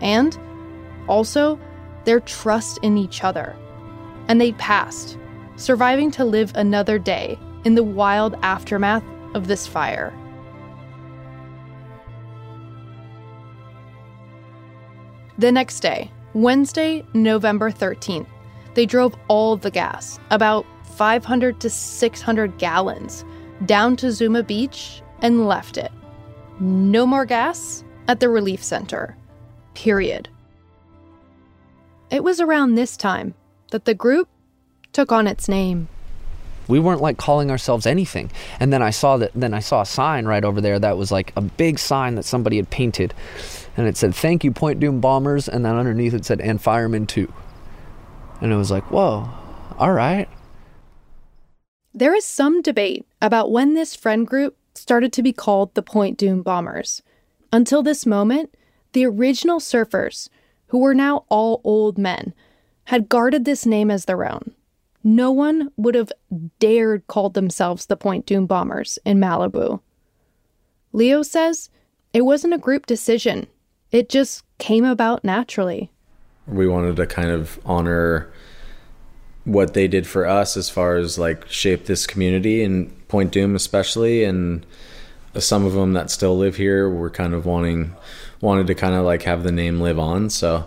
and 0.00 0.38
also 1.06 1.60
their 2.06 2.20
trust 2.20 2.78
in 2.82 2.96
each 2.96 3.22
other. 3.22 3.54
And 4.28 4.40
they 4.40 4.52
passed, 4.52 5.18
surviving 5.56 6.10
to 6.12 6.24
live 6.24 6.50
another 6.54 6.98
day 6.98 7.38
in 7.64 7.74
the 7.74 7.84
wild 7.84 8.36
aftermath 8.40 9.04
of 9.34 9.48
this 9.48 9.66
fire. 9.66 10.14
The 15.38 15.50
next 15.50 15.80
day, 15.80 16.12
Wednesday, 16.32 17.04
November 17.12 17.70
13th, 17.70 18.26
they 18.74 18.86
drove 18.86 19.16
all 19.26 19.56
the 19.56 19.70
gas, 19.70 20.20
about 20.30 20.64
500 20.96 21.60
to 21.60 21.70
600 21.70 22.58
gallons, 22.58 23.24
down 23.66 23.96
to 23.96 24.12
Zuma 24.12 24.44
Beach 24.44 25.02
and 25.22 25.46
left 25.46 25.76
it. 25.76 25.90
No 26.60 27.04
more 27.04 27.24
gas 27.24 27.82
at 28.06 28.20
the 28.20 28.28
relief 28.28 28.62
center. 28.62 29.16
Period. 29.74 30.28
It 32.10 32.22
was 32.22 32.40
around 32.40 32.74
this 32.74 32.96
time 32.96 33.34
that 33.72 33.86
the 33.86 33.94
group 33.94 34.28
took 34.92 35.10
on 35.10 35.26
its 35.26 35.48
name. 35.48 35.88
We 36.68 36.78
weren't 36.78 37.00
like 37.00 37.18
calling 37.18 37.50
ourselves 37.50 37.86
anything. 37.86 38.30
And 38.60 38.72
then 38.72 38.82
I 38.82 38.90
saw 38.90 39.16
that 39.16 39.32
then 39.34 39.52
I 39.52 39.58
saw 39.58 39.80
a 39.80 39.86
sign 39.86 40.26
right 40.26 40.44
over 40.44 40.60
there 40.60 40.78
that 40.78 40.96
was 40.96 41.10
like 41.10 41.32
a 41.36 41.40
big 41.40 41.78
sign 41.80 42.14
that 42.14 42.24
somebody 42.24 42.56
had 42.56 42.70
painted. 42.70 43.12
And 43.76 43.86
it 43.86 43.96
said, 43.96 44.14
Thank 44.14 44.44
you, 44.44 44.52
Point 44.52 44.80
Dume 44.80 45.00
Bombers, 45.00 45.48
and 45.48 45.64
then 45.64 45.76
underneath 45.76 46.14
it 46.14 46.24
said 46.24 46.40
and 46.40 46.60
Firemen 46.60 47.06
too. 47.06 47.32
And 48.40 48.52
it 48.52 48.56
was 48.56 48.70
like, 48.70 48.90
whoa, 48.90 49.28
all 49.78 49.92
right. 49.92 50.28
There 51.94 52.14
is 52.14 52.24
some 52.24 52.62
debate 52.62 53.06
about 53.22 53.50
when 53.50 53.74
this 53.74 53.94
friend 53.94 54.26
group 54.26 54.56
started 54.74 55.12
to 55.12 55.22
be 55.22 55.32
called 55.32 55.74
the 55.74 55.82
Point 55.82 56.18
Dume 56.18 56.42
Bombers. 56.42 57.02
Until 57.52 57.82
this 57.82 58.04
moment, 58.04 58.54
the 58.92 59.06
original 59.06 59.60
surfers, 59.60 60.28
who 60.68 60.78
were 60.78 60.94
now 60.94 61.24
all 61.28 61.60
old 61.62 61.96
men, 61.96 62.34
had 62.84 63.08
guarded 63.08 63.44
this 63.44 63.64
name 63.64 63.90
as 63.90 64.04
their 64.04 64.30
own. 64.30 64.52
No 65.04 65.30
one 65.30 65.70
would 65.76 65.94
have 65.94 66.12
dared 66.58 67.06
call 67.06 67.30
themselves 67.30 67.86
the 67.86 67.96
Point 67.96 68.26
Dume 68.26 68.46
Bombers 68.46 68.98
in 69.04 69.18
Malibu. 69.18 69.80
Leo 70.92 71.22
says 71.22 71.70
it 72.12 72.22
wasn't 72.22 72.54
a 72.54 72.58
group 72.58 72.86
decision, 72.86 73.46
it 73.94 74.08
just 74.08 74.44
came 74.58 74.84
about 74.84 75.22
naturally. 75.22 75.88
We 76.48 76.66
wanted 76.66 76.96
to 76.96 77.06
kind 77.06 77.30
of 77.30 77.60
honor 77.64 78.28
what 79.44 79.72
they 79.74 79.86
did 79.86 80.04
for 80.04 80.26
us 80.26 80.56
as 80.56 80.68
far 80.68 80.96
as 80.96 81.16
like 81.16 81.48
shape 81.48 81.86
this 81.86 82.04
community 82.04 82.64
and 82.64 83.06
Point 83.06 83.32
Dume 83.32 83.54
especially 83.54 84.24
and 84.24 84.66
some 85.38 85.64
of 85.64 85.74
them 85.74 85.92
that 85.92 86.10
still 86.10 86.36
live 86.36 86.56
here 86.56 86.90
were 86.90 87.08
kind 87.08 87.34
of 87.34 87.46
wanting 87.46 87.94
wanted 88.40 88.66
to 88.66 88.74
kind 88.74 88.94
of 88.94 89.04
like 89.04 89.22
have 89.22 89.44
the 89.44 89.52
name 89.52 89.80
live 89.80 89.98
on 89.98 90.28
so 90.28 90.66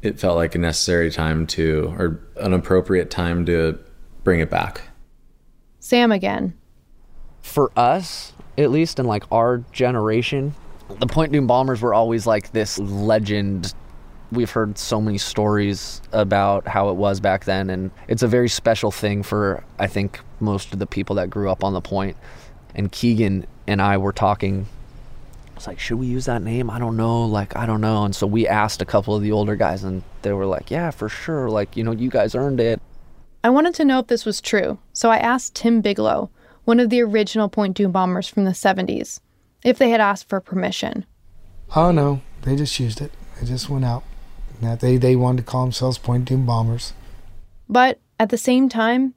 it 0.00 0.18
felt 0.18 0.36
like 0.36 0.54
a 0.54 0.58
necessary 0.58 1.10
time 1.10 1.46
to 1.48 1.94
or 1.98 2.20
an 2.36 2.54
appropriate 2.54 3.10
time 3.10 3.44
to 3.46 3.78
bring 4.22 4.40
it 4.40 4.48
back. 4.48 4.82
Sam 5.80 6.12
again. 6.12 6.54
For 7.42 7.70
us, 7.76 8.32
at 8.56 8.70
least 8.70 8.98
in 8.98 9.06
like 9.06 9.24
our 9.30 9.58
generation, 9.72 10.54
the 10.88 11.06
Point 11.06 11.32
Dume 11.32 11.46
Bombers 11.46 11.80
were 11.80 11.94
always 11.94 12.26
like 12.26 12.52
this 12.52 12.78
legend. 12.78 13.74
We've 14.32 14.50
heard 14.50 14.78
so 14.78 15.00
many 15.00 15.18
stories 15.18 16.00
about 16.12 16.66
how 16.66 16.90
it 16.90 16.94
was 16.94 17.20
back 17.20 17.44
then 17.44 17.70
and 17.70 17.90
it's 18.08 18.22
a 18.22 18.26
very 18.26 18.48
special 18.48 18.90
thing 18.90 19.22
for 19.22 19.62
i 19.78 19.86
think 19.86 20.18
most 20.40 20.72
of 20.72 20.80
the 20.80 20.86
people 20.86 21.16
that 21.16 21.30
grew 21.30 21.48
up 21.50 21.62
on 21.62 21.72
the 21.72 21.80
point. 21.80 22.16
and 22.74 22.90
keegan 22.90 23.46
and 23.66 23.80
i 23.80 23.96
were 23.96 24.12
talking. 24.12 24.66
I 25.52 25.54
was 25.54 25.66
like 25.68 25.78
should 25.78 25.98
we 25.98 26.06
use 26.06 26.24
that 26.24 26.42
name? 26.42 26.68
I 26.68 26.78
don't 26.78 26.96
know 26.96 27.24
like 27.26 27.54
i 27.56 27.64
don't 27.66 27.80
know. 27.80 28.04
And 28.04 28.16
so 28.16 28.26
we 28.26 28.48
asked 28.48 28.82
a 28.82 28.84
couple 28.84 29.14
of 29.14 29.22
the 29.22 29.30
older 29.30 29.54
guys 29.56 29.84
and 29.84 30.02
they 30.22 30.32
were 30.32 30.46
like 30.46 30.70
yeah 30.70 30.90
for 30.90 31.08
sure 31.08 31.48
like 31.48 31.76
you 31.76 31.84
know 31.84 31.92
you 31.92 32.10
guys 32.10 32.34
earned 32.34 32.60
it. 32.60 32.80
I 33.44 33.50
wanted 33.50 33.74
to 33.74 33.84
know 33.84 34.00
if 34.00 34.08
this 34.08 34.24
was 34.24 34.40
true. 34.40 34.78
So 34.92 35.10
i 35.10 35.18
asked 35.18 35.54
tim 35.54 35.80
bigelow 35.80 36.30
one 36.64 36.80
of 36.80 36.90
the 36.90 37.02
original 37.02 37.48
point 37.48 37.76
dume 37.76 37.92
bombers 37.92 38.26
from 38.26 38.44
the 38.44 38.52
70s 38.52 39.20
if 39.64 39.78
they 39.78 39.90
had 39.90 40.00
asked 40.00 40.28
for 40.28 40.40
permission 40.40 41.04
Oh 41.76 41.90
no, 41.90 42.20
they 42.42 42.54
just 42.56 42.78
used 42.78 43.00
it. 43.00 43.10
They 43.38 43.46
just 43.46 43.68
went 43.68 43.84
out. 43.84 44.04
That 44.60 44.80
they 44.80 44.96
they 44.96 45.16
wanted 45.16 45.44
to 45.44 45.50
call 45.50 45.64
themselves 45.64 45.98
Point 45.98 46.28
Dume 46.28 46.46
bombers. 46.46 46.92
But 47.68 47.98
at 48.20 48.28
the 48.28 48.38
same 48.38 48.68
time, 48.68 49.14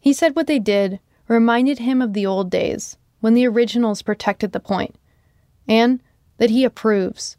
he 0.00 0.12
said 0.12 0.34
what 0.34 0.46
they 0.46 0.58
did 0.58 1.00
reminded 1.26 1.80
him 1.80 2.00
of 2.00 2.14
the 2.14 2.24
old 2.24 2.50
days 2.50 2.96
when 3.20 3.34
the 3.34 3.46
originals 3.46 4.00
protected 4.00 4.52
the 4.52 4.60
point, 4.60 4.94
and 5.66 6.00
that 6.38 6.50
he 6.50 6.64
approves. 6.64 7.36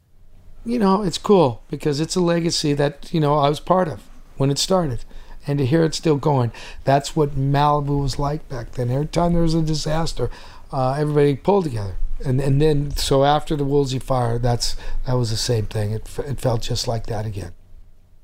You 0.66 0.78
know, 0.78 1.02
it's 1.02 1.18
cool 1.18 1.64
because 1.70 2.00
it's 2.00 2.16
a 2.16 2.22
legacy 2.22 2.74
that 2.74 3.12
you 3.12 3.20
know 3.20 3.36
I 3.36 3.50
was 3.50 3.60
part 3.60 3.88
of 3.88 4.08
when 4.38 4.52
it 4.52 4.60
started, 4.60 5.04
and 5.48 5.58
to 5.58 5.66
hear 5.66 5.84
it 5.84 5.96
still 5.96 6.18
going. 6.18 6.52
That's 6.84 7.16
what 7.16 7.32
Malibu 7.32 8.00
was 8.00 8.20
like 8.20 8.48
back 8.48 8.74
then. 8.74 8.92
Every 8.92 9.08
time 9.08 9.34
there 9.34 9.42
was 9.42 9.56
a 9.56 9.64
disaster, 9.64 10.30
uh, 10.72 10.92
everybody 10.92 11.36
pulled 11.36 11.64
together. 11.64 11.96
And 12.24 12.42
and 12.42 12.62
then 12.62 12.92
so 12.92 13.24
after 13.24 13.56
the 13.56 13.64
Woolsey 13.64 14.00
fire, 14.00 14.38
that's 14.38 14.76
that 15.06 15.14
was 15.14 15.30
the 15.32 15.38
same 15.38 15.66
thing. 15.66 15.92
It 15.92 16.10
it 16.20 16.40
felt 16.40 16.62
just 16.62 16.88
like 16.88 17.08
that 17.08 17.26
again. 17.26 17.54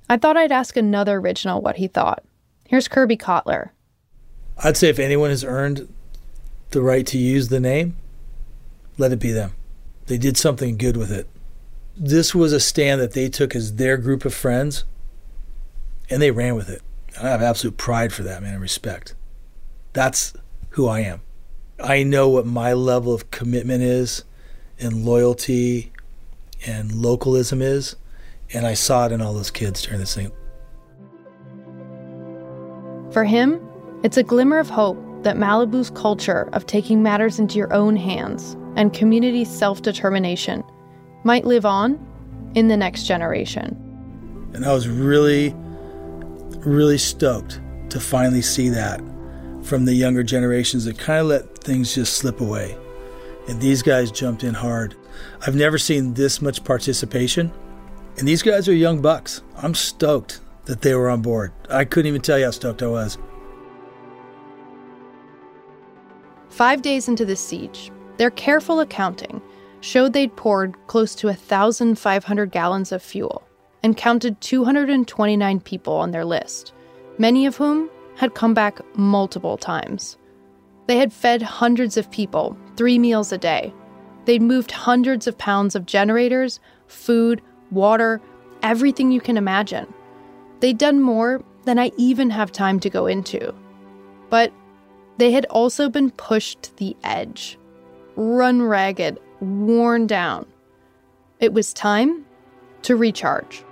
I 0.09 0.17
thought 0.17 0.37
I'd 0.37 0.51
ask 0.51 0.77
another 0.77 1.17
original 1.17 1.61
what 1.61 1.77
he 1.77 1.87
thought. 1.87 2.23
Here's 2.67 2.87
Kirby 2.87 3.17
Kotler. 3.17 3.69
I'd 4.63 4.77
say 4.77 4.89
if 4.89 4.99
anyone 4.99 5.29
has 5.29 5.43
earned 5.43 5.91
the 6.71 6.81
right 6.81 7.05
to 7.07 7.17
use 7.17 7.49
the 7.49 7.59
name, 7.59 7.95
let 8.97 9.11
it 9.11 9.19
be 9.19 9.31
them. 9.31 9.53
They 10.07 10.17
did 10.17 10.37
something 10.37 10.77
good 10.77 10.97
with 10.97 11.11
it. 11.11 11.27
This 11.97 12.35
was 12.35 12.53
a 12.53 12.59
stand 12.59 13.01
that 13.01 13.13
they 13.13 13.29
took 13.29 13.55
as 13.55 13.75
their 13.75 13.97
group 13.97 14.25
of 14.25 14.33
friends, 14.33 14.83
and 16.09 16.21
they 16.21 16.31
ran 16.31 16.55
with 16.55 16.69
it. 16.69 16.81
I 17.21 17.29
have 17.29 17.41
absolute 17.41 17.77
pride 17.77 18.13
for 18.13 18.23
that, 18.23 18.43
man, 18.43 18.53
and 18.53 18.61
respect. 18.61 19.15
That's 19.93 20.33
who 20.71 20.87
I 20.87 20.99
am. 20.99 21.21
I 21.79 22.03
know 22.03 22.29
what 22.29 22.45
my 22.45 22.73
level 22.73 23.13
of 23.13 23.31
commitment 23.31 23.83
is, 23.83 24.23
and 24.79 25.05
loyalty, 25.05 25.91
and 26.65 26.91
localism 26.93 27.61
is, 27.61 27.95
and 28.53 28.65
I 28.65 28.73
saw 28.73 29.05
it 29.05 29.11
in 29.11 29.21
all 29.21 29.33
those 29.33 29.51
kids 29.51 29.81
during 29.81 29.99
this 29.99 30.15
thing. 30.15 30.31
For 33.11 33.23
him, 33.23 33.61
it's 34.03 34.17
a 34.17 34.23
glimmer 34.23 34.59
of 34.59 34.69
hope 34.69 34.97
that 35.23 35.37
Malibu's 35.37 35.89
culture 35.89 36.49
of 36.53 36.65
taking 36.65 37.01
matters 37.01 37.39
into 37.39 37.57
your 37.57 37.73
own 37.73 37.95
hands 37.95 38.55
and 38.75 38.93
community 38.93 39.45
self 39.45 39.81
determination 39.81 40.63
might 41.23 41.45
live 41.45 41.65
on 41.65 41.99
in 42.55 42.67
the 42.67 42.77
next 42.77 43.03
generation. 43.03 43.81
And 44.53 44.65
I 44.65 44.73
was 44.73 44.87
really, 44.87 45.53
really 46.65 46.97
stoked 46.97 47.59
to 47.89 47.99
finally 47.99 48.41
see 48.41 48.69
that 48.69 49.01
from 49.65 49.85
the 49.85 49.93
younger 49.93 50.23
generations 50.23 50.85
that 50.85 50.97
kind 50.97 51.21
of 51.21 51.27
let 51.27 51.57
things 51.57 51.95
just 51.95 52.17
slip 52.17 52.39
away. 52.39 52.77
And 53.47 53.59
these 53.59 53.81
guys 53.81 54.11
jumped 54.11 54.43
in 54.43 54.53
hard. 54.53 54.95
I've 55.45 55.55
never 55.55 55.77
seen 55.77 56.13
this 56.13 56.41
much 56.41 56.63
participation. 56.63 57.51
And 58.17 58.27
these 58.27 58.41
guys 58.41 58.67
are 58.67 58.73
young 58.73 59.01
bucks. 59.01 59.41
I'm 59.57 59.73
stoked 59.73 60.39
that 60.65 60.81
they 60.81 60.95
were 60.95 61.09
on 61.09 61.21
board. 61.21 61.51
I 61.69 61.85
couldn't 61.85 62.07
even 62.07 62.21
tell 62.21 62.39
you 62.39 62.45
how 62.45 62.51
stoked 62.51 62.81
I 62.81 62.87
was. 62.87 63.17
Five 66.49 66.81
days 66.81 67.07
into 67.07 67.25
the 67.25 67.35
siege, 67.35 67.91
their 68.17 68.31
careful 68.31 68.79
accounting 68.79 69.41
showed 69.81 70.13
they'd 70.13 70.35
poured 70.35 70.75
close 70.87 71.13
to 71.15 71.27
1,500 71.27 72.51
gallons 72.51 72.91
of 72.91 73.03
fuel 73.03 73.43
and 73.83 73.97
counted 73.97 74.39
229 74.41 75.59
people 75.59 75.93
on 75.93 76.11
their 76.11 76.25
list, 76.25 76.73
many 77.17 77.45
of 77.45 77.57
whom 77.57 77.89
had 78.15 78.33
come 78.33 78.53
back 78.53 78.79
multiple 78.97 79.57
times. 79.57 80.17
They 80.87 80.97
had 80.97 81.11
fed 81.11 81.41
hundreds 81.41 81.97
of 81.97 82.11
people 82.11 82.57
three 82.77 82.99
meals 82.99 83.31
a 83.31 83.37
day. 83.37 83.73
They'd 84.25 84.41
moved 84.41 84.71
hundreds 84.71 85.27
of 85.27 85.37
pounds 85.37 85.75
of 85.75 85.85
generators, 85.85 86.59
food, 86.87 87.41
water, 87.71 88.21
everything 88.63 89.11
you 89.11 89.21
can 89.21 89.37
imagine. 89.37 89.91
They'd 90.59 90.77
done 90.77 91.01
more 91.01 91.41
than 91.65 91.79
I 91.79 91.91
even 91.97 92.29
have 92.29 92.51
time 92.51 92.79
to 92.81 92.89
go 92.89 93.07
into. 93.07 93.53
But 94.29 94.51
they 95.17 95.31
had 95.31 95.45
also 95.45 95.89
been 95.89 96.11
pushed 96.11 96.63
to 96.63 96.75
the 96.77 96.95
edge, 97.03 97.57
run 98.15 98.61
ragged, 98.61 99.19
worn 99.39 100.07
down. 100.07 100.45
It 101.39 101.53
was 101.53 101.73
time 101.73 102.25
to 102.83 102.95
recharge. 102.95 103.63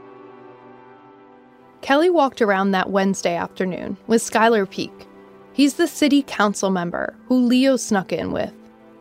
Kelly 1.84 2.09
walked 2.09 2.41
around 2.41 2.71
that 2.71 2.91
Wednesday 2.91 3.36
afternoon 3.36 3.97
with 4.07 4.21
Skylar 4.21 4.67
Peak. 4.69 5.05
He's 5.51 5.73
the 5.73 5.86
city 5.86 6.23
council 6.25 6.69
member 6.69 7.13
who 7.27 7.45
Leo 7.45 7.75
snuck 7.75 8.13
in 8.13 8.31
with, 8.31 8.53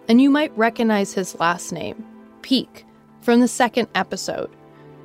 and 0.08 0.20
you 0.20 0.28
might 0.28 0.54
recognize 0.58 1.14
his 1.14 1.38
last 1.38 1.70
name, 1.72 2.04
Peak, 2.42 2.84
from 3.20 3.38
the 3.38 3.46
second 3.46 3.86
episode. 3.94 4.50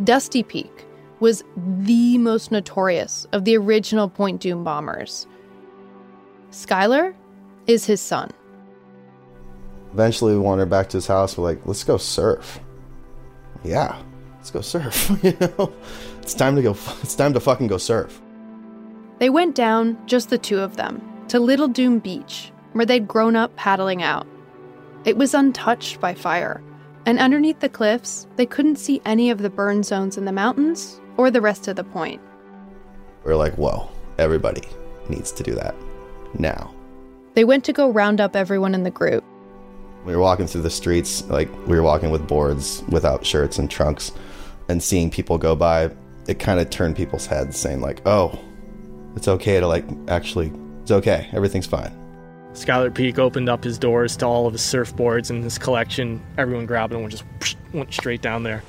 Dusty 0.03 0.41
Peak 0.41 0.87
was 1.19 1.43
the 1.55 2.17
most 2.17 2.51
notorious 2.51 3.27
of 3.31 3.45
the 3.45 3.55
original 3.55 4.09
Point 4.09 4.41
Dume 4.41 4.63
bombers. 4.63 5.27
Skylar 6.49 7.13
is 7.67 7.85
his 7.85 8.01
son. 8.01 8.31
Eventually, 9.93 10.33
we 10.33 10.39
wandered 10.39 10.71
back 10.71 10.89
to 10.89 10.97
his 10.97 11.05
house. 11.05 11.37
We're 11.37 11.43
like, 11.43 11.61
let's 11.65 11.83
go 11.83 11.97
surf. 11.97 12.59
Yeah, 13.63 14.01
let's 14.53 14.73
go 14.73 14.79
surf. 14.79 15.11
you 15.23 15.35
know, 15.39 15.73
it's 16.21 16.33
time 16.33 16.55
to 16.55 16.61
go. 16.61 16.71
It's 17.01 17.15
time 17.15 17.33
to 17.33 17.39
fucking 17.39 17.67
go 17.67 17.77
surf. 17.77 18.21
They 19.19 19.29
went 19.29 19.55
down, 19.55 19.97
just 20.05 20.29
the 20.29 20.37
two 20.37 20.59
of 20.59 20.77
them, 20.77 21.01
to 21.29 21.39
Little 21.39 21.67
Dume 21.67 22.01
Beach, 22.01 22.51
where 22.73 22.85
they'd 22.85 23.07
grown 23.07 23.35
up 23.35 23.55
paddling 23.55 24.03
out. 24.03 24.27
It 25.05 25.17
was 25.17 25.33
untouched 25.33 25.99
by 25.99 26.13
fire, 26.13 26.61
and 27.05 27.19
underneath 27.19 27.59
the 27.59 27.69
cliffs, 27.69 28.27
they 28.35 28.45
couldn't 28.45 28.77
see 28.77 29.01
any 29.05 29.29
of 29.29 29.39
the 29.39 29.49
burn 29.49 29.83
zones 29.83 30.17
in 30.17 30.25
the 30.25 30.31
mountains 30.31 31.01
or 31.17 31.31
the 31.31 31.41
rest 31.41 31.67
of 31.67 31.75
the 31.75 31.83
point. 31.83 32.21
We're 33.23 33.35
like, 33.35 33.55
whoa, 33.55 33.89
everybody 34.17 34.63
needs 35.09 35.31
to 35.33 35.43
do 35.43 35.55
that 35.55 35.75
now. 36.37 36.73
They 37.33 37.43
went 37.43 37.65
to 37.65 37.73
go 37.73 37.89
round 37.89 38.21
up 38.21 38.35
everyone 38.35 38.75
in 38.75 38.83
the 38.83 38.91
group. 38.91 39.23
We 40.05 40.15
were 40.15 40.21
walking 40.21 40.47
through 40.47 40.61
the 40.61 40.69
streets, 40.69 41.25
like 41.25 41.49
we 41.67 41.75
were 41.75 41.83
walking 41.83 42.11
with 42.11 42.27
boards 42.27 42.83
without 42.87 43.25
shirts 43.25 43.57
and 43.57 43.69
trunks, 43.69 44.11
and 44.69 44.81
seeing 44.81 45.09
people 45.09 45.37
go 45.37 45.55
by, 45.55 45.91
it 46.27 46.39
kind 46.39 46.59
of 46.59 46.69
turned 46.69 46.95
people's 46.95 47.25
heads, 47.25 47.57
saying 47.57 47.81
like, 47.81 48.01
"Oh, 48.05 48.37
it's 49.15 49.27
okay 49.27 49.59
to 49.59 49.67
like 49.67 49.85
actually, 50.07 50.51
it's 50.81 50.91
okay, 50.91 51.29
everything's 51.33 51.67
fine." 51.67 51.91
Skylar 52.53 52.93
Peak 52.93 53.19
opened 53.19 53.49
up 53.49 53.63
his 53.63 53.77
doors 53.77 54.17
to 54.17 54.25
all 54.25 54.47
of 54.47 54.53
his 54.53 54.61
surfboards 54.61 55.29
and 55.29 55.43
his 55.43 55.57
collection. 55.57 56.21
Everyone 56.37 56.65
grabbed 56.65 56.91
them 56.91 57.01
and 57.01 57.11
just 57.11 57.23
went 57.71 57.93
straight 57.93 58.21
down 58.21 58.43
there. 58.43 58.63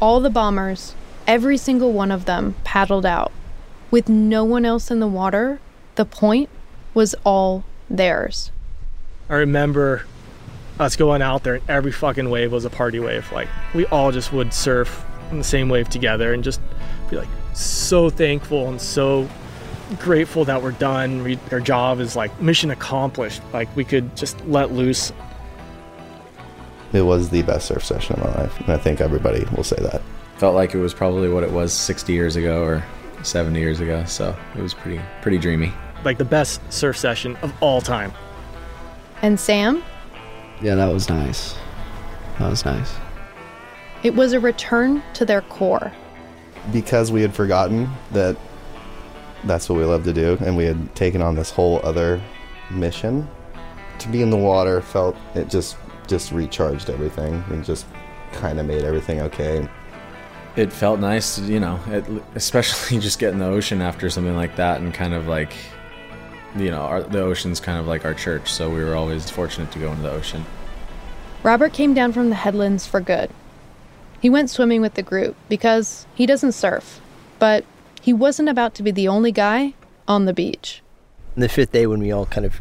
All 0.00 0.20
the 0.20 0.30
bombers, 0.30 0.94
every 1.26 1.56
single 1.56 1.92
one 1.92 2.12
of 2.12 2.26
them, 2.26 2.54
paddled 2.62 3.04
out. 3.04 3.32
With 3.90 4.08
no 4.08 4.44
one 4.44 4.64
else 4.64 4.90
in 4.90 5.00
the 5.00 5.08
water, 5.08 5.58
the 5.96 6.04
point 6.04 6.48
was 6.94 7.14
all 7.24 7.64
theirs. 7.88 8.52
I 9.28 9.34
remember 9.34 10.04
us 10.80 10.96
going 10.96 11.20
out 11.20 11.44
there 11.44 11.56
and 11.56 11.70
every 11.70 11.92
fucking 11.92 12.30
wave 12.30 12.50
was 12.50 12.64
a 12.64 12.70
party 12.70 12.98
wave. 12.98 13.30
Like 13.30 13.48
we 13.74 13.86
all 13.86 14.10
just 14.10 14.32
would 14.32 14.52
surf 14.52 15.04
in 15.30 15.38
the 15.38 15.44
same 15.44 15.68
wave 15.68 15.88
together 15.88 16.32
and 16.32 16.42
just 16.42 16.60
be 17.10 17.16
like 17.16 17.28
so 17.52 18.10
thankful 18.10 18.68
and 18.68 18.80
so 18.80 19.28
grateful 19.98 20.44
that 20.46 20.62
we're 20.62 20.72
done. 20.72 21.22
We, 21.22 21.38
our 21.52 21.60
job 21.60 22.00
is 22.00 22.16
like 22.16 22.40
mission 22.40 22.70
accomplished. 22.70 23.42
Like 23.52 23.74
we 23.76 23.84
could 23.84 24.16
just 24.16 24.44
let 24.46 24.72
loose. 24.72 25.12
It 26.92 27.02
was 27.02 27.28
the 27.28 27.42
best 27.42 27.68
surf 27.68 27.84
session 27.84 28.18
of 28.18 28.24
my 28.24 28.42
life, 28.42 28.58
and 28.58 28.70
I 28.70 28.76
think 28.76 29.00
everybody 29.00 29.44
will 29.54 29.62
say 29.62 29.76
that. 29.80 30.02
Felt 30.38 30.56
like 30.56 30.74
it 30.74 30.78
was 30.78 30.92
probably 30.92 31.28
what 31.28 31.44
it 31.44 31.52
was 31.52 31.72
60 31.72 32.12
years 32.12 32.34
ago 32.34 32.64
or 32.64 32.84
70 33.22 33.60
years 33.60 33.78
ago, 33.78 34.02
so 34.06 34.34
it 34.56 34.62
was 34.62 34.74
pretty 34.74 35.00
pretty 35.22 35.38
dreamy. 35.38 35.72
Like 36.04 36.18
the 36.18 36.24
best 36.24 36.60
surf 36.72 36.96
session 36.96 37.36
of 37.42 37.52
all 37.60 37.80
time. 37.80 38.12
And 39.22 39.38
Sam? 39.38 39.84
Yeah, 40.62 40.74
that 40.74 40.92
was 40.92 41.08
nice. 41.08 41.56
That 42.38 42.50
was 42.50 42.64
nice. 42.64 42.94
It 44.02 44.14
was 44.14 44.32
a 44.32 44.40
return 44.40 45.02
to 45.14 45.24
their 45.24 45.42
core. 45.42 45.92
Because 46.72 47.10
we 47.10 47.22
had 47.22 47.34
forgotten 47.34 47.90
that 48.12 48.36
that's 49.44 49.68
what 49.68 49.78
we 49.78 49.84
love 49.84 50.04
to 50.04 50.12
do, 50.12 50.36
and 50.40 50.56
we 50.56 50.64
had 50.64 50.94
taken 50.94 51.22
on 51.22 51.34
this 51.34 51.50
whole 51.50 51.80
other 51.82 52.20
mission. 52.70 53.28
To 53.98 54.08
be 54.08 54.22
in 54.22 54.30
the 54.30 54.36
water 54.36 54.80
felt 54.80 55.16
it 55.34 55.48
just 55.48 55.76
just 56.06 56.32
recharged 56.32 56.90
everything 56.90 57.42
and 57.50 57.64
just 57.64 57.86
kind 58.32 58.58
of 58.58 58.66
made 58.66 58.82
everything 58.82 59.20
okay. 59.20 59.68
It 60.56 60.72
felt 60.72 60.98
nice, 60.98 61.36
to, 61.36 61.42
you 61.42 61.60
know, 61.60 61.78
it, 61.86 62.04
especially 62.34 62.98
just 63.00 63.18
getting 63.18 63.38
the 63.38 63.46
ocean 63.46 63.80
after 63.80 64.10
something 64.10 64.34
like 64.34 64.56
that, 64.56 64.80
and 64.80 64.92
kind 64.92 65.14
of 65.14 65.28
like, 65.28 65.52
you 66.56 66.70
know, 66.70 66.80
our, 66.80 67.02
the 67.02 67.20
ocean's 67.20 67.60
kind 67.60 67.78
of 67.78 67.86
like 67.86 68.04
our 68.04 68.14
church, 68.14 68.50
so 68.50 68.68
we 68.70 68.82
were 68.82 68.94
always 68.94 69.30
fortunate 69.30 69.70
to 69.72 69.78
go 69.78 69.90
into 69.90 70.02
the 70.02 70.10
ocean. 70.10 70.44
Robert 71.42 71.72
came 71.72 71.94
down 71.94 72.12
from 72.12 72.28
the 72.28 72.36
headlands 72.36 72.86
for 72.86 73.00
good. 73.00 73.30
He 74.20 74.28
went 74.28 74.50
swimming 74.50 74.82
with 74.82 74.94
the 74.94 75.02
group 75.02 75.36
because 75.48 76.06
he 76.14 76.26
doesn't 76.26 76.52
surf, 76.52 77.00
but 77.38 77.64
he 78.00 78.12
wasn't 78.12 78.48
about 78.48 78.74
to 78.74 78.82
be 78.82 78.90
the 78.90 79.08
only 79.08 79.32
guy 79.32 79.74
on 80.06 80.26
the 80.26 80.34
beach. 80.34 80.82
The 81.36 81.48
fifth 81.48 81.72
day, 81.72 81.86
when 81.86 82.00
we 82.00 82.12
all 82.12 82.26
kind 82.26 82.44
of 82.44 82.60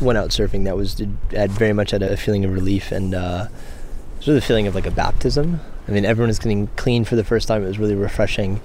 went 0.00 0.18
out 0.18 0.30
surfing, 0.30 0.64
that 0.64 0.76
was 0.76 1.00
I 1.32 1.38
had 1.38 1.52
very 1.52 1.72
much 1.72 1.92
had 1.92 2.02
a 2.02 2.16
feeling 2.16 2.44
of 2.44 2.52
relief, 2.52 2.92
and 2.92 3.14
uh, 3.14 3.46
It 3.48 4.18
was 4.18 4.28
really 4.28 4.40
the 4.40 4.46
feeling 4.46 4.66
of 4.66 4.74
like 4.74 4.86
a 4.86 4.90
baptism. 4.90 5.60
I 5.86 5.92
mean, 5.92 6.04
everyone 6.04 6.28
is 6.28 6.38
getting 6.38 6.66
clean 6.76 7.04
for 7.04 7.16
the 7.16 7.24
first 7.24 7.48
time. 7.48 7.64
It 7.64 7.68
was 7.68 7.78
really 7.78 7.94
refreshing. 7.94 8.60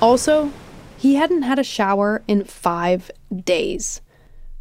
Also, 0.00 0.52
he 0.98 1.14
hadn't 1.14 1.42
had 1.42 1.58
a 1.58 1.64
shower 1.64 2.22
in 2.26 2.44
five 2.44 3.10
days. 3.44 4.00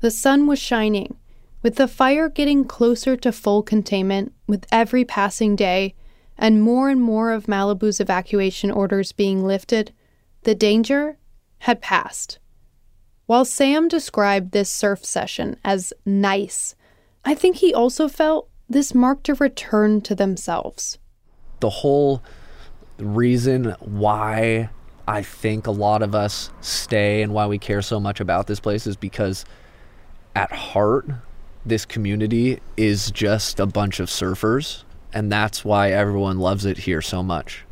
The 0.01 0.11
sun 0.11 0.45
was 0.45 0.59
shining. 0.59 1.17
With 1.63 1.75
the 1.75 1.87
fire 1.87 2.29
getting 2.29 2.63
closer 2.63 3.17
to 3.17 3.31
full 3.31 3.63
containment 3.63 4.33
with 4.47 4.67
every 4.71 5.03
passing 5.03 5.55
day, 5.55 5.95
and 6.37 6.61
more 6.61 6.89
and 6.89 7.01
more 7.01 7.31
of 7.31 7.47
Malibu's 7.47 7.99
evacuation 7.99 8.69
orders 8.69 9.11
being 9.11 9.43
lifted, 9.43 9.91
the 10.43 10.53
danger 10.53 11.17
had 11.59 11.81
passed. 11.81 12.37
While 13.25 13.43
Sam 13.43 13.87
described 13.87 14.51
this 14.51 14.69
surf 14.69 15.03
session 15.03 15.57
as 15.65 15.91
nice, 16.05 16.75
I 17.25 17.33
think 17.33 17.57
he 17.57 17.73
also 17.73 18.07
felt 18.07 18.47
this 18.69 18.93
marked 18.93 19.27
a 19.27 19.33
return 19.33 20.01
to 20.01 20.13
themselves. 20.13 20.99
The 21.59 21.69
whole 21.71 22.21
reason 22.99 23.75
why 23.79 24.69
I 25.07 25.23
think 25.23 25.67
a 25.67 25.71
lot 25.71 26.01
of 26.01 26.13
us 26.13 26.51
stay 26.59 27.21
and 27.21 27.33
why 27.33 27.47
we 27.47 27.57
care 27.57 27.81
so 27.81 27.99
much 27.99 28.19
about 28.19 28.47
this 28.47 28.59
place 28.59 28.85
is 28.85 28.97
because 28.97 29.45
at 30.35 30.51
heart, 30.51 31.07
this 31.65 31.85
community 31.85 32.59
is 32.75 33.09
just 33.11 33.59
a 33.59 33.65
bunch 33.65 33.99
of 33.99 34.09
surfers. 34.09 34.83
And 35.13 35.31
that's 35.31 35.63
why 35.63 35.91
everyone 35.91 36.39
loves 36.39 36.65
it 36.65 36.77
here 36.77 37.01
so 37.01 37.23
much. 37.23 37.63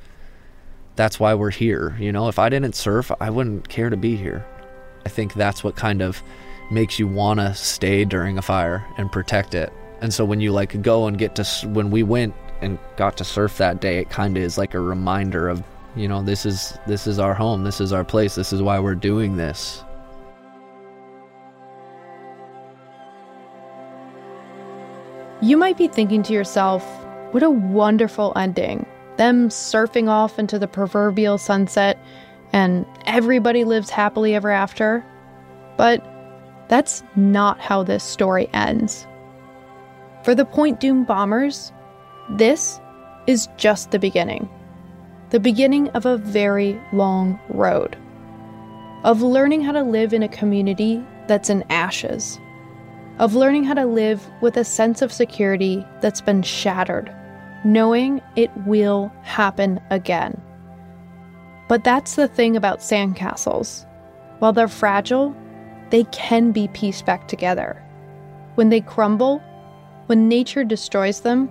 That's 0.95 1.19
why 1.19 1.33
we're 1.33 1.51
here. 1.51 1.97
You 1.99 2.13
know, 2.13 2.29
if 2.29 2.39
I 2.39 2.47
didn't 2.47 2.75
surf, 2.75 3.11
I 3.19 3.29
wouldn't 3.29 3.67
care 3.67 3.89
to 3.89 3.97
be 3.97 4.15
here. 4.15 4.45
I 5.05 5.09
think 5.09 5.33
that's 5.33 5.63
what 5.63 5.75
kind 5.75 6.01
of 6.01 6.23
makes 6.71 6.97
you 6.97 7.07
want 7.07 7.41
to 7.41 7.53
stay 7.53 8.05
during 8.05 8.37
a 8.37 8.41
fire 8.41 8.85
and 8.97 9.11
protect 9.11 9.53
it. 9.53 9.71
And 10.01 10.13
so 10.13 10.23
when 10.23 10.39
you 10.39 10.51
like 10.51 10.81
go 10.81 11.07
and 11.07 11.17
get 11.17 11.35
to, 11.35 11.67
when 11.67 11.91
we 11.91 12.03
went 12.03 12.33
and 12.61 12.79
got 12.95 13.17
to 13.17 13.25
surf 13.25 13.57
that 13.57 13.81
day, 13.81 13.99
it 13.99 14.09
kind 14.09 14.37
of 14.37 14.43
is 14.43 14.57
like 14.57 14.73
a 14.73 14.79
reminder 14.79 15.49
of, 15.49 15.61
you 15.95 16.07
know, 16.07 16.21
this 16.21 16.45
is 16.45 16.77
this 16.87 17.07
is 17.07 17.19
our 17.19 17.33
home, 17.33 17.63
this 17.63 17.79
is 17.79 17.93
our 17.93 18.03
place, 18.03 18.35
this 18.35 18.51
is 18.51 18.61
why 18.61 18.79
we're 18.79 18.95
doing 18.95 19.37
this. 19.37 19.83
You 25.41 25.57
might 25.57 25.77
be 25.77 25.87
thinking 25.87 26.23
to 26.23 26.33
yourself, 26.33 26.83
what 27.31 27.43
a 27.43 27.49
wonderful 27.49 28.33
ending. 28.35 28.85
Them 29.17 29.49
surfing 29.49 30.09
off 30.09 30.39
into 30.39 30.57
the 30.57 30.67
proverbial 30.67 31.37
sunset, 31.37 31.97
and 32.51 32.85
everybody 33.05 33.63
lives 33.63 33.89
happily 33.89 34.35
ever 34.35 34.49
after. 34.49 35.05
But 35.77 36.03
that's 36.67 37.03
not 37.15 37.59
how 37.59 37.83
this 37.83 38.03
story 38.03 38.49
ends. 38.53 39.05
For 40.23 40.33
the 40.33 40.45
Point 40.45 40.79
Dume 40.79 41.05
bombers, 41.05 41.71
this 42.31 42.79
is 43.27 43.47
just 43.57 43.91
the 43.91 43.99
beginning. 43.99 44.49
The 45.35 45.41
beginning 45.41 45.89
of 45.89 46.05
a 46.05 46.15
very 46.15 46.81
long 46.93 47.37
road. 47.49 47.97
Of 49.03 49.21
learning 49.21 49.63
how 49.63 49.73
to 49.73 49.83
live 49.83 50.13
in 50.13 50.23
a 50.23 50.29
community 50.29 51.03
that's 51.27 51.49
in 51.49 51.65
ashes 51.69 52.39
of 53.19 53.35
learning 53.35 53.65
how 53.65 53.73
to 53.73 53.85
live 53.85 54.25
with 54.41 54.55
a 54.57 54.63
sense 54.63 55.01
of 55.01 55.11
security 55.11 55.85
that's 56.01 56.21
been 56.21 56.41
shattered, 56.41 57.13
knowing 57.65 58.21
it 58.37 58.51
will 58.65 59.11
happen 59.23 59.79
again. 59.89 60.41
But 61.67 61.83
that's 61.83 62.15
the 62.15 62.27
thing 62.27 62.55
about 62.55 62.79
sandcastles. 62.79 63.85
While 64.39 64.53
they're 64.53 64.67
fragile, 64.67 65.35
they 65.89 66.03
can 66.05 66.51
be 66.51 66.67
pieced 66.69 67.05
back 67.05 67.27
together. 67.27 67.81
When 68.55 68.69
they 68.69 68.81
crumble, 68.81 69.41
when 70.05 70.27
nature 70.27 70.63
destroys 70.63 71.21
them, 71.21 71.49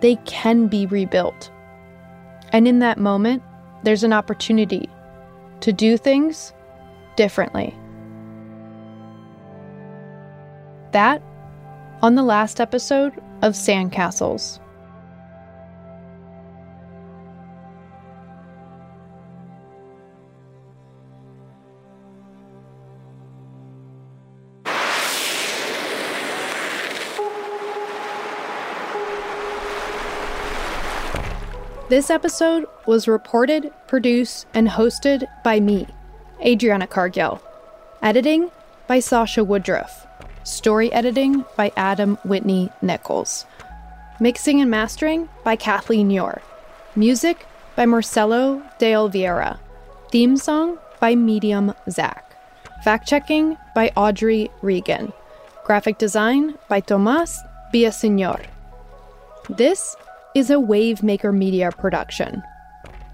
they 0.00 0.16
can 0.26 0.66
be 0.66 0.86
rebuilt. 0.86 1.50
And 2.52 2.66
in 2.66 2.78
that 2.80 2.98
moment, 2.98 3.42
there's 3.82 4.04
an 4.04 4.12
opportunity 4.12 4.88
to 5.60 5.72
do 5.72 5.96
things 5.96 6.52
differently. 7.16 7.74
That 10.92 11.22
on 12.02 12.14
the 12.14 12.22
last 12.22 12.60
episode 12.60 13.14
of 13.42 13.54
Sandcastles. 13.54 14.60
This 31.88 32.10
episode 32.10 32.66
was 32.84 33.06
reported, 33.06 33.72
produced, 33.86 34.46
and 34.52 34.66
hosted 34.66 35.24
by 35.44 35.60
me, 35.60 35.86
Adriana 36.44 36.88
Cargill. 36.88 37.40
Editing 38.02 38.50
by 38.88 38.98
Sasha 38.98 39.44
Woodruff. 39.44 40.04
Story 40.42 40.92
editing 40.92 41.44
by 41.56 41.70
Adam 41.76 42.18
Whitney 42.24 42.70
Nichols. 42.82 43.46
Mixing 44.18 44.60
and 44.60 44.68
mastering 44.68 45.28
by 45.44 45.54
Kathleen 45.54 46.10
Yor. 46.10 46.42
Music 46.96 47.46
by 47.76 47.86
Marcelo 47.86 48.60
de 48.80 48.92
Oliveira. 48.92 49.60
Theme 50.10 50.36
song 50.36 50.78
by 50.98 51.14
Medium 51.14 51.72
Zach. 51.88 52.36
Fact 52.82 53.06
checking 53.06 53.56
by 53.76 53.92
Audrey 53.96 54.50
Regan. 54.60 55.12
Graphic 55.64 55.98
design 55.98 56.58
by 56.68 56.80
Tomas 56.80 57.38
Villaseñor. 57.72 58.44
This 59.48 59.94
is 60.36 60.50
a 60.50 60.56
Wavemaker 60.56 61.34
Media 61.34 61.72
production. 61.72 62.42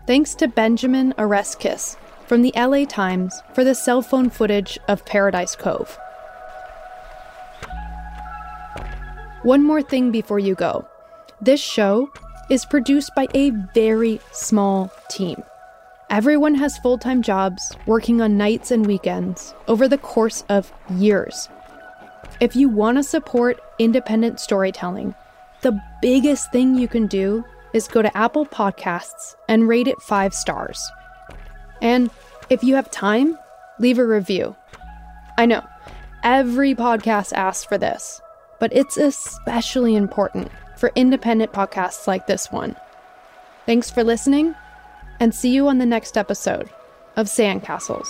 Thanks 0.09 0.35
to 0.35 0.49
Benjamin 0.49 1.13
Areskis 1.19 1.97
from 2.27 2.43
the 2.43 2.53
LA 2.57 2.85
Times 2.85 3.41
for 3.55 3.63
the 3.63 3.77
cell 3.77 4.03
phone 4.03 4.29
footage 4.29 4.77
of 4.89 5.07
Paradise 5.07 5.55
Cove. 5.55 5.97
One 9.45 9.63
more 9.63 9.83
thing 9.83 10.11
before 10.11 10.41
you 10.41 10.57
go. 10.57 10.85
This 11.41 11.61
show 11.61 12.11
is 12.51 12.65
produced 12.65 13.15
by 13.15 13.29
a 13.35 13.51
very 13.73 14.21
small 14.33 14.91
team. 15.09 15.41
Everyone 16.11 16.57
has 16.57 16.77
full 16.79 16.99
time 16.99 17.23
jobs 17.23 17.71
working 17.87 18.21
on 18.21 18.37
nights 18.37 18.73
and 18.73 18.85
weekends 18.85 19.55
over 19.69 19.87
the 19.87 19.97
course 19.99 20.43
of 20.49 20.73
years. 20.97 21.49
If 22.41 22.57
you 22.57 22.69
want 22.69 22.97
to 22.99 23.05
support 23.05 23.61
independent 23.79 24.41
storytelling, 24.41 25.15
the 25.63 25.81
biggest 26.01 26.53
thing 26.53 26.77
you 26.77 26.89
can 26.89 27.07
do 27.07 27.45
is 27.73 27.89
go 27.89 28.03
to 28.03 28.17
Apple 28.17 28.47
Podcasts 28.47 29.35
and 29.49 29.69
rate 29.69 29.89
it 29.89 30.01
five 30.03 30.35
stars. 30.35 30.91
And 31.81 32.11
if 32.51 32.63
you 32.63 32.75
have 32.75 32.91
time, 32.91 33.39
leave 33.79 33.99
a 33.99 34.07
review. 34.07 34.55
I 35.39 35.47
know, 35.47 35.67
every 36.23 36.75
podcast 36.75 37.33
asks 37.33 37.65
for 37.65 37.79
this, 37.79 38.21
but 38.61 38.75
it's 38.75 38.97
especially 38.97 39.97
important 39.97 40.51
for 40.77 40.93
independent 40.95 41.53
podcasts 41.53 42.07
like 42.07 42.27
this 42.27 42.51
one. 42.53 42.77
Thanks 43.67 43.91
for 43.91 44.05
listening, 44.05 44.55
and 45.21 45.35
see 45.35 45.55
you 45.55 45.69
on 45.69 45.79
the 45.79 45.87
next 45.87 46.19
episode 46.19 46.69
of 47.17 47.27
Sandcastles. 47.27 48.09